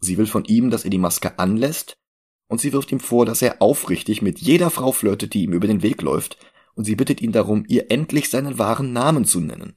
Sie 0.00 0.16
will 0.16 0.24
von 0.24 0.46
ihm, 0.46 0.70
dass 0.70 0.84
er 0.84 0.90
die 0.90 0.96
Maske 0.96 1.38
anlässt, 1.38 1.98
und 2.46 2.58
sie 2.58 2.72
wirft 2.72 2.90
ihm 2.90 3.00
vor, 3.00 3.26
dass 3.26 3.42
er 3.42 3.60
aufrichtig 3.60 4.22
mit 4.22 4.38
jeder 4.38 4.70
Frau 4.70 4.92
flirtet, 4.92 5.34
die 5.34 5.42
ihm 5.42 5.52
über 5.52 5.66
den 5.66 5.82
Weg 5.82 6.00
läuft, 6.00 6.38
und 6.74 6.84
sie 6.84 6.96
bittet 6.96 7.20
ihn 7.20 7.32
darum, 7.32 7.66
ihr 7.68 7.90
endlich 7.90 8.30
seinen 8.30 8.58
wahren 8.58 8.94
Namen 8.94 9.26
zu 9.26 9.40
nennen. 9.40 9.76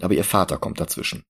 Aber 0.00 0.14
ihr 0.14 0.24
Vater 0.24 0.58
kommt 0.58 0.80
dazwischen. 0.80 1.22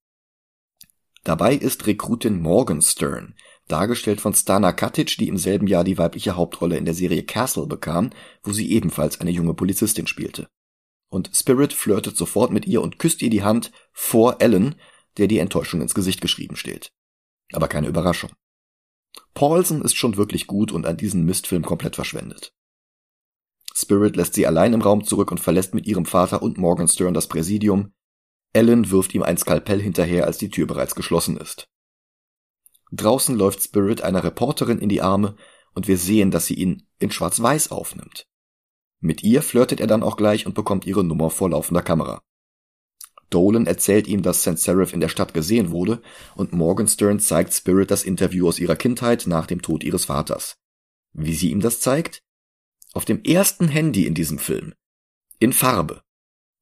Dabei 1.24 1.54
ist 1.54 1.86
Rekrutin 1.86 2.40
Morgan 2.40 2.80
Stern, 2.80 3.34
dargestellt 3.66 4.22
von 4.22 4.32
Stana 4.32 4.72
Katic, 4.72 5.18
die 5.18 5.28
im 5.28 5.36
selben 5.36 5.66
Jahr 5.66 5.84
die 5.84 5.98
weibliche 5.98 6.36
Hauptrolle 6.36 6.78
in 6.78 6.86
der 6.86 6.94
Serie 6.94 7.22
Castle 7.22 7.66
bekam, 7.66 8.12
wo 8.42 8.54
sie 8.54 8.72
ebenfalls 8.72 9.20
eine 9.20 9.30
junge 9.30 9.52
Polizistin 9.52 10.06
spielte. 10.06 10.48
Und 11.10 11.30
Spirit 11.34 11.72
flirtet 11.72 12.16
sofort 12.16 12.50
mit 12.50 12.66
ihr 12.66 12.82
und 12.82 12.98
küsst 12.98 13.22
ihr 13.22 13.30
die 13.30 13.42
Hand 13.42 13.72
vor 13.92 14.36
Ellen, 14.40 14.74
der 15.16 15.26
die 15.26 15.38
Enttäuschung 15.38 15.80
ins 15.80 15.94
Gesicht 15.94 16.20
geschrieben 16.20 16.56
steht. 16.56 16.92
Aber 17.52 17.68
keine 17.68 17.88
Überraschung. 17.88 18.30
Paulson 19.34 19.82
ist 19.82 19.96
schon 19.96 20.16
wirklich 20.16 20.46
gut 20.46 20.72
und 20.72 20.86
an 20.86 20.96
diesen 20.96 21.24
Mistfilm 21.24 21.64
komplett 21.64 21.94
verschwendet. 21.94 22.52
Spirit 23.74 24.16
lässt 24.16 24.34
sie 24.34 24.46
allein 24.46 24.72
im 24.72 24.82
Raum 24.82 25.04
zurück 25.04 25.30
und 25.30 25.38
verlässt 25.38 25.74
mit 25.74 25.86
ihrem 25.86 26.04
Vater 26.04 26.42
und 26.42 26.58
Morgan 26.58 26.88
Stern 26.88 27.14
das 27.14 27.28
Präsidium. 27.28 27.92
Ellen 28.52 28.90
wirft 28.90 29.14
ihm 29.14 29.22
ein 29.22 29.36
Skalpell 29.36 29.80
hinterher, 29.80 30.26
als 30.26 30.38
die 30.38 30.50
Tür 30.50 30.66
bereits 30.66 30.94
geschlossen 30.94 31.36
ist. 31.36 31.68
Draußen 32.92 33.36
läuft 33.36 33.62
Spirit 33.62 34.02
einer 34.02 34.24
Reporterin 34.24 34.78
in 34.78 34.88
die 34.88 35.02
Arme 35.02 35.36
und 35.74 35.86
wir 35.86 35.98
sehen, 35.98 36.30
dass 36.30 36.46
sie 36.46 36.54
ihn 36.54 36.88
in 36.98 37.10
Schwarz-Weiß 37.10 37.70
aufnimmt. 37.70 38.26
Mit 39.00 39.22
ihr 39.22 39.42
flirtet 39.42 39.80
er 39.80 39.86
dann 39.86 40.02
auch 40.02 40.16
gleich 40.16 40.46
und 40.46 40.54
bekommt 40.54 40.86
ihre 40.86 41.04
Nummer 41.04 41.30
vor 41.30 41.50
laufender 41.50 41.82
Kamera. 41.82 42.20
Dolan 43.30 43.66
erzählt 43.66 44.06
ihm, 44.06 44.22
dass 44.22 44.42
St. 44.42 44.58
Seraph 44.58 44.92
in 44.92 45.00
der 45.00 45.08
Stadt 45.08 45.34
gesehen 45.34 45.70
wurde 45.70 46.00
und 46.34 46.52
Morgenstern 46.52 47.20
zeigt 47.20 47.52
Spirit 47.52 47.90
das 47.90 48.04
Interview 48.04 48.48
aus 48.48 48.58
ihrer 48.58 48.76
Kindheit 48.76 49.26
nach 49.26 49.46
dem 49.46 49.60
Tod 49.60 49.84
ihres 49.84 50.06
Vaters. 50.06 50.56
Wie 51.12 51.34
sie 51.34 51.50
ihm 51.50 51.60
das 51.60 51.80
zeigt? 51.80 52.22
Auf 52.94 53.04
dem 53.04 53.22
ersten 53.22 53.68
Handy 53.68 54.06
in 54.06 54.14
diesem 54.14 54.38
Film. 54.38 54.72
In 55.38 55.52
Farbe. 55.52 56.02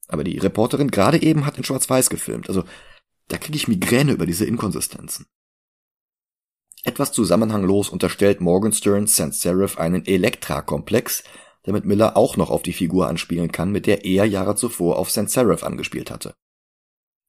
Aber 0.09 0.25
die 0.25 0.39
Reporterin 0.39 0.91
gerade 0.91 1.23
eben 1.23 1.47
hat 1.47 1.57
in 1.57 1.65
Schwarz-Weiß 1.65 2.11
gefilmt. 2.11 2.49
Also, 2.49 2.65
da 3.29 3.39
kriege 3.39 3.57
ich 3.57 3.69
Migräne 3.69 4.13
über 4.13 4.27
diese 4.27 4.45
Inkonsistenzen. 4.45 5.27
Etwas 6.85 7.13
zusammenhanglos 7.13 7.89
unterstellt 7.89 8.41
Morgenstern 8.41 9.09
St. 9.09 9.35
Seraph 9.35 9.79
einen 9.79 10.07
Elektra-Komplex, 10.07 11.25
damit 11.67 11.85
Miller 11.85 12.17
auch 12.17 12.37
noch 12.37 12.51
auf 12.51 12.63
die 12.63 12.73
Figur 12.73 13.09
anspielen 13.09 13.53
kann, 13.53 13.71
mit 13.71 13.87
der 13.87 14.05
er 14.05 14.25
Jahre 14.25 14.55
zuvor 14.55 14.99
auf 14.99 15.11
St. 15.11 15.29
Seraph 15.29 15.65
angespielt 15.65 16.11
hatte. 16.11 16.35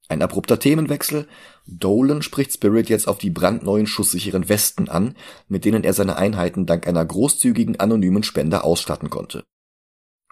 Ein 0.09 0.21
abrupter 0.21 0.57
Themenwechsel. 0.57 1.27
Dolan 1.65 2.21
spricht 2.21 2.53
Spirit 2.53 2.87
jetzt 2.87 3.09
auf 3.09 3.17
die 3.17 3.29
brandneuen 3.29 3.87
schusssicheren 3.87 4.47
Westen 4.47 4.87
an, 4.87 5.15
mit 5.49 5.65
denen 5.65 5.83
er 5.83 5.91
seine 5.91 6.15
Einheiten 6.15 6.65
dank 6.65 6.87
einer 6.87 7.05
großzügigen 7.05 7.79
anonymen 7.79 8.23
Spende 8.23 8.63
ausstatten 8.63 9.09
konnte. 9.09 9.43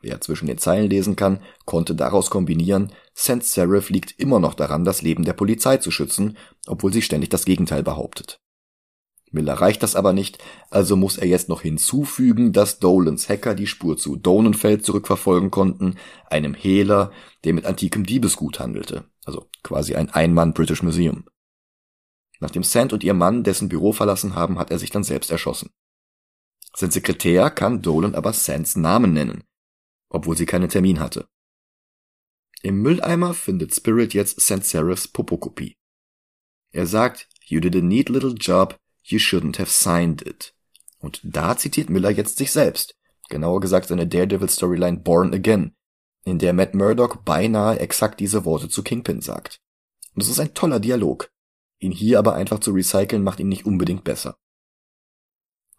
Wer 0.01 0.21
zwischen 0.21 0.47
den 0.47 0.59
Zeilen 0.59 0.89
lesen 0.89 1.15
kann, 1.15 1.41
konnte 1.65 1.95
daraus 1.95 2.29
kombinieren, 2.29 2.93
St. 3.17 3.43
Seraph 3.43 3.89
liegt 3.89 4.17
immer 4.19 4.39
noch 4.39 4.53
daran, 4.53 4.85
das 4.85 5.01
Leben 5.01 5.25
der 5.25 5.33
Polizei 5.33 5.77
zu 5.77 5.91
schützen, 5.91 6.37
obwohl 6.67 6.93
sie 6.93 7.01
ständig 7.01 7.29
das 7.29 7.43
Gegenteil 7.43 7.83
behauptet. 7.83 8.39
Miller 9.31 9.53
reicht 9.53 9.83
das 9.83 9.95
aber 9.95 10.13
nicht, 10.13 10.37
also 10.69 10.95
muss 10.95 11.17
er 11.17 11.27
jetzt 11.27 11.49
noch 11.49 11.61
hinzufügen, 11.61 12.53
dass 12.53 12.79
Dolans 12.79 13.27
Hacker 13.27 13.55
die 13.55 13.67
Spur 13.67 13.97
zu 13.97 14.15
Donenfeld 14.15 14.85
zurückverfolgen 14.85 15.51
konnten, 15.51 15.95
einem 16.29 16.53
Hehler, 16.53 17.11
der 17.43 17.53
mit 17.53 17.65
antikem 17.65 18.05
Diebesgut 18.05 18.59
handelte 18.59 19.05
also 19.25 19.49
quasi 19.63 19.95
ein 19.95 20.09
Einmann 20.09 20.53
British 20.53 20.83
Museum. 20.83 21.25
Nachdem 22.39 22.63
Sand 22.63 22.93
und 22.93 23.03
ihr 23.03 23.13
Mann 23.13 23.43
dessen 23.43 23.69
Büro 23.69 23.91
verlassen 23.91 24.35
haben, 24.35 24.59
hat 24.59 24.71
er 24.71 24.79
sich 24.79 24.91
dann 24.91 25.03
selbst 25.03 25.31
erschossen. 25.31 25.71
Sein 26.75 26.91
Sekretär 26.91 27.49
kann 27.49 27.81
Dolan 27.81 28.15
aber 28.15 28.33
Sands 28.33 28.75
Namen 28.75 29.13
nennen, 29.13 29.43
obwohl 30.09 30.37
sie 30.37 30.45
keinen 30.45 30.69
Termin 30.69 30.99
hatte. 30.99 31.27
Im 32.61 32.81
Mülleimer 32.81 33.33
findet 33.33 33.73
Spirit 33.73 34.13
jetzt 34.13 34.39
Sans 34.41 34.69
Serifs 34.69 35.07
Popokopie. 35.07 35.77
Er 36.71 36.87
sagt, 36.87 37.29
You 37.45 37.59
did 37.59 37.75
a 37.75 37.79
neat 37.79 38.09
little 38.09 38.33
job, 38.33 38.77
you 39.05 39.19
shouldn't 39.19 39.59
have 39.59 39.69
signed 39.69 40.21
it. 40.21 40.53
Und 40.99 41.21
da 41.23 41.57
zitiert 41.57 41.89
Miller 41.89 42.09
jetzt 42.09 42.37
sich 42.37 42.51
selbst, 42.51 42.95
genauer 43.29 43.61
gesagt 43.61 43.87
seine 43.87 44.07
Daredevil-Storyline 44.07 44.99
Born 44.99 45.33
Again, 45.33 45.75
in 46.23 46.39
der 46.39 46.53
Matt 46.53 46.73
Murdock 46.73 47.23
beinahe 47.23 47.79
exakt 47.79 48.19
diese 48.19 48.45
Worte 48.45 48.67
zu 48.67 48.81
Kingpin 48.81 49.21
sagt. 49.21 49.61
Und 50.15 50.23
es 50.23 50.29
ist 50.29 50.39
ein 50.39 50.55
toller 50.55 50.79
Dialog. 50.79 51.29
Ihn 51.77 51.91
hier 51.91 52.17
aber 52.17 52.33
einfach 52.33 52.59
zu 52.59 52.71
recyceln 52.71 53.23
macht 53.23 53.39
ihn 53.39 53.47
nicht 53.47 53.65
unbedingt 53.65 54.03
besser. 54.03 54.37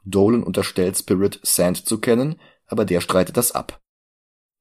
Dolan 0.05 0.45
unterstellt 0.45 0.97
Spirit 0.97 1.41
Sand 1.43 1.85
zu 1.85 1.99
kennen, 1.99 2.41
aber 2.67 2.85
der 2.85 3.01
streitet 3.01 3.37
das 3.37 3.51
ab. 3.51 3.83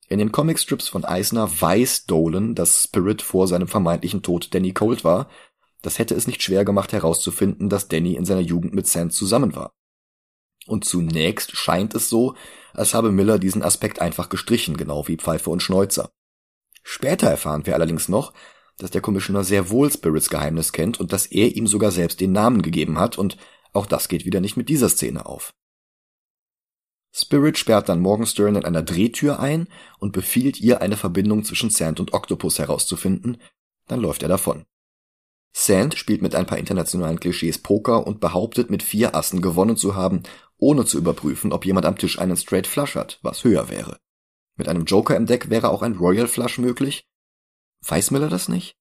In 0.07 0.17
den 0.17 0.31
Comicstrips 0.31 0.87
von 0.87 1.05
Eisner 1.05 1.49
weiß 1.61 2.05
Dolan, 2.05 2.55
dass 2.55 2.83
Spirit 2.83 3.21
vor 3.21 3.47
seinem 3.47 3.67
vermeintlichen 3.67 4.23
Tod 4.23 4.53
Danny 4.53 4.73
Cold 4.73 5.03
war. 5.03 5.29
Das 5.85 5.99
hätte 5.99 6.15
es 6.15 6.25
nicht 6.25 6.41
schwer 6.41 6.65
gemacht 6.65 6.93
herauszufinden, 6.93 7.69
dass 7.69 7.87
Danny 7.87 8.15
in 8.15 8.25
seiner 8.25 8.41
Jugend 8.41 8.73
mit 8.73 8.87
Sand 8.87 9.13
zusammen 9.13 9.55
war. 9.55 9.71
Und 10.65 10.83
zunächst 10.83 11.55
scheint 11.55 11.93
es 11.93 12.09
so, 12.09 12.33
als 12.73 12.95
habe 12.95 13.11
Miller 13.11 13.37
diesen 13.37 13.61
Aspekt 13.61 14.01
einfach 14.01 14.29
gestrichen, 14.29 14.77
genau 14.77 15.07
wie 15.07 15.17
Pfeife 15.17 15.51
und 15.51 15.61
Schneuzer. 15.61 16.09
Später 16.81 17.29
erfahren 17.29 17.67
wir 17.67 17.75
allerdings 17.75 18.09
noch, 18.09 18.33
dass 18.77 18.89
der 18.89 19.01
Commissioner 19.01 19.43
sehr 19.43 19.69
wohl 19.69 19.91
Spirits 19.91 20.31
Geheimnis 20.31 20.71
kennt 20.71 20.99
und 20.99 21.13
dass 21.13 21.27
er 21.27 21.55
ihm 21.55 21.67
sogar 21.67 21.91
selbst 21.91 22.19
den 22.19 22.31
Namen 22.31 22.63
gegeben 22.63 22.97
hat 22.97 23.19
und 23.19 23.37
auch 23.71 23.85
das 23.85 24.07
geht 24.07 24.25
wieder 24.25 24.41
nicht 24.41 24.57
mit 24.57 24.69
dieser 24.69 24.89
Szene 24.89 25.27
auf. 25.27 25.53
Spirit 27.13 27.59
sperrt 27.59 27.89
dann 27.89 27.99
Morgenstern 27.99 28.55
in 28.55 28.65
einer 28.65 28.81
Drehtür 28.81 29.39
ein 29.39 29.67
und 29.99 30.13
befiehlt 30.13 30.59
ihr, 30.59 30.81
eine 30.81 30.97
Verbindung 30.97 31.43
zwischen 31.43 31.69
Sand 31.69 31.99
und 31.99 32.13
Octopus 32.13 32.57
herauszufinden, 32.57 33.37
dann 33.85 34.01
läuft 34.01 34.23
er 34.23 34.29
davon. 34.29 34.65
Sand 35.57 35.97
spielt 35.97 36.21
mit 36.21 36.35
ein 36.35 36.45
paar 36.45 36.57
internationalen 36.57 37.17
Klischees 37.17 37.59
Poker 37.59 38.05
und 38.05 38.19
behauptet, 38.19 38.69
mit 38.69 38.83
vier 38.83 39.15
Assen 39.15 39.41
gewonnen 39.41 39.77
zu 39.77 39.95
haben 39.95 40.23
ohne 40.57 40.85
zu 40.85 40.97
überprüfen, 40.97 41.53
ob 41.53 41.65
jemand 41.65 41.85
am 41.85 41.97
Tisch 41.97 42.19
einen 42.19 42.35
Straight 42.35 42.67
Flush 42.67 42.95
hat, 42.95 43.19
was 43.21 43.43
höher 43.43 43.69
wäre. 43.69 43.97
Mit 44.57 44.67
einem 44.67 44.85
Joker 44.85 45.15
im 45.15 45.25
Deck 45.25 45.49
wäre 45.49 45.69
auch 45.69 45.81
ein 45.81 45.93
Royal 45.93 46.27
Flush 46.27 46.57
möglich. 46.57 47.07
Weiß 47.87 48.11
Miller 48.11 48.29
das 48.29 48.49
nicht? 48.49 48.75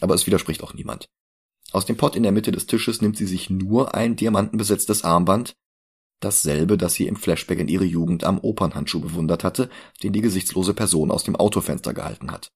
Aber 0.00 0.14
es 0.14 0.26
widerspricht 0.26 0.62
auch 0.62 0.74
niemand. 0.74 1.08
Aus 1.72 1.86
dem 1.86 1.96
Pot 1.96 2.14
in 2.14 2.22
der 2.22 2.32
Mitte 2.32 2.52
des 2.52 2.66
Tisches 2.66 3.00
nimmt 3.00 3.16
sie 3.16 3.26
sich 3.26 3.50
nur 3.50 3.94
ein 3.94 4.16
diamantenbesetztes 4.16 5.02
Armband, 5.02 5.56
dasselbe, 6.20 6.76
das 6.76 6.94
sie 6.94 7.06
im 7.06 7.16
Flashback 7.16 7.58
in 7.58 7.68
ihrer 7.68 7.84
Jugend 7.84 8.24
am 8.24 8.38
Opernhandschuh 8.38 9.00
bewundert 9.00 9.44
hatte, 9.44 9.70
den 10.02 10.12
die 10.12 10.22
gesichtslose 10.22 10.74
Person 10.74 11.10
aus 11.10 11.24
dem 11.24 11.36
Autofenster 11.36 11.92
gehalten 11.92 12.30
hat. 12.30 12.52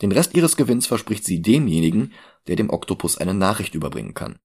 Den 0.00 0.12
Rest 0.12 0.34
ihres 0.34 0.56
Gewinns 0.56 0.86
verspricht 0.86 1.24
sie 1.24 1.42
demjenigen, 1.42 2.12
der 2.46 2.56
dem 2.56 2.70
Oktopus 2.70 3.18
eine 3.18 3.34
Nachricht 3.34 3.74
überbringen 3.74 4.14
kann. 4.14 4.38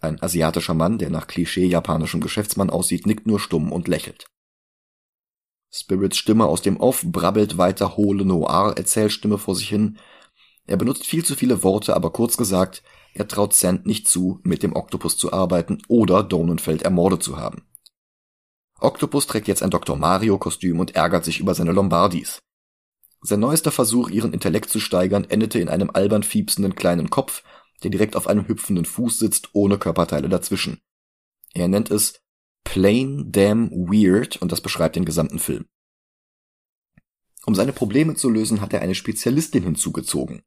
Ein 0.00 0.22
asiatischer 0.22 0.74
Mann, 0.74 0.98
der 0.98 1.10
nach 1.10 1.26
Klischee 1.26 1.66
japanischem 1.66 2.20
Geschäftsmann 2.20 2.70
aussieht, 2.70 3.06
nickt 3.06 3.26
nur 3.26 3.40
stumm 3.40 3.72
und 3.72 3.88
lächelt. 3.88 4.26
Spirits 5.70 6.18
Stimme 6.18 6.46
aus 6.46 6.62
dem 6.62 6.76
Off 6.76 7.02
brabbelt 7.04 7.58
weiter 7.58 7.96
hohle 7.96 8.24
Noir-Erzählstimme 8.24 9.38
vor 9.38 9.56
sich 9.56 9.68
hin. 9.68 9.98
Er 10.66 10.76
benutzt 10.76 11.06
viel 11.06 11.24
zu 11.24 11.34
viele 11.34 11.62
Worte, 11.62 11.96
aber 11.96 12.12
kurz 12.12 12.36
gesagt, 12.36 12.82
er 13.14 13.26
traut 13.26 13.54
Sand 13.54 13.86
nicht 13.86 14.08
zu, 14.08 14.40
mit 14.44 14.62
dem 14.62 14.76
Oktopus 14.76 15.16
zu 15.16 15.32
arbeiten 15.32 15.82
oder 15.88 16.22
Donenfeld 16.22 16.82
ermordet 16.82 17.22
zu 17.22 17.38
haben. 17.38 17.64
Octopus 18.80 19.26
trägt 19.26 19.48
jetzt 19.48 19.62
ein 19.62 19.70
Dr. 19.70 19.96
Mario-Kostüm 19.96 20.78
und 20.78 20.94
ärgert 20.94 21.24
sich 21.24 21.40
über 21.40 21.54
seine 21.54 21.72
Lombardis. 21.72 22.38
Sein 23.26 23.40
neuester 23.40 23.72
Versuch, 23.72 24.10
ihren 24.10 24.34
Intellekt 24.34 24.68
zu 24.68 24.80
steigern, 24.80 25.24
endete 25.24 25.58
in 25.58 25.70
einem 25.70 25.88
albern 25.88 26.22
fiepsenden 26.22 26.74
kleinen 26.74 27.08
Kopf, 27.08 27.42
der 27.82 27.90
direkt 27.90 28.16
auf 28.16 28.26
einem 28.26 28.46
hüpfenden 28.46 28.84
Fuß 28.84 29.18
sitzt, 29.18 29.48
ohne 29.54 29.78
Körperteile 29.78 30.28
dazwischen. 30.28 30.82
Er 31.54 31.68
nennt 31.68 31.90
es 31.90 32.20
Plain 32.64 33.32
Damn 33.32 33.70
Weird 33.70 34.36
und 34.36 34.52
das 34.52 34.60
beschreibt 34.60 34.96
den 34.96 35.06
gesamten 35.06 35.38
Film. 35.38 35.64
Um 37.46 37.54
seine 37.54 37.72
Probleme 37.72 38.14
zu 38.14 38.28
lösen, 38.28 38.60
hat 38.60 38.74
er 38.74 38.82
eine 38.82 38.94
Spezialistin 38.94 39.62
hinzugezogen. 39.62 40.42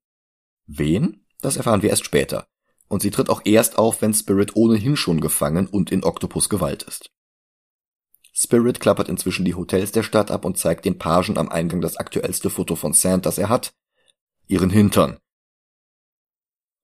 Wen? 0.68 1.26
Das 1.42 1.58
erfahren 1.58 1.82
wir 1.82 1.90
erst 1.90 2.06
später. 2.06 2.46
Und 2.88 3.02
sie 3.02 3.10
tritt 3.10 3.30
auch 3.30 3.42
erst 3.44 3.80
auf, 3.80 4.04
wenn 4.04 4.14
Spirit 4.14 4.56
ohnehin 4.56 4.96
schon 4.96 5.20
gefangen 5.20 5.66
und 5.66 5.92
in 5.92 6.04
Octopus 6.04 6.48
Gewalt 6.48 6.84
ist. 6.84 7.10
Spirit 8.40 8.80
klappert 8.80 9.10
inzwischen 9.10 9.46
die 9.46 9.56
Hotels 9.56 9.92
der 9.92 10.04
Stadt 10.04 10.30
ab 10.30 10.46
und 10.46 10.60
zeigt 10.60 10.86
den 10.86 11.00
Pagen 11.00 11.40
am 11.40 11.50
Eingang 11.50 11.82
das 11.82 11.98
aktuellste 11.98 12.52
Foto 12.52 12.76
von 12.76 12.94
Sand, 12.94 13.26
das 13.26 13.40
er 13.40 13.50
hat. 13.50 13.74
Ihren 14.46 14.70
Hintern. 14.70 15.18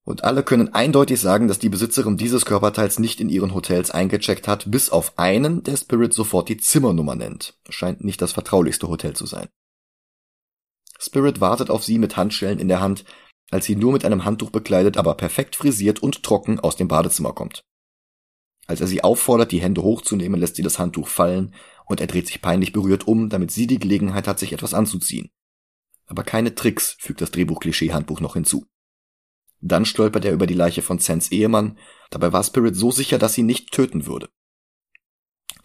Und 0.04 0.24
alle 0.24 0.41
können 0.41 0.74
eindeutig 0.74 1.22
sagen, 1.22 1.47
dass 1.47 1.60
die 1.60 1.70
Besitzerin 1.70 2.18
dieses 2.18 2.45
Körperteils 2.45 2.97
nicht 2.97 3.22
in 3.22 3.30
ihren 3.30 3.54
Hotels 3.54 3.91
eingecheckt 3.91 4.47
hat, 4.47 4.72
bis 4.72 4.89
auf 4.89 5.20
einen, 5.20 5.62
der 5.62 5.78
Spirit 5.78 6.12
sofort 6.12 6.49
die 6.49 6.58
Zimmernummer 6.58 7.14
nennt. 7.14 7.56
Scheint 7.70 8.04
nicht 8.04 8.20
das 8.22 8.34
vertraulichste 8.34 8.88
Hotel 8.88 9.16
zu 9.16 9.28
sein. 9.28 9.47
Spirit 10.99 11.39
wartet 11.39 11.70
auf 11.70 11.84
sie 11.84 11.99
mit 11.99 12.18
Handschellen 12.18 12.58
in 12.58 12.68
der 12.68 12.82
Hand, 12.82 13.06
als 13.51 13.66
sie 13.66 13.76
nur 13.76 13.93
mit 13.93 14.06
einem 14.06 14.26
Handtuch 14.26 14.49
bekleidet, 14.49 14.97
aber 14.97 15.14
perfekt 15.14 15.56
frisiert 15.56 16.01
und 16.01 16.24
trocken 16.24 16.60
aus 16.60 16.76
dem 16.78 16.88
Badezimmer 16.88 17.34
kommt. 17.34 17.64
Als 18.66 18.82
er 18.82 18.88
sie 18.88 19.03
auffordert, 19.03 19.51
die 19.51 19.61
Hände 19.61 19.84
hochzunehmen, 19.84 20.39
lässt 20.39 20.55
sie 20.55 20.64
das 20.64 20.80
Handtuch 20.80 21.07
fallen 21.07 21.53
und 21.86 21.99
er 21.99 22.07
dreht 22.07 22.28
sich 22.28 22.41
peinlich 22.41 22.72
berührt 22.72 23.07
um, 23.07 23.30
damit 23.30 23.51
sie 23.51 23.68
die 23.68 23.80
Gelegenheit 23.80 24.28
hat, 24.28 24.39
sich 24.39 24.53
etwas 24.53 24.74
anzuziehen. 24.74 25.30
Aber 26.05 26.24
keine 26.24 26.55
Tricks, 26.55 26.95
fügt 26.99 27.22
das 27.22 27.32
Drehbuch-Klischee-Handbuch 27.32 28.20
noch 28.20 28.34
hinzu. 28.34 28.66
Dann 29.61 29.86
stolpert 29.86 30.26
er 30.26 30.34
über 30.34 30.47
die 30.47 30.53
Leiche 30.53 30.82
von 30.82 30.99
Sans 30.99 31.32
Ehemann. 31.32 31.78
Dabei 32.09 32.34
war 32.34 32.43
Spirit 32.43 32.76
so 32.76 32.91
sicher, 32.91 33.18
dass 33.18 33.34
sie 33.34 33.43
nicht 33.43 33.72
töten 33.72 34.05
würde. 34.05 34.30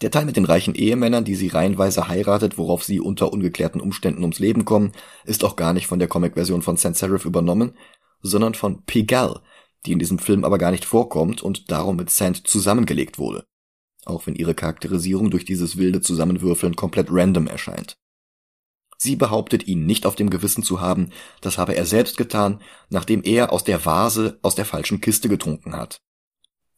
Der 0.01 0.13
Teil 0.13 0.25
mit 0.25 0.37
den 0.37 0.45
reichen 0.45 0.77
Ehemännern, 0.77 1.25
die 1.25 1.35
sie 1.35 1.49
reihenweise 1.49 2.07
heiratet, 2.07 2.57
worauf 2.57 2.85
sie 2.85 3.01
unter 3.01 3.33
ungeklärten 3.33 3.81
Umständen 3.81 4.23
ums 4.23 4.39
Leben 4.39 4.65
kommen, 4.65 4.93
ist 5.25 5.43
auch 5.43 5.57
gar 5.57 5.73
nicht 5.73 5.89
von 5.89 5.99
der 5.99 6.07
Comic-Version 6.07 6.63
von 6.63 6.77
Sans 6.77 6.97
Serif 6.97 7.25
übernommen, 7.25 7.77
sondern 8.23 8.55
von 8.55 8.85
Pigalle, 8.85 9.43
die 9.89 9.93
in 9.93 9.99
diesem 9.99 10.19
Film 10.19 10.45
aber 10.45 10.59
gar 10.59 10.71
nicht 10.71 10.85
vorkommt 10.85 11.43
und 11.43 11.71
darum 11.71 11.97
mit 11.97 12.11
Sand 12.11 12.47
zusammengelegt 12.47 13.19
wurde. 13.19 13.45
Auch 14.05 14.27
wenn 14.27 14.37
ihre 14.37 14.55
Charakterisierung 14.55 15.31
durch 15.31 15.45
dieses 15.45 15.79
wilde 15.79 16.01
Zusammenwürfeln 16.01 16.77
komplett 16.77 17.09
random 17.11 17.47
erscheint. 17.47 17.97
Sie 18.99 19.17
behauptet, 19.17 19.67
ihn 19.67 19.87
nicht 19.87 20.07
auf 20.07 20.17
dem 20.17 20.29
Gewissen 20.29 20.63
zu 20.63 20.81
haben, 20.81 21.11
das 21.41 21.57
habe 21.57 21.75
er 21.75 21.87
selbst 21.87 22.17
getan, 22.17 22.61
nachdem 22.91 23.23
er 23.23 23.53
aus 23.53 23.65
der 23.65 23.85
Vase 23.87 24.39
aus 24.43 24.57
der 24.57 24.65
falschen 24.65 25.01
Kiste 25.01 25.29
getrunken 25.29 25.75
hat. 25.75 26.03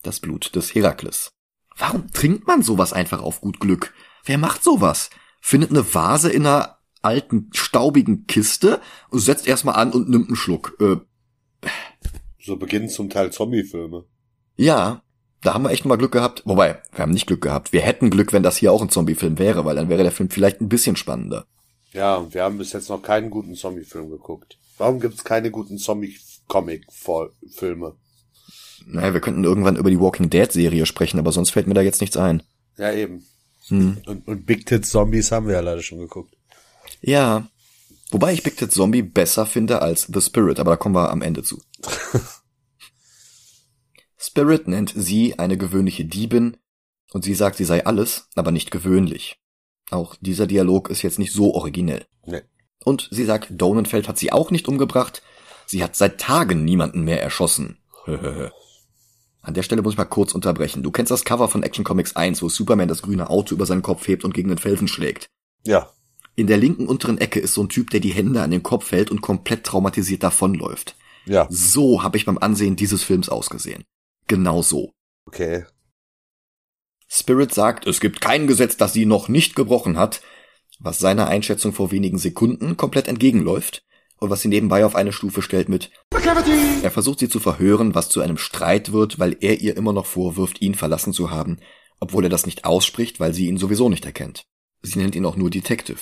Das 0.02 0.20
Blut 0.20 0.54
des 0.54 0.74
Herakles. 0.74 1.30
Warum 1.76 2.12
trinkt 2.12 2.46
man 2.46 2.62
sowas 2.62 2.92
einfach 2.92 3.22
auf 3.22 3.40
gut 3.40 3.58
Glück? 3.58 3.94
Wer 4.24 4.38
macht 4.38 4.62
sowas? 4.62 5.10
Findet 5.40 5.70
eine 5.70 5.94
Vase 5.94 6.30
in 6.30 6.46
einer 6.46 6.78
alten, 7.02 7.48
staubigen 7.52 8.26
Kiste 8.26 8.80
setzt 9.10 9.46
erstmal 9.46 9.76
an 9.76 9.92
und 9.92 10.08
nimmt 10.08 10.28
einen 10.28 10.36
Schluck. 10.36 10.76
Äh, 10.78 10.98
so 12.42 12.56
beginnen 12.56 12.88
zum 12.88 13.10
Teil 13.10 13.30
Zombie-Filme. 13.30 14.04
Ja, 14.56 15.02
da 15.42 15.54
haben 15.54 15.64
wir 15.64 15.70
echt 15.70 15.84
mal 15.84 15.96
Glück 15.96 16.12
gehabt. 16.12 16.42
Wobei, 16.44 16.80
wir 16.92 17.02
haben 17.02 17.12
nicht 17.12 17.26
Glück 17.26 17.42
gehabt. 17.42 17.72
Wir 17.72 17.80
hätten 17.80 18.10
Glück, 18.10 18.32
wenn 18.32 18.42
das 18.42 18.56
hier 18.56 18.72
auch 18.72 18.82
ein 18.82 18.90
Zombie-Film 18.90 19.38
wäre, 19.38 19.64
weil 19.64 19.76
dann 19.76 19.88
wäre 19.88 20.02
der 20.02 20.12
Film 20.12 20.30
vielleicht 20.30 20.60
ein 20.60 20.68
bisschen 20.68 20.96
spannender. 20.96 21.46
Ja, 21.92 22.16
und 22.16 22.34
wir 22.34 22.44
haben 22.44 22.58
bis 22.58 22.72
jetzt 22.72 22.88
noch 22.88 23.02
keinen 23.02 23.30
guten 23.30 23.54
Zombie-Film 23.54 24.10
geguckt. 24.10 24.58
Warum 24.78 25.00
gibt's 25.00 25.24
keine 25.24 25.50
guten 25.50 25.78
Zombie-Comic-Filme? 25.78 27.96
Naja, 28.86 29.12
wir 29.12 29.20
könnten 29.20 29.44
irgendwann 29.44 29.76
über 29.76 29.90
die 29.90 30.00
Walking 30.00 30.30
Dead-Serie 30.30 30.86
sprechen, 30.86 31.18
aber 31.18 31.32
sonst 31.32 31.50
fällt 31.50 31.66
mir 31.66 31.74
da 31.74 31.82
jetzt 31.82 32.00
nichts 32.00 32.16
ein. 32.16 32.42
Ja, 32.78 32.92
eben. 32.92 33.24
Hm. 33.68 33.98
Und, 34.06 34.26
und 34.26 34.46
Big 34.46 34.66
Tit 34.66 34.86
Zombies 34.86 35.32
haben 35.32 35.46
wir 35.46 35.54
ja 35.54 35.60
leider 35.60 35.82
schon 35.82 35.98
geguckt. 35.98 36.34
Ja. 37.00 37.46
Wobei 38.10 38.32
ich 38.32 38.42
Big 38.42 38.56
Tit 38.56 38.72
Zombie 38.72 39.02
besser 39.02 39.46
finde 39.46 39.82
als 39.82 40.08
The 40.12 40.20
Spirit, 40.20 40.58
aber 40.58 40.72
da 40.72 40.76
kommen 40.76 40.94
wir 40.94 41.10
am 41.10 41.22
Ende 41.22 41.42
zu. 41.42 41.60
Spirit 44.16 44.68
nennt 44.68 44.92
sie 44.94 45.38
eine 45.38 45.56
gewöhnliche 45.56 46.04
Diebin 46.04 46.56
und 47.12 47.24
sie 47.24 47.34
sagt, 47.34 47.56
sie 47.56 47.64
sei 47.64 47.86
alles, 47.86 48.28
aber 48.34 48.52
nicht 48.52 48.70
gewöhnlich. 48.70 49.40
Auch 49.90 50.14
dieser 50.20 50.46
Dialog 50.46 50.90
ist 50.90 51.02
jetzt 51.02 51.18
nicht 51.18 51.32
so 51.32 51.54
originell. 51.54 52.06
Nee. 52.24 52.42
Und 52.84 53.08
sie 53.10 53.24
sagt, 53.24 53.48
Donenfeld 53.50 54.08
hat 54.08 54.18
sie 54.18 54.32
auch 54.32 54.50
nicht 54.50 54.68
umgebracht. 54.68 55.22
Sie 55.66 55.82
hat 55.82 55.96
seit 55.96 56.20
Tagen 56.20 56.64
niemanden 56.64 57.02
mehr 57.02 57.22
erschossen. 57.22 57.78
An 59.42 59.54
der 59.54 59.62
Stelle 59.62 59.82
muss 59.82 59.94
ich 59.94 59.98
mal 59.98 60.04
kurz 60.04 60.34
unterbrechen. 60.34 60.82
Du 60.82 60.90
kennst 60.90 61.10
das 61.10 61.24
Cover 61.24 61.48
von 61.48 61.62
Action 61.62 61.84
Comics 61.84 62.14
1, 62.14 62.42
wo 62.42 62.48
Superman 62.48 62.88
das 62.88 63.02
grüne 63.02 63.30
Auto 63.30 63.54
über 63.54 63.66
seinen 63.66 63.82
Kopf 63.82 64.06
hebt 64.06 64.24
und 64.24 64.34
gegen 64.34 64.48
den 64.48 64.58
Felsen 64.58 64.86
schlägt. 64.86 65.30
Ja. 65.66 65.90
In 66.36 66.46
der 66.46 66.58
linken 66.58 66.86
unteren 66.86 67.18
Ecke 67.18 67.40
ist 67.40 67.54
so 67.54 67.62
ein 67.62 67.68
Typ, 67.68 67.90
der 67.90 68.00
die 68.00 68.12
Hände 68.12 68.42
an 68.42 68.50
den 68.50 68.62
Kopf 68.62 68.92
hält 68.92 69.10
und 69.10 69.22
komplett 69.22 69.64
traumatisiert 69.64 70.22
davonläuft. 70.22 70.94
Ja. 71.26 71.46
So 71.50 72.02
habe 72.02 72.16
ich 72.16 72.24
beim 72.24 72.38
Ansehen 72.38 72.76
dieses 72.76 73.02
Films 73.02 73.28
ausgesehen. 73.28 73.84
Genau 74.26 74.62
so. 74.62 74.92
Okay. 75.26 75.64
Spirit 77.08 77.52
sagt, 77.52 77.86
es 77.86 78.00
gibt 78.00 78.20
kein 78.20 78.46
Gesetz, 78.46 78.76
das 78.76 78.92
sie 78.92 79.06
noch 79.06 79.28
nicht 79.28 79.56
gebrochen 79.56 79.98
hat, 79.98 80.22
was 80.78 80.98
seiner 80.98 81.28
Einschätzung 81.28 81.72
vor 81.72 81.90
wenigen 81.90 82.18
Sekunden 82.18 82.76
komplett 82.76 83.08
entgegenläuft 83.08 83.82
und 84.18 84.30
was 84.30 84.42
sie 84.42 84.48
nebenbei 84.48 84.84
auf 84.84 84.94
eine 84.94 85.12
Stufe 85.12 85.42
stellt 85.42 85.68
mit 85.68 85.90
Er 86.82 86.90
versucht 86.90 87.18
sie 87.18 87.28
zu 87.28 87.40
verhören, 87.40 87.94
was 87.94 88.08
zu 88.08 88.20
einem 88.20 88.38
Streit 88.38 88.92
wird, 88.92 89.18
weil 89.18 89.36
er 89.40 89.60
ihr 89.60 89.76
immer 89.76 89.92
noch 89.92 90.06
vorwirft, 90.06 90.62
ihn 90.62 90.74
verlassen 90.74 91.12
zu 91.12 91.30
haben, 91.30 91.58
obwohl 91.98 92.24
er 92.24 92.30
das 92.30 92.46
nicht 92.46 92.64
ausspricht, 92.64 93.18
weil 93.18 93.34
sie 93.34 93.48
ihn 93.48 93.58
sowieso 93.58 93.88
nicht 93.88 94.06
erkennt. 94.06 94.46
Sie 94.82 94.98
nennt 94.98 95.14
ihn 95.14 95.26
auch 95.26 95.36
nur 95.36 95.50
Detective. 95.50 96.00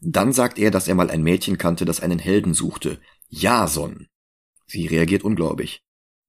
Dann 0.00 0.32
sagt 0.32 0.58
er, 0.58 0.70
dass 0.70 0.88
er 0.88 0.94
mal 0.94 1.10
ein 1.10 1.22
Mädchen 1.22 1.58
kannte, 1.58 1.84
das 1.84 2.00
einen 2.00 2.18
Helden 2.18 2.54
suchte. 2.54 3.00
Jason. 3.28 4.08
Sie 4.66 4.86
reagiert 4.86 5.22
ungläubig. 5.22 5.82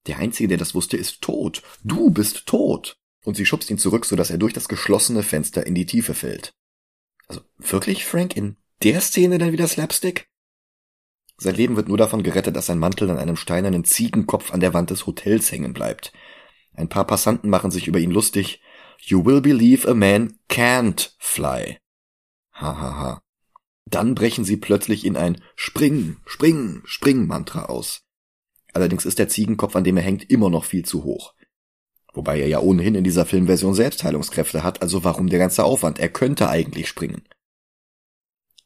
Der 0.08 0.18
Einzige, 0.20 0.48
der 0.48 0.58
das 0.58 0.76
wusste, 0.76 0.98
ist 0.98 1.22
tot. 1.22 1.62
Du 1.84 2.10
bist 2.10 2.46
tot 2.46 2.98
und 3.26 3.36
sie 3.36 3.46
schubst 3.46 3.70
ihn 3.70 3.78
zurück, 3.78 4.06
sodass 4.06 4.30
er 4.30 4.38
durch 4.38 4.54
das 4.54 4.70
geschlossene 4.70 5.24
Fenster 5.24 5.66
in 5.66 5.76
die 5.76 5.86
Tiefe 5.86 6.14
fällt. 6.14 6.54
Also 7.28 7.42
wirklich, 7.58 8.06
Frank, 8.06 8.38
in 8.38 8.58
der 8.84 9.02
Szene 9.02 9.38
dann 9.38 9.52
wieder 9.52 9.68
Slapstick? 9.68 10.30
Sein 11.38 11.56
Leben 11.56 11.76
wird 11.76 11.88
nur 11.88 11.98
davon 11.98 12.24
gerettet, 12.24 12.56
dass 12.56 12.68
sein 12.68 12.80
Mantel 12.80 13.12
an 13.12 13.18
einem 13.18 13.36
steinernen 13.36 13.84
Ziegenkopf 13.84 14.52
an 14.52 14.60
der 14.60 14.74
Wand 14.74 14.90
des 14.90 15.06
Hotels 15.06 15.52
hängen 15.52 15.74
bleibt. 15.74 16.14
Ein 16.74 16.90
paar 16.90 17.06
Passanten 17.06 17.50
machen 17.50 17.70
sich 17.70 17.88
über 17.88 18.00
ihn 18.00 18.12
lustig. 18.12 18.62
You 19.00 19.24
will 19.24 19.42
believe 19.42 19.88
a 19.88 19.94
man 19.94 20.40
can't 20.50 21.12
fly. 21.20 21.80
Hahaha. 22.54 22.82
Ha, 22.82 23.02
ha. 23.02 23.22
Dann 23.90 24.16
brechen 24.16 24.44
sie 24.44 24.58
plötzlich 24.58 25.06
in 25.06 25.16
ein 25.16 25.42
Spring, 25.56 26.18
Spring, 26.26 26.82
Spring 26.84 27.26
Mantra 27.26 27.66
aus. 27.66 28.06
Allerdings 28.74 29.06
ist 29.06 29.18
der 29.18 29.30
Ziegenkopf, 29.30 29.76
an 29.78 29.86
dem 29.86 29.96
er 29.96 30.04
hängt, 30.04 30.30
immer 30.30 30.50
noch 30.50 30.66
viel 30.66 30.84
zu 30.84 31.06
hoch. 31.06 31.34
Wobei 32.14 32.40
er 32.42 32.48
ja 32.48 32.60
ohnehin 32.60 32.96
in 32.96 33.06
dieser 33.06 33.26
Filmversion 33.26 33.74
Selbstheilungskräfte 33.74 34.62
hat, 34.62 34.82
also 34.82 35.04
warum 35.04 35.30
der 35.30 35.40
ganze 35.40 35.64
Aufwand? 35.64 36.00
Er 36.00 36.10
könnte 36.10 36.50
eigentlich 36.50 36.90
springen. 36.90 37.28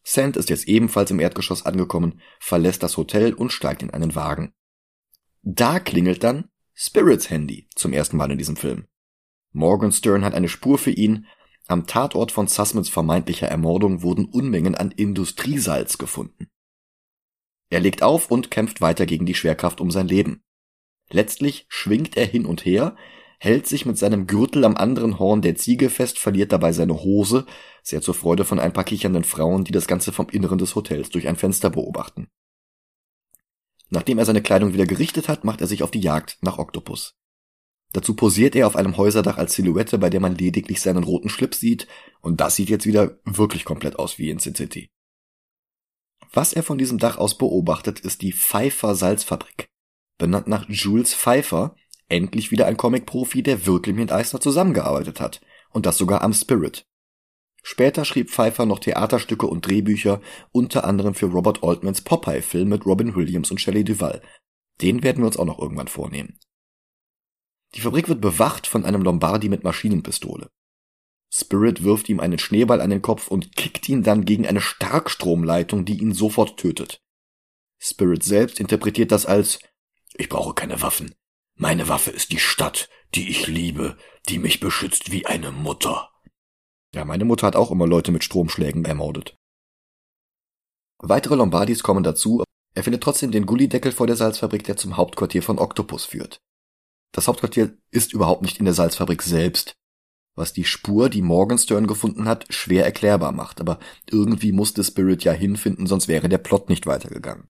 Sand 0.04 0.38
ist 0.38 0.50
jetzt 0.50 0.68
ebenfalls 0.68 1.12
im 1.12 1.20
Erdgeschoss 1.20 1.66
angekommen, 1.66 2.20
verlässt 2.40 2.82
das 2.82 2.98
Hotel 2.98 3.34
und 3.34 3.52
steigt 3.52 3.84
in 3.84 3.92
einen 3.92 4.16
Wagen. 4.16 4.54
Da 5.44 5.80
klingelt 5.80 6.24
dann 6.24 6.50
Spirits 6.74 7.30
Handy 7.30 7.68
zum 7.76 7.94
ersten 7.94 8.18
Mal 8.18 8.32
in 8.32 8.40
diesem 8.40 8.56
Film. 8.56 8.88
Morgenstern 9.52 10.26
hat 10.26 10.34
eine 10.34 10.50
Spur 10.50 10.80
für 10.80 10.92
ihn. 10.92 11.28
Am 11.68 11.88
Tatort 11.88 12.32
von 12.32 12.48
Sussmans 12.48 12.90
vermeintlicher 12.90 13.48
Ermordung 13.48 14.02
wurden 14.02 14.26
Unmengen 14.26 14.76
an 14.76 14.92
Industriesalz 14.92 15.98
gefunden. 15.98 16.48
Er 17.70 17.80
legt 17.80 18.04
auf 18.04 18.30
und 18.30 18.52
kämpft 18.52 18.82
weiter 18.82 19.06
gegen 19.06 19.26
die 19.26 19.36
Schwerkraft 19.36 19.80
um 19.80 19.92
sein 19.92 20.08
Leben. 20.08 20.44
Letztlich 21.10 21.66
schwingt 21.70 22.18
er 22.18 22.26
hin 22.26 22.46
und 22.46 22.66
her, 22.66 22.96
hält 23.40 23.66
sich 23.68 23.86
mit 23.86 23.98
seinem 23.98 24.28
Gürtel 24.28 24.66
am 24.66 24.76
anderen 24.76 25.18
Horn 25.18 25.42
der 25.42 25.56
Ziege 25.56 25.90
fest, 25.90 26.20
verliert 26.20 26.52
dabei 26.52 26.74
seine 26.74 27.02
Hose, 27.04 27.46
sehr 27.82 28.02
zur 28.02 28.14
Freude 28.14 28.46
von 28.46 28.60
ein 28.60 28.74
paar 28.74 28.84
kichernden 28.84 29.24
Frauen, 29.24 29.64
die 29.64 29.72
das 29.72 29.88
Ganze 29.88 30.12
vom 30.12 30.30
Inneren 30.30 30.58
des 30.58 30.76
Hotels 30.76 31.10
durch 31.10 31.28
ein 31.28 31.38
Fenster 31.38 31.70
beobachten. 31.70 32.28
Nachdem 33.90 34.20
er 34.20 34.26
seine 34.26 34.42
Kleidung 34.42 34.74
wieder 34.74 34.86
gerichtet 34.86 35.28
hat, 35.28 35.44
macht 35.44 35.62
er 35.62 35.68
sich 35.68 35.84
auf 35.84 35.92
die 35.92 36.00
Jagd 36.00 36.38
nach 36.42 36.60
Oktopus. 36.60 37.16
Dazu 37.94 38.16
posiert 38.16 38.56
er 38.56 38.68
auf 38.68 38.76
einem 38.76 38.96
Häuserdach 38.98 39.38
als 39.38 39.54
Silhouette, 39.54 39.98
bei 39.98 40.10
der 40.10 40.22
man 40.22 40.36
lediglich 40.36 40.82
seinen 40.82 41.04
roten 41.04 41.30
Schlips 41.30 41.60
sieht, 41.60 41.88
und 42.22 42.40
das 42.40 42.56
sieht 42.56 42.70
jetzt 42.70 42.86
wieder 42.86 43.20
wirklich 43.26 43.66
komplett 43.66 44.00
aus 44.00 44.18
wie 44.18 44.30
in 44.30 44.40
Sin 44.40 44.56
City. 44.56 44.90
Was 46.34 46.54
er 46.54 46.64
von 46.64 46.78
diesem 46.78 46.98
Dach 46.98 47.18
aus 47.18 47.38
beobachtet, 47.38 48.00
ist 48.00 48.22
die 48.22 48.32
Pfeiffer 48.32 48.96
Salzfabrik. 48.96 49.68
Benannt 50.18 50.48
nach 50.48 50.70
Jules 50.70 51.14
Pfeiffer, 51.14 51.76
endlich 52.08 52.52
wieder 52.52 52.68
ein 52.68 52.78
Comic-Profi, 52.78 53.44
der 53.44 53.66
wirklich 53.66 53.96
mit 53.96 54.12
Eisner 54.12 54.40
zusammengearbeitet 54.40 55.20
hat. 55.20 55.42
Und 55.72 55.86
das 55.86 55.98
sogar 55.98 56.22
am 56.22 56.34
Spirit. 56.34 56.86
Später 57.64 58.06
schrieb 58.06 58.30
Pfeiffer 58.30 58.66
noch 58.66 58.80
Theaterstücke 58.80 59.46
und 59.46 59.68
Drehbücher, 59.68 60.22
unter 60.52 60.84
anderem 60.84 61.14
für 61.14 61.28
Robert 61.28 61.64
Altmans 61.64 62.02
Popeye-Film 62.02 62.70
mit 62.70 62.86
Robin 62.86 63.16
Williams 63.16 63.52
und 63.52 63.60
Shelley 63.62 63.84
Duvall. 63.84 64.22
Den 64.82 65.04
werden 65.04 65.20
wir 65.20 65.28
uns 65.28 65.38
auch 65.38 65.46
noch 65.46 65.60
irgendwann 65.60 65.88
vornehmen. 65.88 66.40
Die 67.76 67.82
Fabrik 67.82 68.10
wird 68.10 68.22
bewacht 68.22 68.68
von 68.68 68.86
einem 68.86 69.02
Lombardi 69.02 69.50
mit 69.50 69.64
Maschinenpistole. 69.64 70.50
Spirit 71.34 71.84
wirft 71.84 72.10
ihm 72.10 72.20
einen 72.20 72.40
Schneeball 72.40 72.82
an 72.82 72.90
den 72.90 73.02
Kopf 73.02 73.30
und 73.30 73.56
kickt 73.56 73.88
ihn 73.88 74.04
dann 74.04 74.26
gegen 74.26 74.46
eine 74.46 74.60
Starkstromleitung, 74.60 75.86
die 75.86 76.00
ihn 76.00 76.14
sofort 76.14 76.58
tötet. 76.58 77.02
Spirit 77.80 78.24
selbst 78.24 78.60
interpretiert 78.60 79.12
das 79.12 79.26
als 79.26 79.60
Ich 80.16 80.28
brauche 80.28 80.54
keine 80.54 80.82
Waffen. 80.82 81.16
Meine 81.56 81.88
Waffe 81.88 82.12
ist 82.12 82.32
die 82.32 82.40
Stadt, 82.40 82.90
die 83.16 83.30
ich 83.30 83.48
liebe, 83.48 83.98
die 84.28 84.40
mich 84.40 84.60
beschützt 84.60 85.12
wie 85.12 85.26
eine 85.26 85.52
Mutter. 85.52 86.10
Ja, 86.94 87.06
meine 87.06 87.24
Mutter 87.24 87.48
hat 87.48 87.56
auch 87.56 87.72
immer 87.72 87.88
Leute 87.88 88.12
mit 88.12 88.26
Stromschlägen 88.26 88.84
ermordet. 88.84 89.38
Weitere 91.00 91.36
Lombardis 91.36 91.82
kommen 91.82 92.04
dazu. 92.04 92.44
Er 92.74 92.84
findet 92.84 93.04
trotzdem 93.04 93.32
den 93.32 93.46
Gullideckel 93.46 93.92
vor 93.92 94.08
der 94.08 94.16
Salzfabrik, 94.18 94.66
der 94.66 94.78
zum 94.78 94.98
Hauptquartier 94.98 95.42
von 95.42 95.60
Octopus 95.60 96.06
führt. 96.06 96.42
Das 97.12 97.28
Hauptquartier 97.28 97.78
ist 97.92 98.14
überhaupt 98.14 98.42
nicht 98.42 98.58
in 98.60 98.66
der 98.66 98.74
Salzfabrik 98.74 99.22
selbst, 99.22 99.76
was 100.36 100.54
die 100.54 100.64
Spur, 100.64 101.10
die 101.10 101.22
Morgenstern 101.22 101.88
gefunden 101.88 102.26
hat, 102.26 102.54
schwer 102.54 102.86
erklärbar 102.86 103.32
macht, 103.32 103.60
aber 103.60 103.80
irgendwie 104.10 104.52
musste 104.52 104.84
Spirit 104.84 105.24
ja 105.24 105.34
hinfinden, 105.34 105.88
sonst 105.88 106.08
wäre 106.08 106.30
der 106.30 106.38
Plot 106.38 106.70
nicht 106.70 106.86
weitergegangen. 106.88 107.48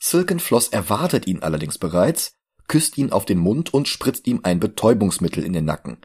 Silkenfloss 0.00 0.68
erwartet 0.68 1.26
ihn 1.26 1.42
allerdings 1.42 1.78
bereits, 1.78 2.34
küsst 2.68 2.98
ihn 2.98 3.10
auf 3.10 3.24
den 3.24 3.38
Mund 3.38 3.72
und 3.72 3.88
spritzt 3.88 4.26
ihm 4.26 4.40
ein 4.42 4.60
Betäubungsmittel 4.60 5.42
in 5.42 5.54
den 5.54 5.64
Nacken. 5.64 5.98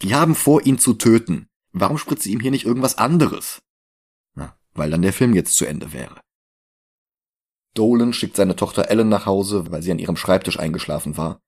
Die 0.00 0.14
haben 0.14 0.34
vor, 0.34 0.64
ihn 0.64 0.78
zu 0.78 0.94
töten. 0.94 1.48
Warum 1.72 1.98
spritzt 1.98 2.24
sie 2.24 2.32
ihm 2.32 2.40
hier 2.40 2.50
nicht 2.50 2.64
irgendwas 2.64 2.98
anderes? 2.98 3.62
Na, 4.34 4.56
weil 4.72 4.90
dann 4.90 5.02
der 5.02 5.12
Film 5.12 5.34
jetzt 5.34 5.56
zu 5.56 5.64
Ende 5.66 5.92
wäre. 5.92 6.20
Dolan 7.74 8.12
schickt 8.12 8.36
seine 8.36 8.56
Tochter 8.56 8.90
Ellen 8.90 9.08
nach 9.08 9.26
Hause, 9.26 9.70
weil 9.70 9.82
sie 9.82 9.92
an 9.92 9.98
ihrem 9.98 10.16
Schreibtisch 10.16 10.58
eingeschlafen 10.58 11.16
war. 11.16 11.40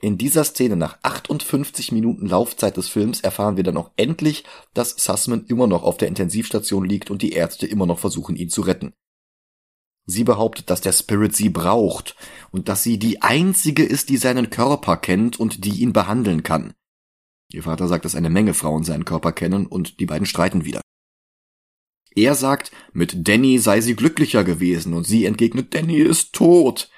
In 0.00 0.18
dieser 0.18 0.42
Szene 0.42 0.74
nach 0.74 0.98
58 1.02 1.92
Minuten 1.92 2.26
Laufzeit 2.26 2.76
des 2.76 2.88
Films 2.88 3.20
erfahren 3.20 3.56
wir 3.56 3.62
dann 3.62 3.76
auch 3.76 3.92
endlich, 3.96 4.44
dass 4.74 4.96
Sussman 4.96 5.44
immer 5.46 5.68
noch 5.68 5.84
auf 5.84 5.96
der 5.96 6.08
Intensivstation 6.08 6.84
liegt 6.84 7.10
und 7.10 7.22
die 7.22 7.32
Ärzte 7.32 7.68
immer 7.68 7.86
noch 7.86 8.00
versuchen, 8.00 8.34
ihn 8.34 8.50
zu 8.50 8.62
retten. 8.62 8.94
Sie 10.04 10.24
behauptet, 10.24 10.70
dass 10.70 10.80
der 10.80 10.92
Spirit 10.92 11.36
sie 11.36 11.50
braucht 11.50 12.16
und 12.50 12.68
dass 12.68 12.82
sie 12.82 12.98
die 12.98 13.22
einzige 13.22 13.84
ist, 13.84 14.08
die 14.08 14.16
seinen 14.16 14.50
Körper 14.50 14.96
kennt 14.96 15.38
und 15.38 15.64
die 15.64 15.80
ihn 15.80 15.92
behandeln 15.92 16.42
kann. 16.42 16.74
Ihr 17.52 17.62
Vater 17.62 17.86
sagt, 17.86 18.04
dass 18.04 18.16
eine 18.16 18.30
Menge 18.30 18.54
Frauen 18.54 18.82
seinen 18.82 19.04
Körper 19.04 19.30
kennen 19.30 19.66
und 19.66 20.00
die 20.00 20.06
beiden 20.06 20.26
streiten 20.26 20.64
wieder. 20.64 20.80
Er 22.14 22.34
sagt, 22.34 22.72
mit 22.92 23.26
Danny 23.28 23.58
sei 23.58 23.80
sie 23.80 23.96
glücklicher 23.96 24.44
gewesen 24.44 24.94
und 24.94 25.06
sie 25.06 25.24
entgegnet, 25.24 25.74
Danny 25.74 25.98
ist 25.98 26.32
tot. 26.32 26.90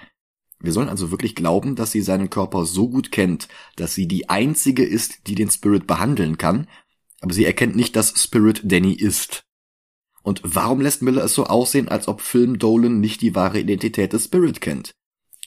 Wir 0.60 0.72
sollen 0.72 0.88
also 0.88 1.10
wirklich 1.10 1.34
glauben, 1.34 1.76
dass 1.76 1.92
sie 1.92 2.00
seinen 2.00 2.30
Körper 2.30 2.64
so 2.64 2.88
gut 2.88 3.12
kennt, 3.12 3.48
dass 3.76 3.94
sie 3.94 4.08
die 4.08 4.28
einzige 4.28 4.84
ist, 4.84 5.26
die 5.26 5.34
den 5.34 5.50
Spirit 5.50 5.86
behandeln 5.86 6.38
kann, 6.38 6.68
aber 7.20 7.34
sie 7.34 7.44
erkennt 7.44 7.76
nicht, 7.76 7.96
dass 7.96 8.22
Spirit 8.22 8.62
Danny 8.64 8.92
ist. 8.92 9.44
Und 10.22 10.40
warum 10.42 10.80
lässt 10.80 11.02
Miller 11.02 11.24
es 11.24 11.34
so 11.34 11.44
aussehen, 11.44 11.88
als 11.88 12.08
ob 12.08 12.22
Film 12.22 12.58
Dolan 12.58 12.98
nicht 12.98 13.20
die 13.20 13.34
wahre 13.34 13.60
Identität 13.60 14.14
des 14.14 14.24
Spirit 14.24 14.60
kennt? 14.62 14.94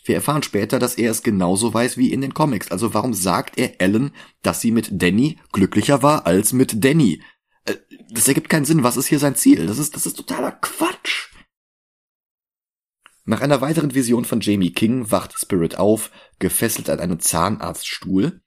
Wir 0.05 0.15
erfahren 0.15 0.43
später, 0.43 0.79
dass 0.79 0.95
er 0.95 1.11
es 1.11 1.23
genauso 1.23 1.73
weiß 1.73 1.97
wie 1.97 2.13
in 2.13 2.21
den 2.21 2.33
Comics. 2.33 2.71
Also 2.71 2.93
warum 2.93 3.13
sagt 3.13 3.57
er 3.57 3.81
Ellen, 3.81 4.11
dass 4.41 4.61
sie 4.61 4.71
mit 4.71 5.01
Danny 5.01 5.37
glücklicher 5.51 6.03
war 6.03 6.25
als 6.25 6.53
mit 6.53 6.83
Danny? 6.85 7.21
Das 8.09 8.27
ergibt 8.27 8.49
keinen 8.49 8.65
Sinn. 8.65 8.83
Was 8.83 8.97
ist 8.97 9.07
hier 9.07 9.19
sein 9.19 9.35
Ziel? 9.35 9.67
Das 9.67 9.77
ist, 9.77 9.95
das 9.95 10.05
ist 10.05 10.17
totaler 10.17 10.51
Quatsch. 10.51 11.29
Nach 13.25 13.41
einer 13.41 13.59
weiteren 13.59 13.93
Vision 13.93 14.23
von 14.23 14.39
Jamie 14.39 14.71
King 14.71 15.11
wacht 15.11 15.37
Spirit 15.37 15.77
auf, 15.77 16.11
gefesselt 16.39 16.89
an 16.89 17.01
einen 17.01 17.19
Zahnarztstuhl. 17.19 18.41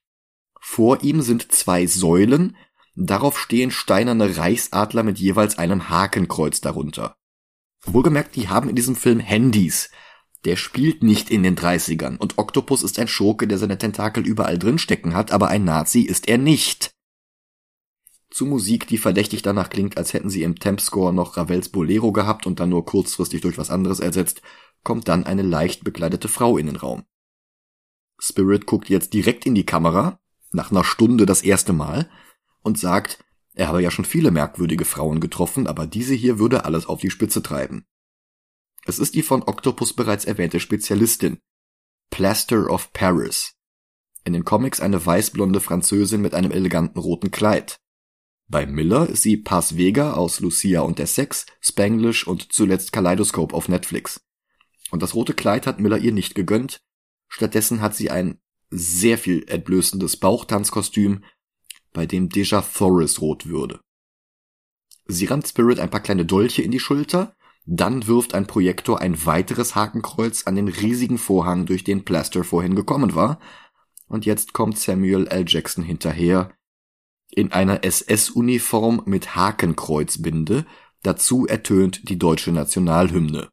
Vor 0.59 1.03
ihm 1.03 1.21
sind 1.21 1.53
zwei 1.53 1.87
Säulen, 1.87 2.57
darauf 2.97 3.39
stehen 3.39 3.71
steinerne 3.71 4.39
Reichsadler 4.39 5.03
mit 5.03 5.19
jeweils 5.19 5.59
einem 5.59 5.91
Hakenkreuz 5.91 6.63
darunter. 6.63 7.15
Wohlgemerkt, 7.83 8.37
die 8.37 8.49
haben 8.49 8.71
in 8.71 8.77
diesem 8.77 8.97
Film 8.97 9.21
Handys. 9.21 9.91
Der 10.47 10.57
spielt 10.57 11.03
nicht 11.03 11.31
in 11.31 11.43
den 11.43 11.57
30ern 11.57 12.17
und 12.17 12.39
Octopus 12.39 12.83
ist 12.83 12.99
ein 12.99 13.09
Schurke, 13.09 13.47
der 13.47 13.59
seine 13.59 13.77
Tentakel 13.77 14.27
überall 14.27 14.59
drin 14.59 14.79
stecken 14.79 15.15
hat, 15.15 15.31
aber 15.33 15.49
ein 15.49 15.65
Nazi 15.65 16.01
ist 16.01 16.27
er 16.29 16.39
nicht. 16.39 16.91
Zu 18.31 18.47
Musik, 18.47 18.87
die 18.87 18.99
verdächtig 18.99 19.43
danach 19.43 19.71
klingt, 19.71 19.97
als 19.99 20.13
hätten 20.13 20.31
sie 20.31 20.45
im 20.45 20.59
Tempscore 20.59 21.13
noch 21.13 21.37
Ravels 21.37 21.69
Bolero 21.69 22.13
gehabt 22.13 22.47
und 22.47 22.61
dann 22.61 22.69
nur 22.69 22.85
kurzfristig 22.85 23.41
durch 23.41 23.59
was 23.59 23.71
anderes 23.71 23.99
ersetzt, 23.99 24.41
kommt 24.85 25.09
dann 25.09 25.25
eine 25.25 25.43
leicht 25.43 25.83
bekleidete 25.85 26.29
Frau 26.29 26.57
in 26.57 26.67
den 26.67 26.77
Raum. 26.77 27.05
Spirit 28.21 28.67
guckt 28.67 28.89
jetzt 28.89 29.15
direkt 29.15 29.47
in 29.47 29.55
die 29.55 29.67
Kamera, 29.67 30.21
nach 30.53 30.71
einer 30.71 30.85
Stunde 30.85 31.27
das 31.27 31.43
erste 31.43 31.73
Mal, 31.73 32.09
und 32.63 32.79
sagt, 32.79 33.25
er 33.55 33.69
habe 33.69 33.83
ja 33.83 33.91
schon 33.91 34.05
viele 34.05 34.31
merkwürdige 34.31 34.85
Frauen 34.85 35.21
getroffen, 35.21 35.67
aber 35.67 35.87
diese 35.87 36.15
hier 36.15 36.39
würde 36.39 36.65
alles 36.65 36.87
auf 36.87 37.01
die 37.01 37.11
Spitze 37.11 37.43
treiben. 37.43 37.85
Es 38.85 38.99
ist 38.99 39.15
die 39.15 39.23
von 39.23 39.43
Octopus 39.43 39.93
bereits 39.93 40.25
erwähnte 40.25 40.61
Spezialistin. 40.61 41.39
Plaster 42.11 42.71
of 42.71 42.93
Paris. 42.93 43.55
In 44.25 44.33
den 44.33 44.45
Comics 44.45 44.81
eine 44.81 45.05
weißblonde 45.05 45.61
Französin 45.61 46.21
mit 46.21 46.35
einem 46.35 46.53
eleganten 46.53 46.99
roten 46.99 47.31
Kleid. 47.31 47.81
Bei 48.51 48.67
Miller 48.67 49.09
ist 49.09 49.23
sie 49.23 49.37
Paz 49.37 49.77
Vega 49.77 50.15
aus 50.15 50.41
Lucia 50.41 50.81
und 50.81 50.99
der 50.99 51.07
Sex, 51.07 51.47
Spanglish 51.61 52.27
und 52.27 52.53
zuletzt 52.53 52.93
Kaleidoscope 52.93 53.55
auf 53.55 53.69
Netflix. 53.69 54.27
Und 54.91 55.05
das 55.05 55.15
rote 55.15 55.35
Kleid 55.35 55.69
hat 55.69 55.79
Miller 55.79 55.99
ihr 55.99 56.11
nicht 56.11 56.35
gegönnt. 56.35 56.83
Stattdessen 57.29 57.81
hat 57.81 57.95
sie 57.95 58.11
ein 58.11 58.41
sehr 58.69 59.19
viel 59.19 59.45
entblößendes 59.49 60.17
Bauchtanzkostüm, 60.17 61.23
bei 61.93 62.07
dem 62.07 62.29
Deja 62.29 62.61
Thoris 62.63 63.21
rot 63.21 63.47
würde. 63.47 63.79
Sie 65.07 65.27
rammt 65.27 65.47
Spirit 65.47 65.79
ein 65.79 65.91
paar 65.91 66.03
kleine 66.03 66.25
Dolche 66.25 66.63
in 66.63 66.73
die 66.73 66.81
Schulter, 66.81 67.37
dann 67.67 68.09
wirft 68.09 68.35
ein 68.35 68.49
Projektor 68.49 69.01
ein 69.01 69.25
weiteres 69.27 69.77
Hakenkreuz 69.77 70.49
an 70.49 70.57
den 70.57 70.67
riesigen 70.67 71.19
Vorhang, 71.19 71.67
durch 71.67 71.85
den 71.85 72.05
Plaster 72.05 72.43
vorhin 72.43 72.75
gekommen 72.75 73.15
war. 73.15 73.39
Und 74.09 74.27
jetzt 74.27 74.55
kommt 74.55 74.77
Samuel 74.77 75.29
L. 75.29 75.45
Jackson 75.47 75.85
hinterher 75.85 76.53
in 77.31 77.53
einer 77.53 77.85
SS-Uniform 77.85 79.03
mit 79.07 79.35
Hakenkreuzbinde. 79.37 80.67
Dazu 81.03 81.47
ertönt 81.47 82.09
die 82.09 82.19
deutsche 82.19 82.53
Nationalhymne. 82.53 83.49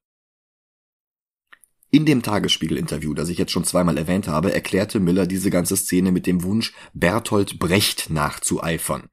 In 1.90 2.06
dem 2.06 2.22
Tagesspiegel-Interview, 2.22 3.14
das 3.14 3.30
ich 3.30 3.38
jetzt 3.38 3.52
schon 3.52 3.64
zweimal 3.64 3.98
erwähnt 3.98 4.28
habe, 4.28 4.54
erklärte 4.54 5.00
Miller 5.00 5.26
diese 5.26 5.50
ganze 5.50 5.78
Szene 5.78 6.12
mit 6.12 6.28
dem 6.28 6.44
Wunsch, 6.44 6.74
Bertolt 6.94 7.60
Brecht 7.60 8.10
nachzueifern. 8.10 9.08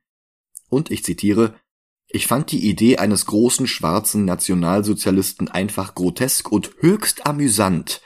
Und 0.68 0.90
ich 0.90 1.04
zitiere, 1.04 1.54
ich 2.08 2.26
fand 2.26 2.50
die 2.50 2.68
Idee 2.68 2.98
eines 2.98 3.26
großen 3.26 3.66
schwarzen 3.66 4.24
Nationalsozialisten 4.24 5.48
einfach 5.48 5.94
grotesk 5.94 6.50
und 6.50 6.72
höchst 6.80 7.26
amüsant. 7.26 8.00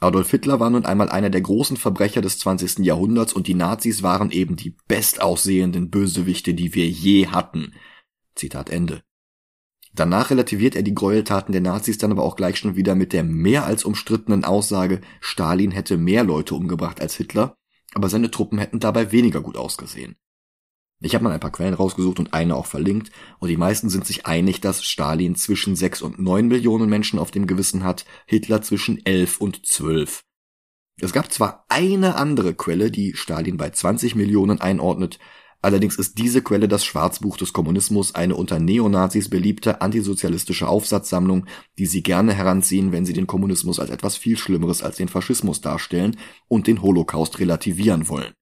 Adolf 0.00 0.30
Hitler 0.30 0.60
war 0.60 0.70
nun 0.70 0.86
einmal 0.86 1.10
einer 1.10 1.30
der 1.30 1.42
großen 1.42 1.76
Verbrecher 1.76 2.22
des 2.22 2.38
20. 2.38 2.78
Jahrhunderts 2.78 3.32
und 3.32 3.46
die 3.46 3.54
Nazis 3.54 4.02
waren 4.02 4.30
eben 4.30 4.56
die 4.56 4.76
bestaussehenden 4.88 5.90
Bösewichte, 5.90 6.54
die 6.54 6.74
wir 6.74 6.88
je 6.88 7.26
hatten. 7.26 7.74
Zitat 8.34 8.70
Ende. 8.70 9.02
Danach 9.92 10.30
relativiert 10.30 10.76
er 10.76 10.82
die 10.82 10.94
Gräueltaten 10.94 11.52
der 11.52 11.60
Nazis 11.60 11.98
dann 11.98 12.12
aber 12.12 12.22
auch 12.22 12.36
gleich 12.36 12.56
schon 12.56 12.76
wieder 12.76 12.94
mit 12.94 13.12
der 13.12 13.24
mehr 13.24 13.64
als 13.64 13.84
umstrittenen 13.84 14.44
Aussage, 14.44 15.00
Stalin 15.20 15.72
hätte 15.72 15.98
mehr 15.98 16.24
Leute 16.24 16.54
umgebracht 16.54 17.00
als 17.00 17.16
Hitler 17.16 17.56
aber 17.94 18.08
seine 18.08 18.30
Truppen 18.30 18.58
hätten 18.58 18.80
dabei 18.80 19.12
weniger 19.12 19.40
gut 19.40 19.56
ausgesehen. 19.56 20.16
Ich 21.02 21.14
habe 21.14 21.24
mal 21.24 21.32
ein 21.32 21.40
paar 21.40 21.52
Quellen 21.52 21.72
rausgesucht 21.72 22.18
und 22.18 22.34
eine 22.34 22.54
auch 22.56 22.66
verlinkt, 22.66 23.10
und 23.38 23.48
die 23.48 23.56
meisten 23.56 23.88
sind 23.88 24.06
sich 24.06 24.26
einig, 24.26 24.60
dass 24.60 24.84
Stalin 24.84 25.34
zwischen 25.34 25.74
6 25.74 26.02
und 26.02 26.18
9 26.18 26.46
Millionen 26.46 26.90
Menschen 26.90 27.18
auf 27.18 27.30
dem 27.30 27.46
Gewissen 27.46 27.84
hat, 27.84 28.04
Hitler 28.26 28.60
zwischen 28.60 29.04
11 29.06 29.40
und 29.40 29.64
12. 29.66 30.22
Es 31.00 31.14
gab 31.14 31.32
zwar 31.32 31.64
eine 31.70 32.16
andere 32.16 32.54
Quelle, 32.54 32.90
die 32.90 33.14
Stalin 33.14 33.56
bei 33.56 33.70
20 33.70 34.14
Millionen 34.14 34.60
einordnet, 34.60 35.18
allerdings 35.62 35.96
ist 35.96 36.18
diese 36.18 36.42
Quelle 36.42 36.68
das 36.68 36.84
Schwarzbuch 36.84 37.38
des 37.38 37.54
Kommunismus, 37.54 38.14
eine 38.14 38.36
unter 38.36 38.58
Neonazis 38.58 39.30
beliebte 39.30 39.80
antisozialistische 39.80 40.68
Aufsatzsammlung, 40.68 41.46
die 41.78 41.86
sie 41.86 42.02
gerne 42.02 42.34
heranziehen, 42.34 42.92
wenn 42.92 43.06
sie 43.06 43.14
den 43.14 43.26
Kommunismus 43.26 43.80
als 43.80 43.88
etwas 43.88 44.18
viel 44.18 44.36
Schlimmeres 44.36 44.82
als 44.82 44.96
den 44.96 45.08
Faschismus 45.08 45.62
darstellen 45.62 46.18
und 46.48 46.66
den 46.66 46.82
Holocaust 46.82 47.38
relativieren 47.38 48.08
wollen. 48.10 48.34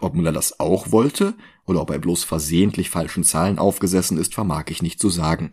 Ob 0.00 0.14
Müller 0.14 0.32
das 0.32 0.58
auch 0.60 0.92
wollte 0.92 1.34
oder 1.66 1.82
ob 1.82 1.90
er 1.90 1.98
bloß 1.98 2.24
versehentlich 2.24 2.90
falschen 2.90 3.24
Zahlen 3.24 3.58
aufgesessen 3.58 4.18
ist, 4.18 4.34
vermag 4.34 4.64
ich 4.68 4.82
nicht 4.82 5.00
zu 5.00 5.10
sagen. 5.10 5.52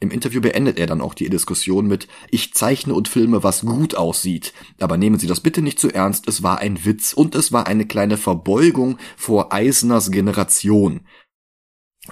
Im 0.00 0.10
Interview 0.10 0.40
beendet 0.40 0.78
er 0.78 0.86
dann 0.86 1.00
auch 1.00 1.14
die 1.14 1.30
Diskussion 1.30 1.86
mit 1.86 2.08
Ich 2.30 2.52
zeichne 2.52 2.94
und 2.94 3.08
filme, 3.08 3.42
was 3.42 3.62
gut 3.62 3.94
aussieht, 3.94 4.52
aber 4.80 4.96
nehmen 4.96 5.18
Sie 5.18 5.26
das 5.26 5.40
bitte 5.40 5.62
nicht 5.62 5.78
zu 5.78 5.90
ernst, 5.90 6.28
es 6.28 6.42
war 6.42 6.58
ein 6.58 6.84
Witz 6.84 7.12
und 7.12 7.34
es 7.34 7.52
war 7.52 7.66
eine 7.66 7.86
kleine 7.86 8.16
Verbeugung 8.16 8.98
vor 9.16 9.52
Eisners 9.52 10.10
Generation. 10.10 11.06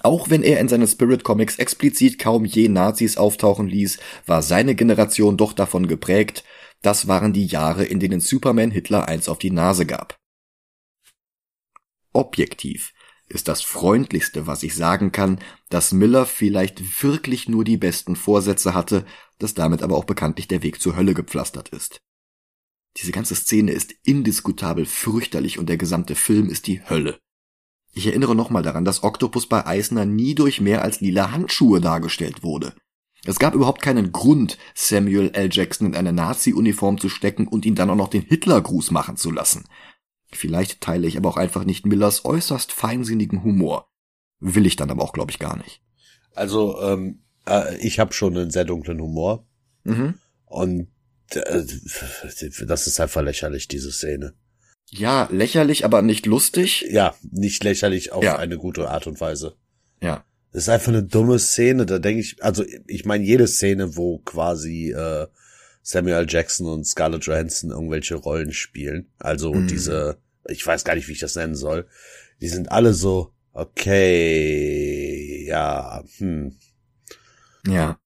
Auch 0.02 0.30
wenn 0.30 0.42
er 0.42 0.58
in 0.60 0.68
seinen 0.68 0.88
Spirit 0.88 1.22
Comics 1.22 1.58
explizit 1.58 2.18
kaum 2.18 2.46
je 2.46 2.68
Nazis 2.68 3.18
auftauchen 3.18 3.68
ließ, 3.68 3.98
war 4.26 4.42
seine 4.42 4.74
Generation 4.74 5.36
doch 5.36 5.52
davon 5.52 5.86
geprägt, 5.86 6.44
das 6.80 7.08
waren 7.08 7.32
die 7.32 7.46
Jahre, 7.46 7.84
in 7.84 8.00
denen 8.00 8.20
Superman 8.20 8.70
Hitler 8.70 9.06
eins 9.06 9.28
auf 9.28 9.38
die 9.38 9.50
Nase 9.50 9.86
gab. 9.86 10.21
Objektiv 12.12 12.92
ist 13.28 13.48
das 13.48 13.62
freundlichste, 13.62 14.46
was 14.46 14.62
ich 14.62 14.74
sagen 14.74 15.10
kann, 15.10 15.40
dass 15.70 15.92
Miller 15.92 16.26
vielleicht 16.26 17.02
wirklich 17.02 17.48
nur 17.48 17.64
die 17.64 17.78
besten 17.78 18.16
Vorsätze 18.16 18.74
hatte, 18.74 19.06
dass 19.38 19.54
damit 19.54 19.82
aber 19.82 19.96
auch 19.96 20.04
bekanntlich 20.04 20.48
der 20.48 20.62
Weg 20.62 20.80
zur 20.80 20.96
Hölle 20.96 21.14
gepflastert 21.14 21.70
ist. 21.70 22.00
Diese 22.98 23.12
ganze 23.12 23.34
Szene 23.34 23.72
ist 23.72 23.94
indiskutabel 24.04 24.84
fürchterlich 24.84 25.58
und 25.58 25.68
der 25.68 25.78
gesamte 25.78 26.14
Film 26.14 26.50
ist 26.50 26.66
die 26.66 26.82
Hölle. 26.88 27.18
Ich 27.94 28.06
erinnere 28.06 28.34
nochmal 28.34 28.62
daran, 28.62 28.84
dass 28.84 29.02
Octopus 29.02 29.46
bei 29.46 29.66
Eisner 29.66 30.04
nie 30.04 30.34
durch 30.34 30.60
mehr 30.60 30.82
als 30.82 31.00
lila 31.00 31.30
Handschuhe 31.30 31.80
dargestellt 31.80 32.42
wurde. 32.42 32.74
Es 33.24 33.38
gab 33.38 33.54
überhaupt 33.54 33.82
keinen 33.82 34.12
Grund, 34.12 34.58
Samuel 34.74 35.30
L. 35.32 35.48
Jackson 35.52 35.88
in 35.88 35.94
eine 35.94 36.12
Nazi-Uniform 36.12 36.98
zu 36.98 37.08
stecken 37.08 37.46
und 37.46 37.64
ihn 37.64 37.76
dann 37.76 37.90
auch 37.90 37.96
noch 37.96 38.08
den 38.08 38.22
Hitlergruß 38.22 38.90
machen 38.90 39.16
zu 39.16 39.30
lassen. 39.30 39.64
Vielleicht 40.32 40.80
teile 40.80 41.06
ich 41.06 41.16
aber 41.16 41.28
auch 41.28 41.36
einfach 41.36 41.64
nicht 41.64 41.86
Millers 41.86 42.24
äußerst 42.24 42.72
feinsinnigen 42.72 43.42
Humor. 43.44 43.88
Will 44.40 44.66
ich 44.66 44.76
dann 44.76 44.90
aber 44.90 45.02
auch, 45.02 45.12
glaube 45.12 45.30
ich, 45.30 45.38
gar 45.38 45.56
nicht. 45.56 45.82
Also, 46.34 46.80
ähm, 46.80 47.22
äh, 47.46 47.76
ich 47.78 47.98
habe 47.98 48.12
schon 48.12 48.36
einen 48.36 48.50
sehr 48.50 48.64
dunklen 48.64 49.00
Humor. 49.00 49.46
Mhm. 49.84 50.14
Und 50.46 50.88
äh, 51.34 51.62
das 52.66 52.86
ist 52.86 53.00
einfach 53.00 53.22
lächerlich, 53.22 53.68
diese 53.68 53.92
Szene. 53.92 54.34
Ja, 54.90 55.28
lächerlich, 55.30 55.84
aber 55.84 56.02
nicht 56.02 56.26
lustig. 56.26 56.86
Ja, 56.90 57.14
nicht 57.30 57.64
lächerlich 57.64 58.12
auf 58.12 58.22
ja. 58.22 58.36
eine 58.36 58.58
gute 58.58 58.90
Art 58.90 59.06
und 59.06 59.20
Weise. 59.20 59.56
Ja. 60.02 60.24
Das 60.52 60.64
ist 60.64 60.68
einfach 60.68 60.88
eine 60.88 61.02
dumme 61.02 61.38
Szene, 61.38 61.86
da 61.86 61.98
denke 61.98 62.20
ich, 62.20 62.42
also 62.44 62.62
ich 62.86 63.06
meine 63.06 63.24
jede 63.24 63.46
Szene, 63.46 63.96
wo 63.96 64.18
quasi 64.18 64.92
äh, 64.92 65.26
Samuel 65.82 66.26
Jackson 66.28 66.66
und 66.66 66.86
Scarlett 66.86 67.24
Johansson 67.24 67.70
irgendwelche 67.70 68.14
Rollen 68.14 68.52
spielen. 68.52 69.10
Also 69.18 69.52
mhm. 69.52 69.66
diese, 69.66 70.18
ich 70.48 70.66
weiß 70.66 70.84
gar 70.84 70.94
nicht, 70.94 71.08
wie 71.08 71.12
ich 71.12 71.18
das 71.20 71.36
nennen 71.36 71.56
soll. 71.56 71.86
Die 72.40 72.48
sind 72.48 72.70
alle 72.72 72.94
so, 72.94 73.32
okay, 73.52 75.46
ja, 75.46 76.02
hm. 76.18 76.56
Ja. 77.66 77.98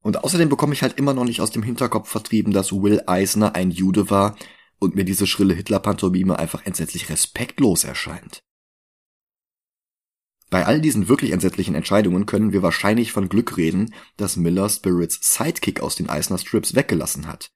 Und 0.00 0.22
außerdem 0.22 0.48
bekomme 0.48 0.72
ich 0.72 0.82
halt 0.82 0.98
immer 0.98 1.14
noch 1.14 1.24
nicht 1.24 1.40
aus 1.40 1.50
dem 1.50 1.64
Hinterkopf 1.64 2.08
vertrieben, 2.08 2.52
dass 2.52 2.72
Will 2.72 3.02
Eisner 3.06 3.56
ein 3.56 3.70
Jude 3.70 4.08
war 4.08 4.36
und 4.78 4.94
mir 4.94 5.04
diese 5.04 5.26
schrille 5.26 5.54
Hitler-Pantomime 5.54 6.38
einfach 6.38 6.64
entsetzlich 6.64 7.08
respektlos 7.08 7.82
erscheint. 7.84 8.45
Bei 10.48 10.64
all 10.64 10.80
diesen 10.80 11.08
wirklich 11.08 11.32
entsetzlichen 11.32 11.74
Entscheidungen 11.74 12.24
können 12.24 12.52
wir 12.52 12.62
wahrscheinlich 12.62 13.12
von 13.12 13.28
Glück 13.28 13.56
reden, 13.56 13.92
dass 14.16 14.36
Miller 14.36 14.68
Spirits 14.68 15.18
Sidekick 15.22 15.80
aus 15.80 15.96
den 15.96 16.08
Eisner 16.08 16.38
Strips 16.38 16.74
weggelassen 16.74 17.26
hat. 17.26 17.50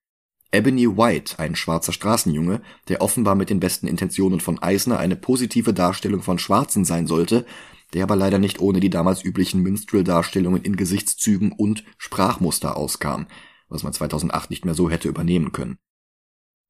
Ebony 0.53 0.97
White, 0.97 1.39
ein 1.39 1.55
schwarzer 1.55 1.93
Straßenjunge, 1.93 2.61
der 2.89 3.01
offenbar 3.01 3.37
mit 3.37 3.51
den 3.51 3.61
besten 3.61 3.87
Intentionen 3.87 4.41
von 4.41 4.61
Eisner 4.61 4.99
eine 4.99 5.15
positive 5.15 5.73
Darstellung 5.73 6.23
von 6.23 6.41
Schwarzen 6.41 6.85
sein 6.85 7.07
sollte, 7.07 7.47
der 7.93 8.03
aber 8.03 8.17
leider 8.17 8.39
nicht 8.39 8.61
ohne 8.61 8.81
die 8.81 8.91
damals 8.91 9.25
üblichen 9.25 9.63
Minstrel-Darstellungen 9.63 10.63
in 10.63 10.75
Gesichtszügen 10.75 11.53
und 11.53 11.85
Sprachmuster 11.99 12.77
auskam, 12.77 13.27
was 13.69 13.85
man 13.85 13.93
2008 13.93 14.51
nicht 14.51 14.65
mehr 14.65 14.75
so 14.75 14.91
hätte 14.91 15.09
übernehmen 15.09 15.53
können. 15.53 15.79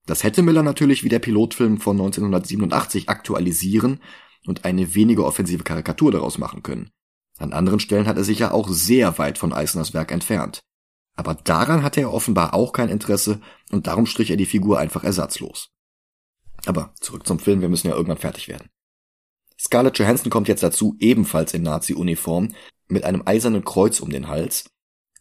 Das 0.07 0.25
hätte 0.25 0.43
Miller 0.43 0.63
natürlich 0.63 1.05
wie 1.05 1.09
der 1.09 1.19
Pilotfilm 1.19 1.79
von 1.79 1.97
1987 1.97 3.09
aktualisieren 3.09 4.01
und 4.47 4.65
eine 4.65 4.95
weniger 4.95 5.25
offensive 5.25 5.65
Karikatur 5.65 6.13
daraus 6.13 6.39
machen 6.39 6.63
können. 6.63 6.91
An 7.39 7.53
anderen 7.53 7.81
Stellen 7.81 8.07
hat 8.07 8.17
er 8.17 8.25
sich 8.25 8.41
ja 8.41 8.51
auch 8.53 8.69
sehr 8.69 9.19
weit 9.19 9.39
von 9.39 9.53
Eisners 9.53 9.95
Werk 9.95 10.13
entfernt. 10.13 10.61
Aber 11.17 11.35
daran 11.35 11.83
hatte 11.83 12.01
er 12.01 12.13
offenbar 12.13 12.55
auch 12.55 12.73
kein 12.73 12.89
Interesse 12.89 13.41
und 13.71 13.87
darum 13.87 14.07
strich 14.07 14.31
er 14.31 14.37
die 14.37 14.47
Figur 14.47 14.79
einfach 14.79 15.05
ersatzlos. 15.05 15.71
Aber 16.67 16.95
zurück 17.01 17.27
zum 17.27 17.39
Film, 17.39 17.61
wir 17.61 17.69
müssen 17.69 17.89
ja 17.89 17.95
irgendwann 17.95 18.19
fertig 18.19 18.49
werden. 18.49 18.69
Scarlett 19.59 19.99
Johansson 19.99 20.31
kommt 20.31 20.49
jetzt 20.49 20.63
dazu, 20.63 20.97
ebenfalls 21.01 21.53
in 21.53 21.63
Nazi-Uniform, 21.63 22.55
mit 22.89 23.05
einem 23.05 23.23
eisernen 23.27 23.65
Kreuz 23.65 24.01
um 24.01 24.11
den 24.11 24.29
Hals, 24.29 24.71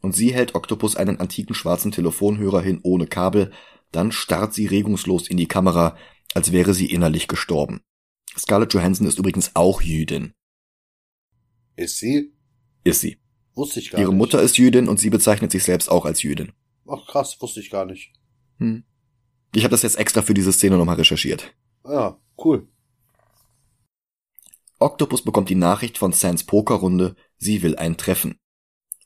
und 0.01 0.15
sie 0.15 0.33
hält 0.33 0.55
Octopus 0.55 0.95
einen 0.95 1.19
antiken 1.19 1.53
schwarzen 1.53 1.91
Telefonhörer 1.91 2.61
hin 2.61 2.79
ohne 2.83 3.07
Kabel, 3.07 3.51
dann 3.91 4.11
starrt 4.11 4.53
sie 4.53 4.65
regungslos 4.65 5.27
in 5.27 5.37
die 5.37 5.47
Kamera, 5.47 5.97
als 6.33 6.51
wäre 6.51 6.73
sie 6.73 6.85
innerlich 6.85 7.27
gestorben. 7.27 7.81
Scarlett 8.37 8.73
Johansson 8.73 9.07
ist 9.07 9.19
übrigens 9.19 9.55
auch 9.55 9.81
Jüdin. 9.81 10.33
Ist 11.75 11.97
sie? 11.97 12.33
Ist 12.83 13.01
sie. 13.01 13.19
Wusste 13.55 13.79
ich 13.79 13.91
gar 13.91 13.99
Ihre 13.99 14.11
nicht. 14.11 14.17
Mutter 14.17 14.41
ist 14.41 14.57
Jüdin 14.57 14.87
und 14.87 14.99
sie 14.99 15.09
bezeichnet 15.09 15.51
sich 15.51 15.63
selbst 15.63 15.89
auch 15.89 16.05
als 16.05 16.23
Jüdin. 16.23 16.53
Ach 16.87 17.05
krass, 17.07 17.37
wusste 17.41 17.59
ich 17.59 17.69
gar 17.69 17.85
nicht. 17.85 18.13
Hm. 18.57 18.83
Ich 19.53 19.63
habe 19.63 19.71
das 19.71 19.81
jetzt 19.81 19.97
extra 19.97 20.21
für 20.21 20.33
diese 20.33 20.53
Szene 20.53 20.77
nochmal 20.77 20.95
recherchiert. 20.95 21.53
Ja, 21.85 22.19
cool. 22.43 22.67
Octopus 24.79 25.23
bekommt 25.23 25.49
die 25.49 25.55
Nachricht 25.55 25.97
von 25.97 26.13
Sans 26.13 26.43
Pokerrunde, 26.45 27.15
sie 27.37 27.61
will 27.63 27.75
ein 27.75 27.97
Treffen. 27.97 28.39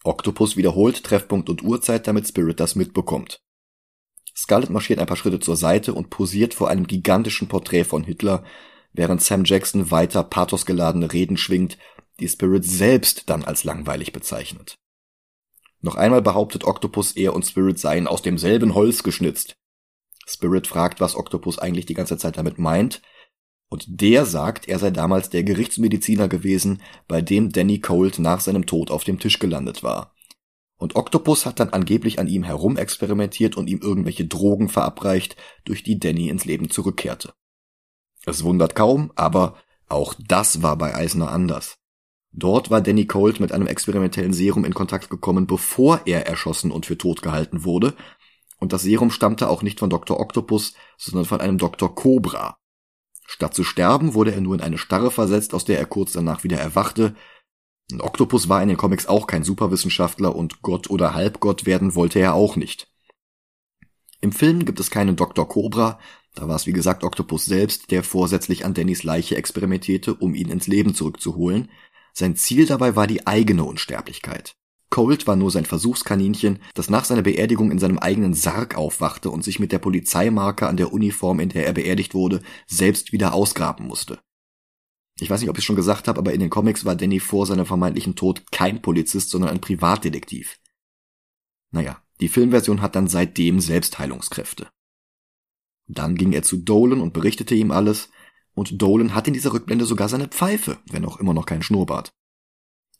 Octopus 0.03 0.57
wiederholt 0.57 1.03
Treffpunkt 1.03 1.49
und 1.49 1.63
Uhrzeit, 1.63 2.07
damit 2.07 2.27
Spirit 2.27 2.59
das 2.59 2.75
mitbekommt. 2.75 3.41
Scarlett 4.35 4.69
marschiert 4.69 4.99
ein 4.99 5.07
paar 5.07 5.17
Schritte 5.17 5.39
zur 5.39 5.55
Seite 5.55 5.93
und 5.93 6.09
posiert 6.09 6.53
vor 6.53 6.69
einem 6.69 6.87
gigantischen 6.87 7.47
Porträt 7.47 7.85
von 7.85 8.03
Hitler, 8.03 8.43
während 8.93 9.21
Sam 9.21 9.43
Jackson 9.43 9.91
weiter 9.91 10.23
pathosgeladene 10.23 11.11
Reden 11.11 11.37
schwingt, 11.37 11.77
die 12.19 12.29
Spirit 12.29 12.63
selbst 12.63 13.29
dann 13.29 13.43
als 13.43 13.63
langweilig 13.63 14.13
bezeichnet. 14.13 14.77
Noch 15.81 15.95
einmal 15.95 16.21
behauptet 16.21 16.63
Octopus, 16.63 17.11
er 17.13 17.33
und 17.33 17.45
Spirit 17.45 17.77
seien 17.77 18.07
aus 18.07 18.21
demselben 18.21 18.73
Holz 18.73 19.03
geschnitzt. 19.03 19.55
Spirit 20.25 20.67
fragt, 20.67 21.01
was 21.01 21.15
Octopus 21.15 21.59
eigentlich 21.59 21.85
die 21.85 21.95
ganze 21.95 22.17
Zeit 22.17 22.37
damit 22.37 22.57
meint, 22.57 23.01
und 23.73 23.85
der 23.87 24.27
sagt, 24.27 24.67
er 24.67 24.77
sei 24.77 24.91
damals 24.91 25.31
der 25.31 25.43
Gerichtsmediziner 25.43 26.27
gewesen, 26.27 26.83
bei 27.07 27.23
dem 27.23 27.51
Danny 27.51 27.79
Colt 27.79 28.19
nach 28.19 28.39
seinem 28.39 28.67
Tod 28.67 28.91
auf 28.91 29.03
dem 29.03 29.17
Tisch 29.17 29.39
gelandet 29.39 29.81
war. 29.81 30.13
Und 30.77 30.95
Octopus 30.95 31.47
hat 31.47 31.59
dann 31.59 31.69
angeblich 31.69 32.19
an 32.19 32.27
ihm 32.27 32.43
herumexperimentiert 32.43 33.57
und 33.57 33.67
ihm 33.67 33.79
irgendwelche 33.81 34.25
Drogen 34.25 34.69
verabreicht, 34.69 35.37
durch 35.65 35.81
die 35.81 35.97
Danny 35.97 36.29
ins 36.29 36.45
Leben 36.45 36.69
zurückkehrte. 36.69 37.33
Es 38.25 38.43
wundert 38.43 38.75
kaum, 38.75 39.11
aber 39.15 39.57
auch 39.87 40.15
das 40.17 40.61
war 40.61 40.77
bei 40.77 40.95
Eisner 40.95 41.31
anders. 41.31 41.77
Dort 42.31 42.71
war 42.71 42.81
Danny 42.81 43.05
Colt 43.05 43.39
mit 43.39 43.51
einem 43.51 43.67
experimentellen 43.67 44.33
Serum 44.33 44.65
in 44.65 44.73
Kontakt 44.73 45.09
gekommen, 45.09 45.45
bevor 45.45 46.01
er 46.05 46.25
erschossen 46.25 46.71
und 46.71 46.85
für 46.85 46.97
tot 46.97 47.21
gehalten 47.21 47.63
wurde, 47.63 47.93
und 48.63 48.71
das 48.71 48.83
Serum 48.83 49.11
stammte 49.11 49.49
auch 49.49 49.61
nicht 49.61 49.79
von 49.79 49.89
Dr. 49.89 50.21
Octopus, 50.21 50.73
sondern 50.97 51.25
von 51.25 51.41
einem 51.41 51.57
Dr. 51.57 51.93
Cobra. 51.93 52.57
Statt 53.27 53.53
zu 53.53 53.65
sterben, 53.65 54.13
wurde 54.13 54.33
er 54.33 54.39
nur 54.39 54.55
in 54.55 54.61
eine 54.61 54.77
Starre 54.77 55.11
versetzt, 55.11 55.53
aus 55.53 55.65
der 55.65 55.79
er 55.79 55.85
kurz 55.85 56.13
danach 56.13 56.45
wieder 56.45 56.57
erwachte. 56.57 57.13
Und 57.91 58.01
Octopus 58.01 58.47
war 58.47 58.61
in 58.61 58.69
den 58.69 58.77
Comics 58.77 59.05
auch 59.05 59.27
kein 59.27 59.43
Superwissenschaftler 59.43 60.33
und 60.33 60.61
Gott 60.61 60.89
oder 60.89 61.13
Halbgott 61.13 61.65
werden 61.65 61.93
wollte 61.95 62.19
er 62.19 62.35
auch 62.35 62.55
nicht. 62.55 62.87
Im 64.21 64.31
Film 64.31 64.63
gibt 64.63 64.79
es 64.79 64.89
keinen 64.89 65.17
Dr. 65.17 65.45
Cobra, 65.45 65.99
da 66.35 66.47
war 66.47 66.55
es 66.55 66.65
wie 66.65 66.73
gesagt 66.73 67.03
Octopus 67.03 67.45
selbst, 67.45 67.91
der 67.91 68.03
vorsätzlich 68.03 68.65
an 68.65 68.73
Dannys 68.73 69.03
Leiche 69.03 69.35
experimentierte, 69.35 70.15
um 70.15 70.33
ihn 70.33 70.49
ins 70.49 70.67
Leben 70.67 70.95
zurückzuholen. 70.95 71.69
Sein 72.13 72.35
Ziel 72.35 72.65
dabei 72.65 72.95
war 72.95 73.07
die 73.07 73.27
eigene 73.27 73.63
Unsterblichkeit. 73.63 74.55
Colt 74.89 75.25
war 75.25 75.35
nur 75.35 75.49
sein 75.49 75.65
Versuchskaninchen, 75.65 76.59
das 76.75 76.89
nach 76.89 77.05
seiner 77.05 77.23
Beerdigung 77.23 77.71
in 77.71 77.79
seinem 77.79 77.97
eigenen 77.97 78.35
Sarg 78.35 78.75
aufwachte 78.75 79.31
und 79.31 79.43
sich 79.43 79.59
mit 79.59 79.71
der 79.71 79.79
Polizeimarke 79.79 80.67
an 80.67 80.77
der 80.77 80.93
Uniform, 80.93 81.39
in 81.39 81.49
der 81.49 81.65
er 81.65 81.73
beerdigt 81.73 82.13
wurde, 82.13 82.41
selbst 82.67 83.11
wieder 83.11 83.33
ausgraben 83.33 83.87
musste. 83.87 84.19
Ich 85.19 85.29
weiß 85.29 85.41
nicht, 85.41 85.49
ob 85.49 85.57
ich 85.57 85.63
schon 85.63 85.75
gesagt 85.75 86.07
habe, 86.07 86.19
aber 86.19 86.33
in 86.33 86.39
den 86.39 86.51
Comics 86.51 86.85
war 86.85 86.95
Danny 86.95 87.19
vor 87.19 87.47
seinem 87.47 87.65
vermeintlichen 87.65 88.15
Tod 88.15 88.51
kein 88.51 88.81
Polizist, 88.81 89.29
sondern 89.29 89.51
ein 89.51 89.61
Privatdetektiv. 89.61 90.59
Naja, 91.71 92.01
die 92.21 92.27
Filmversion 92.27 92.81
hat 92.81 92.95
dann 92.95 93.07
seitdem 93.07 93.59
Selbstheilungskräfte. 93.59 94.69
Dann 95.87 96.15
ging 96.15 96.31
er 96.31 96.43
zu 96.43 96.57
Dolan 96.57 97.01
und 97.01 97.13
berichtete 97.13 97.55
ihm 97.55 97.71
alles, 97.71 98.09
und 98.53 98.81
Dolan 98.81 99.15
hat 99.15 99.27
in 99.27 99.33
dieser 99.33 99.53
Rückblende 99.53 99.85
sogar 99.85 100.09
seine 100.09 100.27
Pfeife, 100.27 100.77
wenn 100.91 101.05
auch 101.05 101.19
immer 101.19 101.33
noch 101.33 101.45
kein 101.45 101.63
Schnurrbart. 101.63 102.13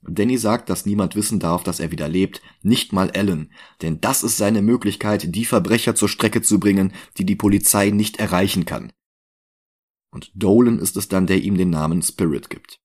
Danny 0.06 0.38
sagt, 0.38 0.70
dass 0.70 0.86
niemand 0.86 1.16
wissen 1.16 1.40
darf, 1.40 1.64
dass 1.64 1.80
er 1.80 1.92
wieder 1.92 2.10
lebt, 2.10 2.42
nicht 2.62 2.92
mal 2.92 3.10
Ellen, 3.12 3.54
denn 3.82 4.02
das 4.02 4.24
ist 4.24 4.38
seine 4.38 4.62
Möglichkeit, 4.62 5.34
die 5.34 5.46
Verbrecher 5.46 5.96
zur 5.96 6.10
Strecke 6.10 6.42
zu 6.42 6.60
bringen, 6.60 6.94
die 7.18 7.26
die 7.26 7.38
Polizei 7.38 7.90
nicht 7.90 8.18
erreichen 8.18 8.66
kann. 8.66 8.92
Und 10.12 10.32
Dolan 10.36 10.80
ist 10.80 10.98
es 10.98 11.08
dann, 11.08 11.26
der 11.26 11.42
ihm 11.42 11.58
den 11.58 11.70
Namen 11.70 12.02
Spirit 12.02 12.50
gibt. 12.50 12.80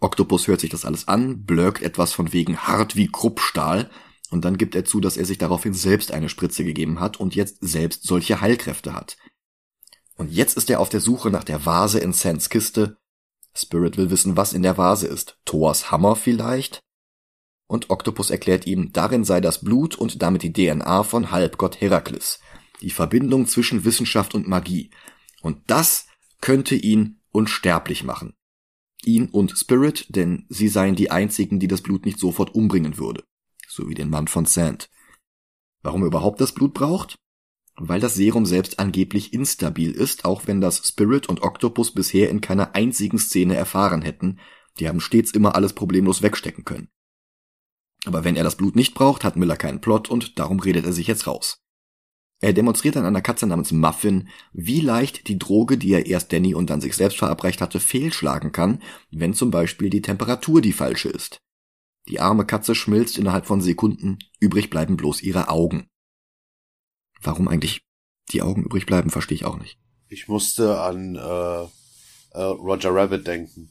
Octopus 0.00 0.48
hört 0.48 0.60
sich 0.60 0.70
das 0.70 0.84
alles 0.84 1.08
an, 1.08 1.44
blökt 1.44 1.82
etwas 1.82 2.12
von 2.12 2.32
wegen 2.32 2.58
hart 2.58 2.96
wie 2.96 3.06
Kruppstahl, 3.06 3.90
und 4.34 4.44
dann 4.44 4.58
gibt 4.58 4.74
er 4.74 4.84
zu, 4.84 4.98
dass 4.98 5.16
er 5.16 5.24
sich 5.24 5.38
daraufhin 5.38 5.74
selbst 5.74 6.10
eine 6.10 6.28
Spritze 6.28 6.64
gegeben 6.64 6.98
hat 6.98 7.20
und 7.20 7.36
jetzt 7.36 7.58
selbst 7.60 8.02
solche 8.02 8.40
Heilkräfte 8.40 8.92
hat. 8.92 9.16
Und 10.16 10.32
jetzt 10.32 10.56
ist 10.56 10.68
er 10.70 10.80
auf 10.80 10.88
der 10.88 10.98
Suche 10.98 11.30
nach 11.30 11.44
der 11.44 11.64
Vase 11.64 12.00
in 12.00 12.12
Sans 12.12 12.48
Kiste. 12.48 12.98
Spirit 13.54 13.96
will 13.96 14.10
wissen, 14.10 14.36
was 14.36 14.52
in 14.52 14.64
der 14.64 14.76
Vase 14.76 15.06
ist. 15.06 15.38
Thors 15.44 15.92
Hammer 15.92 16.16
vielleicht? 16.16 16.80
Und 17.68 17.90
Octopus 17.90 18.30
erklärt 18.30 18.66
ihm, 18.66 18.90
darin 18.92 19.22
sei 19.22 19.40
das 19.40 19.60
Blut 19.60 19.94
und 19.94 20.20
damit 20.20 20.42
die 20.42 20.52
DNA 20.52 21.04
von 21.04 21.30
Halbgott 21.30 21.80
Herakles. 21.80 22.40
Die 22.80 22.90
Verbindung 22.90 23.46
zwischen 23.46 23.84
Wissenschaft 23.84 24.34
und 24.34 24.48
Magie. 24.48 24.90
Und 25.42 25.58
das 25.68 26.08
könnte 26.40 26.74
ihn 26.74 27.20
unsterblich 27.30 28.02
machen. 28.02 28.34
Ihn 29.04 29.28
und 29.28 29.56
Spirit, 29.56 30.06
denn 30.08 30.44
sie 30.48 30.66
seien 30.66 30.96
die 30.96 31.12
einzigen, 31.12 31.60
die 31.60 31.68
das 31.68 31.82
Blut 31.82 32.04
nicht 32.04 32.18
sofort 32.18 32.52
umbringen 32.52 32.98
würde. 32.98 33.22
So 33.74 33.88
wie 33.88 33.94
den 33.94 34.10
Mann 34.10 34.28
von 34.28 34.46
Sand. 34.46 34.88
Warum 35.82 36.02
er 36.02 36.06
überhaupt 36.06 36.40
das 36.40 36.52
Blut 36.52 36.74
braucht? 36.74 37.16
weil 37.76 38.00
das 38.00 38.14
Serum 38.14 38.46
selbst 38.46 38.78
angeblich 38.78 39.32
instabil 39.32 39.90
ist, 39.90 40.24
auch 40.24 40.46
wenn 40.46 40.60
das 40.60 40.86
Spirit 40.86 41.28
und 41.28 41.42
Octopus 41.42 41.92
bisher 41.92 42.30
in 42.30 42.40
keiner 42.40 42.74
einzigen 42.74 43.18
Szene 43.18 43.56
erfahren 43.56 44.02
hätten, 44.02 44.38
die 44.78 44.88
haben 44.88 45.00
stets 45.00 45.32
immer 45.32 45.54
alles 45.54 45.72
problemlos 45.72 46.22
wegstecken 46.22 46.64
können. 46.64 46.88
Aber 48.06 48.22
wenn 48.22 48.36
er 48.36 48.44
das 48.44 48.56
Blut 48.56 48.76
nicht 48.76 48.94
braucht, 48.94 49.24
hat 49.24 49.36
Miller 49.36 49.56
keinen 49.56 49.80
Plot 49.80 50.08
und 50.08 50.38
darum 50.38 50.60
redet 50.60 50.84
er 50.84 50.92
sich 50.92 51.06
jetzt 51.06 51.26
raus. 51.26 51.62
Er 52.40 52.52
demonstriert 52.52 52.96
an 52.96 53.06
einer 53.06 53.22
Katze 53.22 53.46
namens 53.46 53.72
Muffin, 53.72 54.28
wie 54.52 54.80
leicht 54.80 55.28
die 55.28 55.38
Droge, 55.38 55.78
die 55.78 55.92
er 55.92 56.06
erst 56.06 56.32
Danny 56.32 56.54
und 56.54 56.68
dann 56.68 56.80
sich 56.80 56.94
selbst 56.94 57.18
verabreicht 57.18 57.60
hatte, 57.60 57.80
fehlschlagen 57.80 58.52
kann, 58.52 58.82
wenn 59.10 59.34
zum 59.34 59.50
Beispiel 59.50 59.88
die 59.88 60.02
Temperatur 60.02 60.60
die 60.60 60.72
falsche 60.72 61.08
ist. 61.08 61.40
Die 62.08 62.20
arme 62.20 62.44
Katze 62.44 62.74
schmilzt 62.74 63.18
innerhalb 63.18 63.46
von 63.46 63.60
Sekunden, 63.60 64.18
übrig 64.40 64.70
bleiben 64.70 64.96
bloß 64.96 65.22
ihre 65.22 65.48
Augen. 65.48 65.88
Warum 67.22 67.48
eigentlich 67.48 67.82
die 68.30 68.42
Augen 68.42 68.64
übrig 68.64 68.86
bleiben, 68.86 69.10
verstehe 69.10 69.36
ich 69.36 69.44
auch 69.44 69.58
nicht. 69.58 69.78
Ich 70.08 70.28
musste 70.28 70.80
an 70.80 71.16
äh, 71.16 71.62
äh, 72.38 72.42
Roger 72.42 72.94
Rabbit 72.94 73.26
denken. 73.26 73.70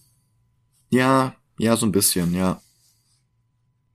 Ja, 0.90 1.36
ja, 1.58 1.78
so 1.78 1.86
ein 1.86 1.92
bisschen, 1.92 2.34
ja. 2.34 2.62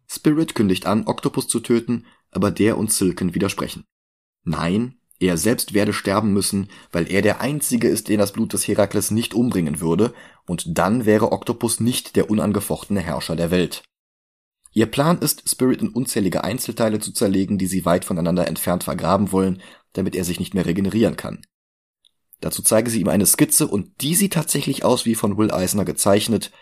Spirit 0.06 0.54
kündigt 0.54 0.86
an, 0.86 1.06
Octopus 1.06 1.48
zu 1.48 1.60
töten, 1.60 2.06
aber 2.30 2.50
der 2.50 2.78
und 2.78 2.92
Silken 2.92 3.34
widersprechen. 3.34 3.84
Nein, 4.44 4.98
er 5.20 5.36
selbst 5.36 5.74
werde 5.74 5.92
sterben 5.92 6.32
müssen, 6.32 6.70
weil 6.92 7.10
er 7.10 7.22
der 7.22 7.40
Einzige 7.40 7.88
ist, 7.88 8.08
den 8.08 8.18
das 8.18 8.32
Blut 8.32 8.52
des 8.52 8.66
Herakles 8.68 9.10
nicht 9.10 9.34
umbringen 9.34 9.80
würde, 9.80 10.14
und 10.46 10.78
dann 10.78 11.04
wäre 11.04 11.32
Octopus 11.32 11.80
nicht 11.80 12.16
der 12.16 12.30
unangefochtene 12.30 13.00
Herrscher 13.00 13.36
der 13.36 13.50
Welt. 13.50 13.82
Ihr 14.72 14.86
Plan 14.86 15.18
ist, 15.18 15.48
Spirit 15.48 15.80
in 15.80 15.88
unzählige 15.88 16.44
Einzelteile 16.44 17.00
zu 17.00 17.12
zerlegen, 17.12 17.58
die 17.58 17.66
sie 17.66 17.84
weit 17.84 18.04
voneinander 18.04 18.46
entfernt 18.46 18.84
vergraben 18.84 19.32
wollen, 19.32 19.62
damit 19.92 20.14
er 20.14 20.24
sich 20.24 20.38
nicht 20.38 20.54
mehr 20.54 20.66
regenerieren 20.66 21.16
kann. 21.16 21.42
Dazu 22.40 22.62
zeige 22.62 22.90
sie 22.90 23.00
ihm 23.00 23.08
eine 23.08 23.26
Skizze 23.26 23.66
und 23.66 24.00
die 24.00 24.14
sieht 24.14 24.34
tatsächlich 24.34 24.84
aus 24.84 25.06
wie 25.06 25.14
von 25.14 25.36
Will 25.36 25.50
Eisner 25.50 25.84
gezeichnet. 25.84 26.52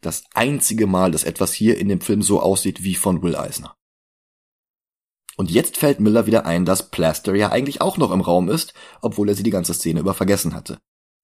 Das 0.00 0.24
einzige 0.34 0.86
Mal, 0.86 1.12
dass 1.12 1.24
etwas 1.24 1.54
hier 1.54 1.78
in 1.78 1.88
dem 1.88 2.00
Film 2.00 2.22
so 2.22 2.40
aussieht 2.40 2.82
wie 2.82 2.94
von 2.94 3.22
Will 3.22 3.36
Eisner. 3.36 3.74
Und 5.36 5.50
jetzt 5.50 5.78
fällt 5.78 5.98
Miller 5.98 6.26
wieder 6.26 6.46
ein, 6.46 6.64
dass 6.64 6.90
Plaster 6.90 7.34
ja 7.34 7.50
eigentlich 7.50 7.80
auch 7.80 7.96
noch 7.96 8.12
im 8.12 8.20
Raum 8.20 8.48
ist, 8.48 8.74
obwohl 9.00 9.28
er 9.28 9.34
sie 9.34 9.42
die 9.42 9.50
ganze 9.50 9.74
Szene 9.74 10.00
über 10.00 10.14
vergessen 10.14 10.54
hatte. 10.54 10.78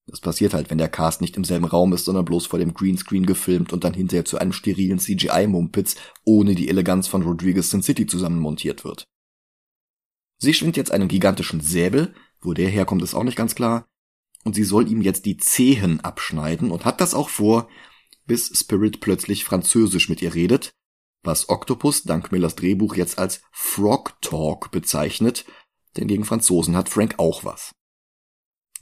Das 0.06 0.20
passiert 0.20 0.54
halt, 0.54 0.70
wenn 0.70 0.78
der 0.78 0.88
Cast 0.88 1.20
nicht 1.20 1.36
im 1.36 1.44
selben 1.44 1.66
Raum 1.66 1.92
ist, 1.92 2.04
sondern 2.04 2.24
bloß 2.24 2.46
vor 2.46 2.58
dem 2.58 2.74
Greenscreen 2.74 3.26
gefilmt 3.26 3.72
und 3.72 3.84
dann 3.84 3.94
hinterher 3.94 4.24
zu 4.24 4.38
einem 4.38 4.52
sterilen 4.52 4.98
CGI-Mumpitz 4.98 5.96
ohne 6.24 6.54
die 6.54 6.68
Eleganz 6.68 7.06
von 7.06 7.22
Rodriguez 7.22 7.70
Sin 7.70 7.82
City 7.82 8.06
zusammenmontiert 8.06 8.84
wird. 8.84 9.04
Sie 10.38 10.54
schwingt 10.54 10.76
jetzt 10.76 10.90
einen 10.90 11.08
gigantischen 11.08 11.60
Säbel, 11.60 12.14
wo 12.40 12.54
der 12.54 12.68
herkommt 12.68 13.02
ist 13.02 13.14
auch 13.14 13.24
nicht 13.24 13.36
ganz 13.36 13.54
klar, 13.54 13.86
und 14.44 14.54
sie 14.54 14.64
soll 14.64 14.90
ihm 14.90 15.02
jetzt 15.02 15.26
die 15.26 15.36
Zehen 15.36 16.00
abschneiden 16.00 16.70
und 16.70 16.84
hat 16.84 17.00
das 17.00 17.14
auch 17.14 17.28
vor, 17.28 17.68
bis 18.26 18.46
Spirit 18.58 19.00
plötzlich 19.00 19.44
französisch 19.44 20.08
mit 20.08 20.22
ihr 20.22 20.34
redet, 20.34 20.72
was 21.22 21.48
Octopus 21.50 22.04
dank 22.04 22.32
Millers 22.32 22.56
Drehbuch 22.56 22.94
jetzt 22.94 23.18
als 23.18 23.42
Frog 23.52 24.20
Talk 24.22 24.70
bezeichnet, 24.70 25.44
denn 25.96 26.08
gegen 26.08 26.24
Franzosen 26.24 26.76
hat 26.76 26.88
Frank 26.88 27.16
auch 27.18 27.44
was. 27.44 27.72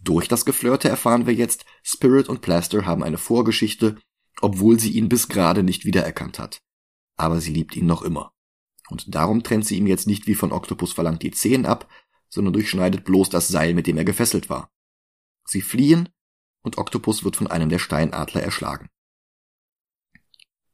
Durch 0.01 0.29
das 0.29 0.45
Geflirte 0.45 0.89
erfahren 0.89 1.27
wir 1.27 1.35
jetzt, 1.35 1.65
Spirit 1.83 2.29
und 2.29 2.41
Plaster 2.41 2.87
haben 2.87 3.03
eine 3.03 3.19
Vorgeschichte, 3.19 3.97
obwohl 4.41 4.79
sie 4.79 4.93
ihn 4.93 5.09
bis 5.09 5.29
gerade 5.29 5.63
nicht 5.63 5.85
wiedererkannt 5.85 6.39
hat. 6.39 6.61
Aber 7.17 7.41
sie 7.41 7.53
liebt 7.53 7.77
ihn 7.77 7.87
noch 7.87 8.03
immer. 8.03 8.33
Und 8.89 9.15
darum 9.15 9.43
trennt 9.43 9.67
sie 9.67 9.77
ihm 9.77 9.87
jetzt 9.87 10.07
nicht 10.07 10.27
wie 10.27 10.35
von 10.35 10.53
Octopus 10.53 10.93
verlangt 10.93 11.23
die 11.23 11.33
Zehen 11.33 11.67
ab, 11.67 11.89
sondern 12.29 12.53
durchschneidet 12.53 13.05
bloß 13.05 13.29
das 13.31 13.49
Seil, 13.49 13.75
mit 13.75 13.87
dem 13.87 13.99
er 13.99 14.05
gefesselt 14.05 14.49
war. 14.49 14.71
Sie 15.47 15.63
fliehen 15.63 16.09
und 16.63 16.79
Octopus 16.79 17.25
wird 17.25 17.37
von 17.37 17.47
einem 17.47 17.69
der 17.69 17.79
Steinadler 17.79 18.43
erschlagen. 18.43 18.89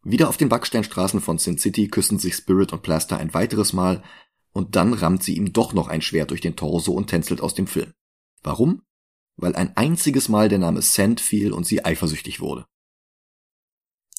Wieder 0.03 0.29
auf 0.29 0.37
den 0.37 0.51
Backsteinstraßen 0.51 1.21
von 1.21 1.39
Sin 1.39 1.57
City 1.57 1.89
küssen 1.89 2.19
sich 2.19 2.35
Spirit 2.35 2.73
und 2.73 2.83
Plaster 2.83 3.17
ein 3.17 3.33
weiteres 3.33 3.73
Mal 3.73 4.03
und 4.53 4.77
dann 4.77 4.93
rammt 4.93 5.23
sie 5.23 5.37
ihm 5.37 5.53
doch 5.53 5.73
noch 5.73 5.89
ein 5.89 6.03
Schwert 6.03 6.31
durch 6.31 6.43
den 6.43 6.57
Torso 6.57 6.93
und 6.93 7.09
tänzelt 7.09 7.41
aus 7.41 7.55
dem 7.55 7.67
Film. 7.67 7.93
Warum? 8.43 8.83
Weil 9.37 9.55
ein 9.55 9.77
einziges 9.77 10.29
Mal 10.29 10.49
der 10.49 10.59
Name 10.59 10.83
Sand 10.83 11.21
fiel 11.21 11.53
und 11.53 11.67
sie 11.67 11.85
eifersüchtig 11.85 12.41
wurde. 12.41 12.67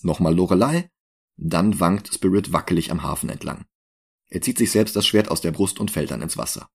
Nochmal 0.01 0.35
Lorelei, 0.35 0.89
dann 1.37 1.79
wankt 1.79 2.13
Spirit 2.13 2.53
wackelig 2.53 2.91
am 2.91 3.03
Hafen 3.03 3.29
entlang. 3.29 3.65
Er 4.29 4.41
zieht 4.41 4.57
sich 4.57 4.71
selbst 4.71 4.95
das 4.95 5.05
Schwert 5.05 5.29
aus 5.29 5.41
der 5.41 5.51
Brust 5.51 5.79
und 5.79 5.91
fällt 5.91 6.11
dann 6.11 6.21
ins 6.21 6.37
Wasser. 6.37 6.69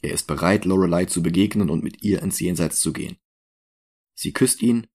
Er 0.00 0.12
ist 0.12 0.26
bereit, 0.26 0.64
Lorelei 0.64 1.04
zu 1.04 1.22
begegnen 1.22 1.70
und 1.70 1.84
mit 1.84 2.02
ihr 2.02 2.22
ins 2.22 2.40
Jenseits 2.40 2.80
zu 2.80 2.92
gehen. 2.92 3.16
Sie 4.14 4.32
küsst 4.32 4.62
ihn, 4.62 4.86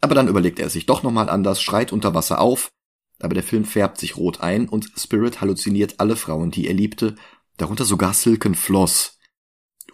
aber 0.00 0.14
dann 0.14 0.28
überlegt 0.28 0.58
er 0.58 0.70
sich 0.70 0.86
doch 0.86 1.02
nochmal 1.02 1.28
anders, 1.28 1.60
schreit 1.60 1.92
unter 1.92 2.14
Wasser 2.14 2.40
auf, 2.40 2.70
aber 3.18 3.34
der 3.34 3.42
Film 3.42 3.64
färbt 3.64 3.98
sich 3.98 4.16
rot 4.16 4.40
ein 4.40 4.68
und 4.68 4.92
Spirit 4.96 5.40
halluziniert 5.40 5.98
alle 5.98 6.16
Frauen, 6.16 6.50
die 6.50 6.66
er 6.68 6.74
liebte, 6.74 7.16
darunter 7.56 7.84
sogar 7.84 8.14
Silken 8.14 8.54
Floss, 8.54 9.15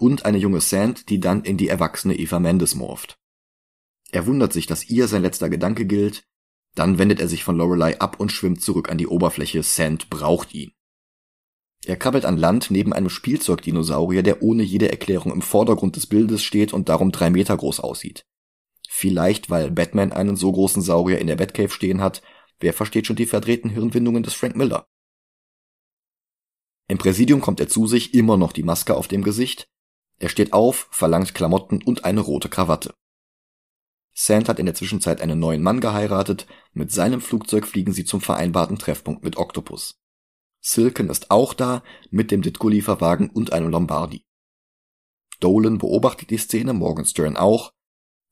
und 0.03 0.25
eine 0.25 0.39
junge 0.39 0.61
Sand, 0.61 1.09
die 1.11 1.21
dann 1.21 1.45
in 1.45 1.57
die 1.57 1.69
erwachsene 1.69 2.19
Eva 2.19 2.41
Mendes 2.41 2.75
morpht. 2.75 3.21
Er 4.11 4.27
wundert 4.27 4.53
sich, 4.53 4.67
dass 4.67 4.91
ihr 4.91 5.07
sein 5.07 5.23
letzter 5.23 5.49
Gedanke 5.49 5.87
gilt, 5.87 6.25
dann 6.75 6.99
wendet 6.99 7.21
er 7.21 7.29
sich 7.29 7.45
von 7.45 7.57
Lorelei 7.57 8.01
ab 8.01 8.19
und 8.19 8.33
schwimmt 8.33 8.61
zurück 8.63 8.91
an 8.91 8.99
die 8.99 9.07
Oberfläche, 9.07 9.63
Sand 9.63 10.11
braucht 10.11 10.55
ihn. 10.55 10.73
Er 11.85 11.97
krabbelt 11.97 12.25
an 12.25 12.37
Land 12.37 12.73
neben 12.73 12.93
einem 12.93 13.11
Spielzeugdinosaurier, 13.11 14.25
der 14.25 14.43
ohne 14.43 14.65
jede 14.65 14.91
Erklärung 14.91 15.33
im 15.33 15.41
Vordergrund 15.41 15.95
des 15.95 16.09
Bildes 16.09 16.43
steht 16.43 16.73
und 16.73 16.89
darum 16.89 17.13
drei 17.13 17.31
Meter 17.31 17.57
groß 17.57 17.79
aussieht. 17.79 18.27
Vielleicht, 18.89 19.51
weil 19.51 19.71
Batman 19.71 20.13
einen 20.13 20.35
so 20.35 20.51
großen 20.51 20.83
Saurier 20.83 21.21
in 21.21 21.29
der 21.29 21.37
Batcave 21.37 21.71
stehen 21.71 22.01
hat, 22.01 22.23
wer 22.59 22.73
versteht 22.73 23.07
schon 23.07 23.17
die 23.17 23.27
verdrehten 23.27 23.71
Hirnwindungen 23.71 24.25
des 24.25 24.35
Frank 24.35 24.57
Miller? 24.57 24.85
Im 26.89 26.99
Präsidium 26.99 27.41
kommt 27.41 27.61
er 27.61 27.69
zu 27.69 27.87
sich, 27.87 28.15
immer 28.15 28.37
noch 28.37 28.53
die 28.53 28.65
Maske 28.65 28.97
auf 28.97 29.07
dem 29.07 29.23
Gesicht, 29.23 29.69
er 30.23 30.29
steht 30.29 30.53
auf, 30.53 30.87
verlangt 30.93 31.35
Klamotten 31.35 31.83
und 31.83 32.05
eine 32.05 32.21
rote 32.21 32.49
Krawatte. 32.49 32.95
Sand 34.15 34.49
hat 34.49 34.61
in 34.61 34.67
der 34.67 34.75
Zwischenzeit 34.77 35.21
einen 35.21 35.41
neuen 35.41 35.65
Mann 35.65 35.81
geheiratet, 35.81 36.47
mit 36.73 36.93
seinem 36.93 37.21
Flugzeug 37.21 37.67
fliegen 37.67 37.93
sie 37.93 38.05
zum 38.05 38.21
vereinbarten 38.21 38.79
Treffpunkt 38.79 39.25
mit 39.25 39.37
Octopus. 39.37 40.01
Silken 40.61 41.11
ist 41.11 41.33
auch 41.33 41.55
da, 41.55 41.83
mit 42.11 42.31
dem 42.31 42.41
Ditko-Lieferwagen 42.41 43.31
und 43.31 43.53
einem 43.53 43.69
Lombardi. 43.69 44.25
Dolan 45.41 45.79
beobachtet 45.79 46.31
die 46.31 46.39
Szene, 46.39 46.73
Morgenstern 46.73 47.37
auch, 47.37 47.73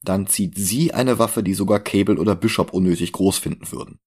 dann 0.01 0.29
zieht 0.29 0.57
sie 0.57 0.95
eine 0.95 1.19
Waffe, 1.19 1.43
die 1.43 1.55
sogar 1.55 1.81
Cable 1.81 2.21
oder 2.21 2.37
Bishop 2.37 2.73
unnötig 2.73 3.11
groß 3.11 3.39
finden 3.39 3.73
würden. 3.73 3.99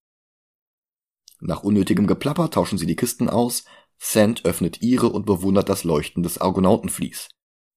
Nach 1.41 1.63
unnötigem 1.63 2.07
Geplapper 2.07 2.49
tauschen 2.49 2.77
sie 2.77 2.85
die 2.85 2.95
Kisten 2.95 3.29
aus, 3.29 3.65
Sand 3.97 4.45
öffnet 4.45 4.81
ihre 4.81 5.09
und 5.09 5.25
bewundert 5.25 5.67
das 5.67 5.83
Leuchten 5.83 6.23
des 6.23 6.37
Argonautenvlies. 6.37 7.27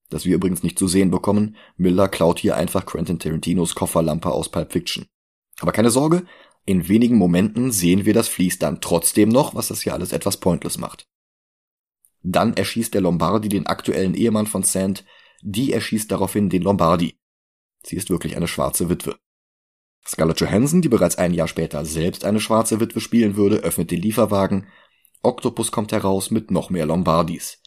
Das 0.08 0.24
wir 0.24 0.34
übrigens 0.34 0.62
nicht 0.62 0.78
zu 0.78 0.88
sehen 0.88 1.10
bekommen, 1.10 1.56
Miller 1.76 2.08
klaut 2.08 2.38
hier 2.38 2.56
einfach 2.56 2.86
Quentin 2.86 3.18
Tarantinos 3.18 3.74
Kofferlampe 3.74 4.30
aus 4.30 4.50
Pulp 4.50 4.72
Fiction. 4.72 5.06
Aber 5.60 5.72
keine 5.72 5.90
Sorge, 5.90 6.24
in 6.64 6.88
wenigen 6.88 7.16
Momenten 7.16 7.72
sehen 7.72 8.04
wir 8.04 8.14
das 8.14 8.28
Vlies 8.28 8.58
dann 8.58 8.80
trotzdem 8.80 9.28
noch, 9.28 9.54
was 9.54 9.68
das 9.68 9.82
hier 9.82 9.94
alles 9.94 10.12
etwas 10.12 10.38
pointless 10.38 10.78
macht. 10.78 11.06
Dann 12.22 12.54
erschießt 12.54 12.92
der 12.92 13.00
Lombardi 13.00 13.48
den 13.48 13.66
aktuellen 13.66 14.14
Ehemann 14.14 14.46
von 14.46 14.64
Sand, 14.64 15.04
die 15.42 15.72
erschießt 15.72 16.10
daraufhin 16.10 16.50
den 16.50 16.62
Lombardi. 16.62 17.16
Sie 17.84 17.96
ist 17.96 18.10
wirklich 18.10 18.36
eine 18.36 18.48
schwarze 18.48 18.88
Witwe. 18.88 19.16
Scarlett 20.04 20.40
Johansson, 20.40 20.82
die 20.82 20.88
bereits 20.88 21.18
ein 21.18 21.34
Jahr 21.34 21.48
später 21.48 21.84
selbst 21.84 22.24
eine 22.24 22.40
schwarze 22.40 22.80
Witwe 22.80 23.00
spielen 23.00 23.36
würde, 23.36 23.58
öffnet 23.58 23.90
den 23.90 24.02
Lieferwagen. 24.02 24.66
Octopus 25.22 25.72
kommt 25.72 25.92
heraus 25.92 26.30
mit 26.30 26.50
noch 26.50 26.70
mehr 26.70 26.86
Lombardis. 26.86 27.62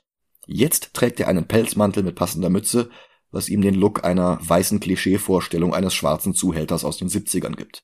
Jetzt 0.52 0.96
trägt 0.96 1.20
er 1.20 1.28
einen 1.28 1.48
Pelzmantel 1.48 2.02
mit 2.02 2.16
passender 2.16 2.50
Mütze, 2.50 2.90
was 3.30 3.50
ihm 3.50 3.62
den 3.62 3.76
Look 3.76 4.04
einer 4.04 4.40
weißen 4.42 4.80
Klischeevorstellung 4.80 5.76
eines 5.76 5.94
schwarzen 5.94 6.34
Zuhälters 6.34 6.84
aus 6.84 6.98
den 6.98 7.08
70ern 7.08 7.56
gibt. 7.56 7.84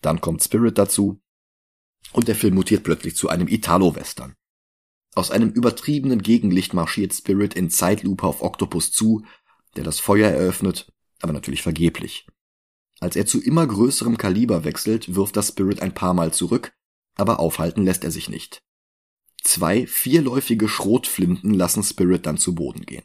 Dann 0.00 0.20
kommt 0.20 0.44
Spirit 0.44 0.78
dazu 0.78 1.20
und 2.12 2.28
der 2.28 2.36
Film 2.36 2.54
mutiert 2.54 2.84
plötzlich 2.84 3.16
zu 3.16 3.28
einem 3.28 3.48
Italo-Western. 3.48 4.34
Aus 5.16 5.32
einem 5.32 5.50
übertriebenen 5.50 6.22
Gegenlicht 6.22 6.74
marschiert 6.74 7.12
Spirit 7.12 7.54
in 7.54 7.70
Zeitlupe 7.70 8.24
auf 8.24 8.40
Octopus 8.40 8.92
zu, 8.92 9.24
der 9.74 9.82
das 9.82 9.98
Feuer 9.98 10.30
eröffnet, 10.30 10.92
aber 11.22 11.32
natürlich 11.32 11.62
vergeblich. 11.62 12.28
Als 13.00 13.16
er 13.16 13.26
zu 13.26 13.42
immer 13.42 13.66
größerem 13.66 14.16
Kaliber 14.16 14.62
wechselt, 14.62 15.16
wirft 15.16 15.36
das 15.36 15.48
Spirit 15.48 15.82
ein 15.82 15.92
paar 15.94 16.14
Mal 16.14 16.32
zurück, 16.32 16.72
aber 17.16 17.40
aufhalten 17.40 17.82
lässt 17.82 18.04
er 18.04 18.12
sich 18.12 18.28
nicht. 18.28 18.62
Zwei 19.44 19.86
vierläufige 19.86 20.68
Schrotflinten 20.68 21.54
lassen 21.54 21.82
Spirit 21.82 22.26
dann 22.26 22.38
zu 22.38 22.54
Boden 22.54 22.84
gehen. 22.86 23.04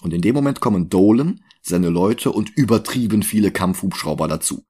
Und 0.00 0.14
in 0.14 0.22
dem 0.22 0.34
Moment 0.34 0.60
kommen 0.60 0.88
Dolan, 0.88 1.44
seine 1.60 1.88
Leute 1.88 2.30
und 2.30 2.50
übertrieben 2.56 3.22
viele 3.22 3.50
Kampfhubschrauber 3.50 4.28
dazu. 4.28 4.64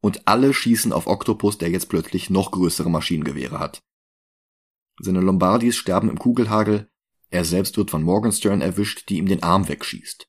Und 0.00 0.28
alle 0.28 0.52
schießen 0.52 0.92
auf 0.92 1.06
Octopus, 1.06 1.58
der 1.58 1.70
jetzt 1.70 1.88
plötzlich 1.88 2.28
noch 2.28 2.50
größere 2.50 2.90
Maschinengewehre 2.90 3.58
hat. 3.58 3.82
Seine 5.00 5.20
Lombardis 5.20 5.76
sterben 5.76 6.10
im 6.10 6.18
Kugelhagel, 6.18 6.88
er 7.30 7.44
selbst 7.44 7.76
wird 7.76 7.90
von 7.90 8.02
Morgenstern 8.02 8.60
erwischt, 8.60 9.08
die 9.08 9.18
ihm 9.18 9.26
den 9.26 9.42
Arm 9.42 9.68
wegschießt. 9.68 10.28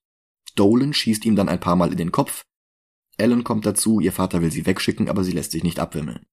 Dolan 0.55 0.93
schießt 0.93 1.25
ihm 1.25 1.35
dann 1.35 1.49
ein 1.49 1.59
paar 1.59 1.75
Mal 1.75 1.91
in 1.91 1.97
den 1.97 2.11
Kopf, 2.11 2.45
Ellen 3.17 3.43
kommt 3.43 3.65
dazu, 3.65 3.99
ihr 3.99 4.11
Vater 4.11 4.41
will 4.41 4.51
sie 4.51 4.65
wegschicken, 4.65 5.09
aber 5.09 5.23
sie 5.23 5.31
lässt 5.31 5.51
sich 5.51 5.63
nicht 5.63 5.79
abwimmeln. 5.79 6.25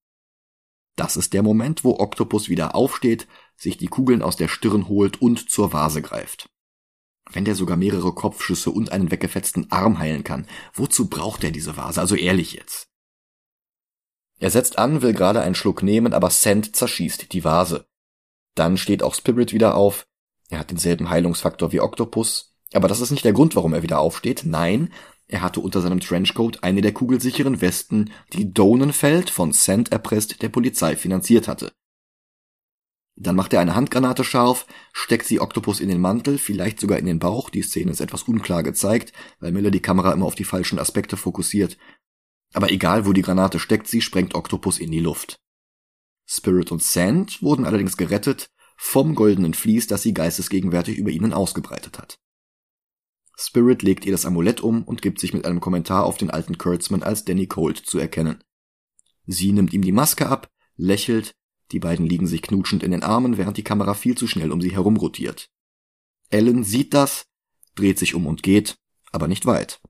Das 0.95 1.17
ist 1.17 1.33
der 1.33 1.43
Moment, 1.43 1.83
wo 1.83 1.99
Octopus 1.99 2.49
wieder 2.49 2.75
aufsteht, 2.75 3.27
sich 3.55 3.77
die 3.77 3.87
Kugeln 3.87 4.21
aus 4.21 4.35
der 4.35 4.47
Stirn 4.47 4.87
holt 4.87 5.21
und 5.21 5.49
zur 5.49 5.73
Vase 5.73 6.01
greift. 6.01 6.49
Wenn 7.31 7.45
der 7.45 7.55
sogar 7.55 7.77
mehrere 7.77 8.13
Kopfschüsse 8.13 8.69
und 8.69 8.91
einen 8.91 9.09
weggefetzten 9.09 9.71
Arm 9.71 9.97
heilen 9.97 10.23
kann, 10.23 10.47
wozu 10.73 11.09
braucht 11.09 11.43
er 11.43 11.51
diese 11.51 11.77
Vase? 11.77 11.99
Also 11.99 12.15
ehrlich 12.15 12.53
jetzt. 12.53 12.89
Er 14.39 14.51
setzt 14.51 14.77
an, 14.77 15.01
will 15.01 15.13
gerade 15.13 15.41
einen 15.41 15.55
Schluck 15.55 15.83
nehmen, 15.83 16.13
aber 16.13 16.29
Sand 16.29 16.75
zerschießt 16.75 17.31
die 17.31 17.43
Vase. 17.43 17.87
Dann 18.55 18.77
steht 18.77 19.01
auch 19.01 19.15
Spirit 19.15 19.53
wieder 19.53 19.75
auf. 19.75 20.05
Er 20.49 20.59
hat 20.59 20.69
denselben 20.69 21.09
Heilungsfaktor 21.09 21.71
wie 21.71 21.79
Octopus. 21.79 22.55
Aber 22.73 22.87
das 22.87 22.99
ist 22.99 23.11
nicht 23.11 23.25
der 23.25 23.33
Grund, 23.33 23.55
warum 23.55 23.73
er 23.73 23.83
wieder 23.83 23.99
aufsteht. 23.99 24.43
Nein, 24.45 24.91
er 25.27 25.41
hatte 25.41 25.59
unter 25.59 25.81
seinem 25.81 25.99
Trenchcoat 25.99 26.63
eine 26.63 26.81
der 26.81 26.93
kugelsicheren 26.93 27.61
Westen, 27.61 28.11
die 28.33 28.53
Donenfeld 28.53 29.29
von 29.29 29.51
Sand 29.51 29.91
erpresst 29.91 30.41
der 30.41 30.49
Polizei 30.49 30.95
finanziert 30.95 31.47
hatte. 31.47 31.71
Dann 33.15 33.35
macht 33.35 33.53
er 33.53 33.59
eine 33.59 33.75
Handgranate 33.75 34.23
scharf, 34.23 34.65
steckt 34.91 35.27
sie 35.27 35.39
Octopus 35.39 35.79
in 35.79 35.87
den 35.87 36.01
Mantel, 36.01 36.37
vielleicht 36.37 36.79
sogar 36.79 36.97
in 36.97 37.05
den 37.05 37.19
Bauch, 37.19 37.49
die 37.49 37.61
Szene 37.61 37.91
ist 37.91 38.01
etwas 38.01 38.23
unklar 38.23 38.63
gezeigt, 38.63 39.13
weil 39.39 39.51
Miller 39.51 39.71
die 39.71 39.81
Kamera 39.81 40.11
immer 40.11 40.25
auf 40.25 40.35
die 40.35 40.43
falschen 40.43 40.79
Aspekte 40.79 41.15
fokussiert. 41.15 41.77
Aber 42.53 42.71
egal, 42.71 43.05
wo 43.05 43.13
die 43.13 43.21
Granate 43.21 43.59
steckt, 43.59 43.87
sie 43.87 44.01
sprengt 44.01 44.35
Octopus 44.35 44.79
in 44.79 44.91
die 44.91 44.99
Luft. 44.99 45.39
Spirit 46.25 46.71
und 46.71 46.81
Sand 46.81 47.41
wurden 47.41 47.65
allerdings 47.65 47.97
gerettet 47.97 48.47
vom 48.77 49.13
goldenen 49.15 49.53
Vlies, 49.53 49.87
das 49.87 50.01
sie 50.01 50.13
geistesgegenwärtig 50.13 50.97
über 50.97 51.11
ihnen 51.11 51.33
ausgebreitet 51.33 51.99
hat. 51.99 52.17
Spirit 53.37 53.81
legt 53.81 54.05
ihr 54.05 54.11
das 54.11 54.25
Amulett 54.25 54.61
um 54.61 54.83
und 54.83 55.01
gibt 55.01 55.19
sich 55.19 55.33
mit 55.33 55.45
einem 55.45 55.59
Kommentar 55.59 56.05
auf 56.05 56.17
den 56.17 56.29
alten 56.29 56.57
Kurtzman 56.57 57.03
als 57.03 57.25
Danny 57.25 57.47
Colt 57.47 57.77
zu 57.77 57.97
erkennen. 57.97 58.43
Sie 59.25 59.51
nimmt 59.51 59.73
ihm 59.73 59.81
die 59.81 59.91
Maske 59.91 60.27
ab, 60.27 60.49
lächelt, 60.75 61.35
die 61.71 61.79
beiden 61.79 62.05
liegen 62.05 62.27
sich 62.27 62.41
knutschend 62.41 62.83
in 62.83 62.91
den 62.91 63.03
Armen, 63.03 63.37
während 63.37 63.57
die 63.57 63.63
Kamera 63.63 63.93
viel 63.93 64.15
zu 64.17 64.27
schnell 64.27 64.51
um 64.51 64.61
sie 64.61 64.71
herum 64.71 64.97
rotiert. 64.97 65.49
Ellen 66.29 66.63
sieht 66.63 66.93
das, 66.93 67.25
dreht 67.75 67.97
sich 67.97 68.15
um 68.15 68.27
und 68.27 68.43
geht, 68.43 68.77
aber 69.11 69.27
nicht 69.27 69.45
weit. 69.45 69.81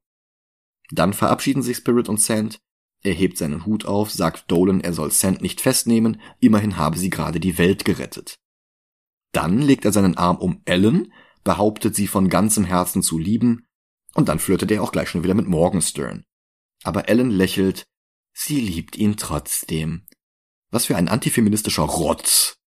Dann 0.91 1.13
verabschieden 1.13 1.63
sich 1.63 1.77
Spirit 1.77 2.07
und 2.09 2.21
Sand. 2.21 2.59
Er 3.01 3.13
hebt 3.13 3.37
seinen 3.37 3.65
Hut 3.65 3.85
auf, 3.85 4.11
sagt 4.11 4.49
Dolan, 4.49 4.79
er 4.79 4.93
soll 4.93 5.11
Sand 5.11 5.41
nicht 5.41 5.59
festnehmen, 5.59 6.21
immerhin 6.39 6.77
habe 6.77 6.97
sie 6.97 7.09
gerade 7.09 7.39
die 7.39 7.57
Welt 7.57 7.83
gerettet. 7.83 8.39
Dann 9.33 9.59
legt 9.59 9.83
er 9.83 9.91
seinen 9.91 10.15
Arm 10.15 10.37
um 10.37 10.61
Ellen, 10.65 11.11
behauptet 11.43 11.95
sie 11.95 12.07
von 12.07 12.29
ganzem 12.29 12.65
Herzen 12.65 13.03
zu 13.03 13.17
lieben, 13.17 13.67
und 14.13 14.29
dann 14.29 14.39
flirtet 14.39 14.71
er 14.71 14.83
auch 14.83 14.91
gleich 14.91 15.09
schon 15.09 15.23
wieder 15.23 15.33
mit 15.33 15.47
Morgenstern. 15.47 16.23
Aber 16.83 17.09
Ellen 17.09 17.31
lächelt, 17.31 17.85
sie 18.33 18.59
liebt 18.59 18.95
ihn 18.95 19.17
trotzdem. 19.17 20.05
Was 20.69 20.85
für 20.85 20.95
ein 20.95 21.07
antifeministischer 21.07 21.83
Rotz. 21.83 22.57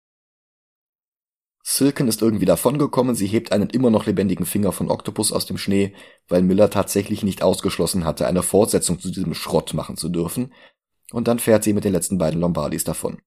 Silken 1.62 2.06
ist 2.06 2.22
irgendwie 2.22 2.44
davongekommen, 2.44 3.16
sie 3.16 3.26
hebt 3.26 3.50
einen 3.50 3.70
immer 3.70 3.90
noch 3.90 4.06
lebendigen 4.06 4.46
Finger 4.46 4.70
von 4.70 4.88
Octopus 4.88 5.32
aus 5.32 5.46
dem 5.46 5.58
Schnee, 5.58 5.96
weil 6.28 6.42
Miller 6.42 6.70
tatsächlich 6.70 7.24
nicht 7.24 7.42
ausgeschlossen 7.42 8.04
hatte, 8.04 8.28
eine 8.28 8.44
Fortsetzung 8.44 9.00
zu 9.00 9.10
diesem 9.10 9.34
Schrott 9.34 9.74
machen 9.74 9.96
zu 9.96 10.08
dürfen, 10.08 10.52
und 11.10 11.26
dann 11.26 11.40
fährt 11.40 11.64
sie 11.64 11.72
mit 11.72 11.84
den 11.84 11.92
letzten 11.92 12.18
beiden 12.18 12.40
Lombardis 12.40 12.84
davon. 12.84 13.20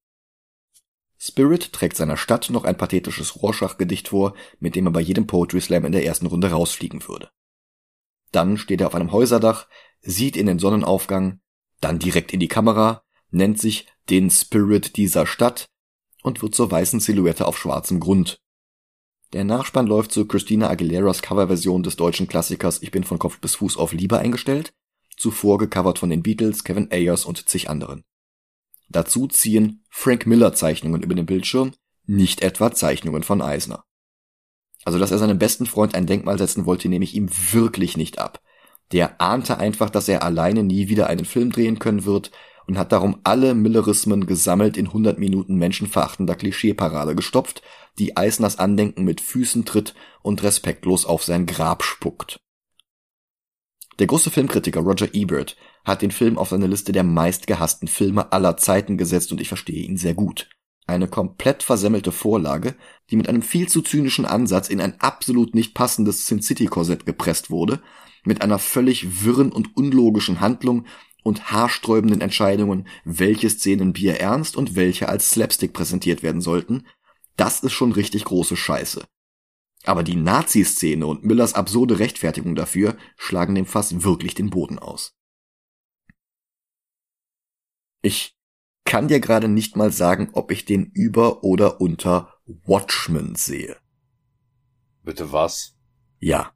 Spirit 1.21 1.73
trägt 1.73 1.97
seiner 1.97 2.15
Stadt 2.15 2.49
noch 2.49 2.63
ein 2.63 2.77
pathetisches 2.77 3.41
Rorschach-Gedicht 3.41 4.07
vor, 4.07 4.35
mit 4.59 4.75
dem 4.75 4.87
er 4.87 4.91
bei 4.91 5.01
jedem 5.01 5.27
Poetry 5.27 5.59
Slam 5.59 5.85
in 5.85 5.91
der 5.91 6.05
ersten 6.05 6.27
Runde 6.27 6.49
rausfliegen 6.49 7.05
würde. 7.07 7.29
Dann 8.31 8.57
steht 8.57 8.79
er 8.79 8.87
auf 8.87 8.95
einem 8.95 9.11
Häuserdach, 9.11 9.67
sieht 10.01 10.37
in 10.37 10.45
den 10.45 10.59
Sonnenaufgang, 10.59 11.41
dann 11.81 11.99
direkt 11.99 12.31
in 12.31 12.39
die 12.39 12.47
Kamera, 12.47 13.03
nennt 13.31 13.59
sich 13.59 13.87
den 14.09 14.29
Spirit 14.29 14.95
dieser 14.95 15.27
Stadt 15.27 15.67
und 16.23 16.41
wird 16.41 16.55
zur 16.55 16.71
weißen 16.71 17.01
Silhouette 17.01 17.45
auf 17.45 17.57
schwarzem 17.57 17.99
Grund. 17.99 18.39
Der 19.33 19.43
Nachspann 19.43 19.87
läuft 19.87 20.11
zu 20.11 20.25
Christina 20.25 20.69
Aguileras 20.69 21.21
Coverversion 21.21 21.83
des 21.83 21.97
deutschen 21.97 22.27
Klassikers 22.27 22.81
Ich 22.81 22.91
bin 22.91 23.03
von 23.03 23.19
Kopf 23.19 23.39
bis 23.39 23.55
Fuß 23.55 23.77
auf 23.77 23.93
Liebe 23.93 24.17
eingestellt, 24.17 24.73
zuvor 25.17 25.57
gecovert 25.57 25.99
von 25.99 26.09
den 26.09 26.23
Beatles, 26.23 26.63
Kevin 26.63 26.89
Ayers 26.91 27.25
und 27.25 27.47
zig 27.47 27.69
anderen. 27.69 28.03
Dazu 28.89 29.27
ziehen 29.27 29.83
Frank 29.89 30.25
Miller 30.25 30.53
Zeichnungen 30.53 31.01
über 31.01 31.15
den 31.15 31.25
Bildschirm, 31.25 31.71
nicht 32.05 32.41
etwa 32.41 32.71
Zeichnungen 32.71 33.23
von 33.23 33.41
Eisner. 33.41 33.85
Also, 34.83 34.97
dass 34.97 35.11
er 35.11 35.19
seinem 35.19 35.37
besten 35.37 35.65
Freund 35.65 35.93
ein 35.93 36.07
Denkmal 36.07 36.37
setzen 36.37 36.65
wollte, 36.65 36.89
nehme 36.89 37.03
ich 37.03 37.15
ihm 37.15 37.29
wirklich 37.51 37.97
nicht 37.97 38.17
ab. 38.17 38.41
Der 38.91 39.21
ahnte 39.21 39.57
einfach, 39.59 39.89
dass 39.89 40.09
er 40.09 40.23
alleine 40.23 40.63
nie 40.63 40.87
wieder 40.87 41.07
einen 41.07 41.25
Film 41.25 41.51
drehen 41.51 41.77
können 41.77 42.05
wird 42.05 42.31
und 42.65 42.77
hat 42.77 42.91
darum 42.91 43.19
alle 43.23 43.53
Millerismen 43.53 44.25
gesammelt 44.25 44.77
in 44.77 44.87
100 44.87 45.19
Minuten 45.19 45.55
menschenverachtender 45.55 46.35
Klischeeparade 46.35 47.15
gestopft, 47.15 47.61
die 47.99 48.17
Eisners 48.17 48.57
Andenken 48.57 49.03
mit 49.03 49.21
Füßen 49.21 49.65
tritt 49.65 49.93
und 50.21 50.41
respektlos 50.41 51.05
auf 51.05 51.23
sein 51.23 51.45
Grab 51.45 51.83
spuckt. 51.83 52.39
Der 53.99 54.07
große 54.07 54.31
Filmkritiker 54.31 54.79
Roger 54.79 55.13
Ebert 55.13 55.57
hat 55.83 56.01
den 56.01 56.11
Film 56.11 56.37
auf 56.37 56.49
seine 56.49 56.67
Liste 56.67 56.93
der 56.93 57.03
meistgehassten 57.03 57.89
Filme 57.89 58.31
aller 58.31 58.55
Zeiten 58.55 58.97
gesetzt 58.97 59.33
und 59.33 59.41
ich 59.41 59.49
verstehe 59.49 59.83
ihn 59.83 59.97
sehr 59.97 60.13
gut. 60.13 60.49
Eine 60.87 61.09
komplett 61.09 61.63
versemmelte 61.63 62.13
Vorlage, 62.13 62.75
die 63.09 63.17
mit 63.17 63.27
einem 63.27 63.41
viel 63.41 63.67
zu 63.67 63.81
zynischen 63.81 64.25
Ansatz 64.25 64.69
in 64.69 64.79
ein 64.79 64.99
absolut 65.01 65.53
nicht 65.53 65.73
passendes 65.73 66.25
Sin 66.25 66.41
City 66.41 66.67
Korsett 66.67 67.05
gepresst 67.05 67.51
wurde, 67.51 67.81
mit 68.23 68.41
einer 68.41 68.57
völlig 68.57 69.25
wirren 69.25 69.51
und 69.51 69.75
unlogischen 69.75 70.39
Handlung 70.39 70.85
und 71.23 71.51
haarsträubenden 71.51 72.21
Entscheidungen, 72.21 72.87
welche 73.03 73.49
Szenen 73.49 73.91
Bier 73.91 74.19
ernst 74.21 74.55
und 74.55 74.75
welche 74.75 75.09
als 75.09 75.29
Slapstick 75.29 75.73
präsentiert 75.73 76.23
werden 76.23 76.41
sollten, 76.41 76.85
das 77.35 77.59
ist 77.59 77.73
schon 77.73 77.91
richtig 77.91 78.23
große 78.25 78.55
Scheiße. 78.55 79.03
Aber 79.89 80.03
die 80.03 80.17
Nazi-Szene 80.17 81.07
und 81.07 81.25
Millers 81.25 81.55
absurde 81.55 81.97
Rechtfertigung 81.97 82.53
dafür 82.53 82.95
schlagen 83.17 83.55
dem 83.55 83.65
Fass 83.65 84.03
wirklich 84.03 84.35
den 84.35 84.51
Boden 84.51 84.77
aus. 84.77 85.15
Ich 88.03 88.37
kann 88.85 89.07
dir 89.07 89.19
gerade 89.19 89.47
nicht 89.47 89.75
mal 89.75 89.91
sagen, 89.91 90.29
ob 90.33 90.51
ich 90.51 90.63
den 90.63 90.85
über 90.93 91.43
oder 91.43 91.81
unter 91.81 92.35
Watchmen 92.45 93.33
sehe. 93.33 93.77
Bitte 95.01 95.31
was? 95.31 95.73
Ja. 96.19 96.53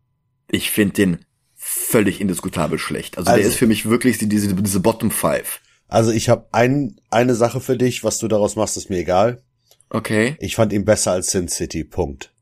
Ich 0.51 0.69
finde 0.69 0.93
den 0.93 1.25
völlig 1.55 2.21
indiskutabel 2.21 2.77
schlecht. 2.77 3.17
Also, 3.17 3.31
also, 3.31 3.41
der 3.41 3.49
ist 3.49 3.57
für 3.57 3.65
mich 3.65 3.89
wirklich 3.89 4.19
diese, 4.19 4.53
diese 4.53 4.79
Bottom 4.79 5.09
Five. 5.09 5.59
Also 5.87 6.11
ich 6.11 6.29
habe 6.29 6.49
ein, 6.51 6.97
eine 7.09 7.33
Sache 7.33 7.61
für 7.61 7.77
dich, 7.77 8.03
was 8.03 8.19
du 8.19 8.27
daraus 8.27 8.55
machst, 8.55 8.77
ist 8.77 8.91
mir 8.91 8.99
egal. 8.99 9.41
Okay. 9.89 10.37
Ich 10.39 10.55
fand 10.55 10.71
ihn 10.71 10.85
besser 10.85 11.13
als 11.13 11.31
Sin 11.31 11.47
City, 11.47 11.83
Punkt. 11.83 12.32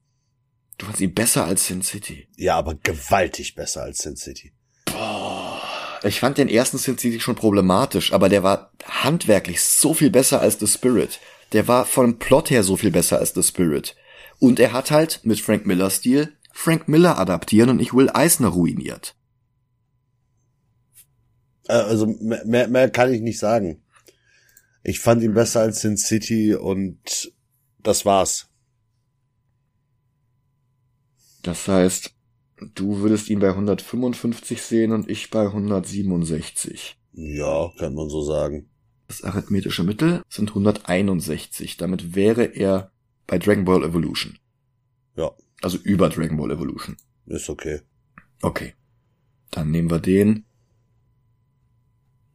Du 0.81 0.87
fandst 0.87 1.01
ihn 1.01 1.13
besser 1.13 1.45
als 1.45 1.67
Sin 1.67 1.83
City. 1.83 2.27
Ja, 2.37 2.57
aber 2.57 2.73
gewaltig 2.73 3.53
besser 3.53 3.83
als 3.83 3.99
Sin 3.99 4.15
City. 4.15 4.51
Ich 6.01 6.19
fand 6.19 6.39
den 6.39 6.49
ersten 6.49 6.79
Sin 6.79 6.97
City 6.97 7.19
schon 7.19 7.35
problematisch, 7.35 8.13
aber 8.13 8.29
der 8.29 8.41
war 8.41 8.71
handwerklich 8.83 9.61
so 9.61 9.93
viel 9.93 10.09
besser 10.09 10.41
als 10.41 10.57
The 10.57 10.65
Spirit. 10.65 11.19
Der 11.51 11.67
war 11.67 11.85
vom 11.85 12.17
Plot 12.17 12.49
her 12.49 12.63
so 12.63 12.77
viel 12.77 12.89
besser 12.89 13.19
als 13.19 13.35
The 13.35 13.43
Spirit. 13.43 13.95
Und 14.39 14.59
er 14.59 14.73
hat 14.73 14.89
halt 14.89 15.19
mit 15.23 15.39
Frank 15.39 15.67
Miller 15.67 15.91
Stil 15.91 16.35
Frank 16.51 16.87
Miller 16.87 17.19
adaptieren 17.19 17.69
und 17.69 17.77
nicht 17.77 17.93
Will 17.93 18.09
Eisner 18.11 18.47
ruiniert. 18.47 19.15
Äh, 21.67 21.73
Also 21.73 22.07
mehr, 22.07 22.67
mehr 22.67 22.89
kann 22.89 23.13
ich 23.13 23.21
nicht 23.21 23.37
sagen. 23.37 23.83
Ich 24.81 24.99
fand 24.99 25.21
ihn 25.21 25.35
besser 25.35 25.59
als 25.59 25.81
Sin 25.81 25.95
City 25.95 26.55
und 26.55 27.31
das 27.77 28.03
war's. 28.03 28.50
Das 31.41 31.67
heißt, 31.67 32.13
du 32.75 32.99
würdest 32.99 33.29
ihn 33.29 33.39
bei 33.39 33.49
155 33.49 34.61
sehen 34.61 34.91
und 34.91 35.09
ich 35.09 35.29
bei 35.29 35.45
167. 35.45 36.97
Ja, 37.13 37.71
kann 37.77 37.93
man 37.95 38.09
so 38.09 38.21
sagen. 38.23 38.69
Das 39.07 39.23
arithmetische 39.23 39.83
Mittel 39.83 40.21
sind 40.29 40.49
161. 40.49 41.77
Damit 41.77 42.15
wäre 42.15 42.43
er 42.45 42.91
bei 43.27 43.37
Dragon 43.39 43.65
Ball 43.65 43.83
Evolution. 43.83 44.37
Ja, 45.17 45.31
Also 45.61 45.77
über 45.77 46.09
Dragon 46.09 46.37
Ball 46.37 46.51
Evolution. 46.51 46.95
ist 47.25 47.49
okay. 47.49 47.81
Okay. 48.41 48.73
Dann 49.51 49.71
nehmen 49.71 49.89
wir 49.89 49.99
den. 49.99 50.45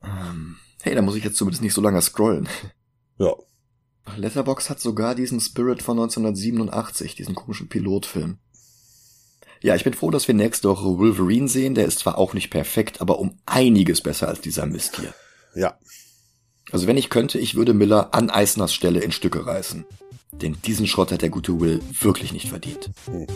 Ähm, 0.02 0.56
hey, 0.82 0.94
da 0.94 1.02
muss 1.02 1.16
ich 1.16 1.24
jetzt 1.24 1.36
zumindest 1.36 1.62
nicht 1.62 1.72
so 1.74 1.80
lange 1.80 2.02
scrollen. 2.02 2.48
Ja. 3.18 3.32
Letterbox 4.16 4.70
hat 4.70 4.78
sogar 4.78 5.14
diesen 5.14 5.40
Spirit 5.40 5.82
von 5.82 5.98
1987, 5.98 7.14
diesen 7.16 7.34
komischen 7.34 7.68
Pilotfilm. 7.68 8.38
Ja, 9.66 9.74
ich 9.74 9.82
bin 9.82 9.94
froh, 9.94 10.12
dass 10.12 10.28
wir 10.28 10.34
nächste 10.36 10.68
Woche 10.68 10.84
Wolverine 10.96 11.48
sehen. 11.48 11.74
Der 11.74 11.86
ist 11.86 11.98
zwar 11.98 12.18
auch 12.18 12.34
nicht 12.34 12.50
perfekt, 12.50 13.00
aber 13.00 13.18
um 13.18 13.36
einiges 13.46 14.00
besser 14.00 14.28
als 14.28 14.40
dieser 14.40 14.64
Mist 14.64 15.00
hier. 15.00 15.12
Ja. 15.56 15.76
Also 16.70 16.86
wenn 16.86 16.96
ich 16.96 17.10
könnte, 17.10 17.40
ich 17.40 17.56
würde 17.56 17.74
Miller 17.74 18.14
an 18.14 18.30
Eisners 18.30 18.72
Stelle 18.72 19.00
in 19.00 19.10
Stücke 19.10 19.44
reißen. 19.44 19.84
Denn 20.30 20.56
diesen 20.64 20.86
Schrott 20.86 21.10
hat 21.10 21.22
der 21.22 21.30
gute 21.30 21.58
Will 21.58 21.80
wirklich 22.00 22.32
nicht 22.32 22.48
verdient. 22.48 22.90
Hm. 23.06 23.26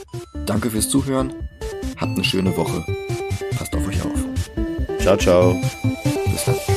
Danke 0.47 0.71
fürs 0.71 0.89
Zuhören. 0.89 1.35
Habt 1.97 2.13
eine 2.13 2.23
schöne 2.23 2.57
Woche. 2.57 2.85
Passt 3.59 3.75
auf 3.75 3.89
euch 3.89 4.01
auf. 4.01 5.01
Ciao, 5.01 5.17
ciao. 5.17 5.61
Bis 6.31 6.45
dann. 6.45 6.70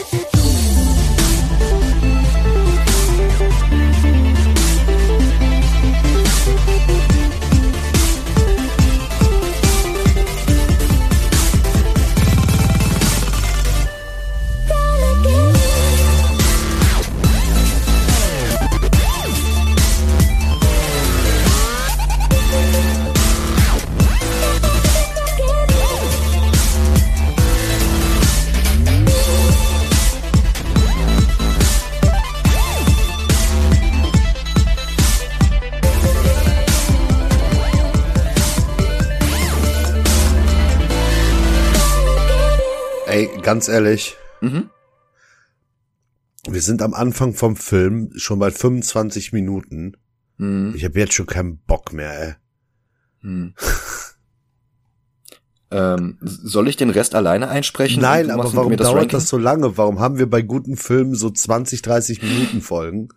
Ganz 43.43 43.67
ehrlich, 43.67 44.15
Mhm. 44.41 44.69
wir 46.49 46.61
sind 46.61 46.81
am 46.81 46.93
Anfang 46.93 47.33
vom 47.33 47.55
Film 47.55 48.11
schon 48.15 48.39
bei 48.39 48.51
25 48.51 49.31
Minuten. 49.33 49.95
Mhm. 50.37 50.73
Ich 50.75 50.83
habe 50.83 50.99
jetzt 50.99 51.13
schon 51.13 51.25
keinen 51.25 51.57
Bock 51.59 51.93
mehr, 51.93 52.21
ey. 52.21 52.33
Hm. 53.21 53.53
ähm, 55.71 56.17
soll 56.21 56.67
ich 56.67 56.75
den 56.75 56.89
Rest 56.89 57.15
alleine 57.15 57.47
einsprechen? 57.47 58.01
Nein, 58.01 58.29
aber 58.31 58.53
warum 58.53 58.75
das 58.75 58.85
dauert 58.87 58.97
Ranking? 59.03 59.17
das 59.19 59.29
so 59.29 59.37
lange? 59.37 59.77
Warum 59.77 59.99
haben 60.01 60.17
wir 60.19 60.29
bei 60.29 60.41
guten 60.41 60.75
Filmen 60.75 61.15
so 61.15 61.29
20, 61.29 61.81
30 61.81 62.21
Minuten 62.21 62.61
Folgen 62.61 63.07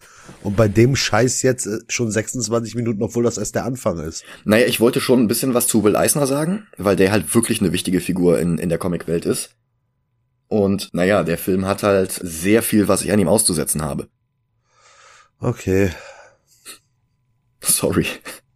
und 0.44 0.56
bei 0.56 0.68
dem 0.68 0.94
Scheiß 0.94 1.42
jetzt 1.42 1.66
äh, 1.66 1.80
schon 1.88 2.10
26 2.12 2.76
Minuten, 2.76 3.02
obwohl 3.02 3.24
das 3.24 3.36
erst 3.36 3.56
der 3.56 3.64
Anfang 3.64 3.98
ist? 3.98 4.22
Naja, 4.44 4.66
ich 4.66 4.78
wollte 4.78 5.00
schon 5.00 5.20
ein 5.22 5.28
bisschen 5.28 5.54
was 5.54 5.66
zu 5.66 5.82
Will 5.82 5.96
Eisner 5.96 6.28
sagen, 6.28 6.68
weil 6.78 6.94
der 6.94 7.10
halt 7.10 7.34
wirklich 7.34 7.60
eine 7.60 7.72
wichtige 7.72 8.00
Figur 8.00 8.38
in, 8.38 8.58
in 8.58 8.68
der 8.68 8.78
Comicwelt 8.78 9.26
ist. 9.26 9.56
Und 10.48 10.90
naja, 10.92 11.24
der 11.24 11.38
Film 11.38 11.66
hat 11.66 11.82
halt 11.82 12.12
sehr 12.12 12.62
viel, 12.62 12.88
was 12.88 13.02
ich 13.02 13.12
an 13.12 13.18
ihm 13.18 13.28
auszusetzen 13.28 13.82
habe. 13.82 14.08
Okay. 15.40 15.90
Sorry. 17.60 18.06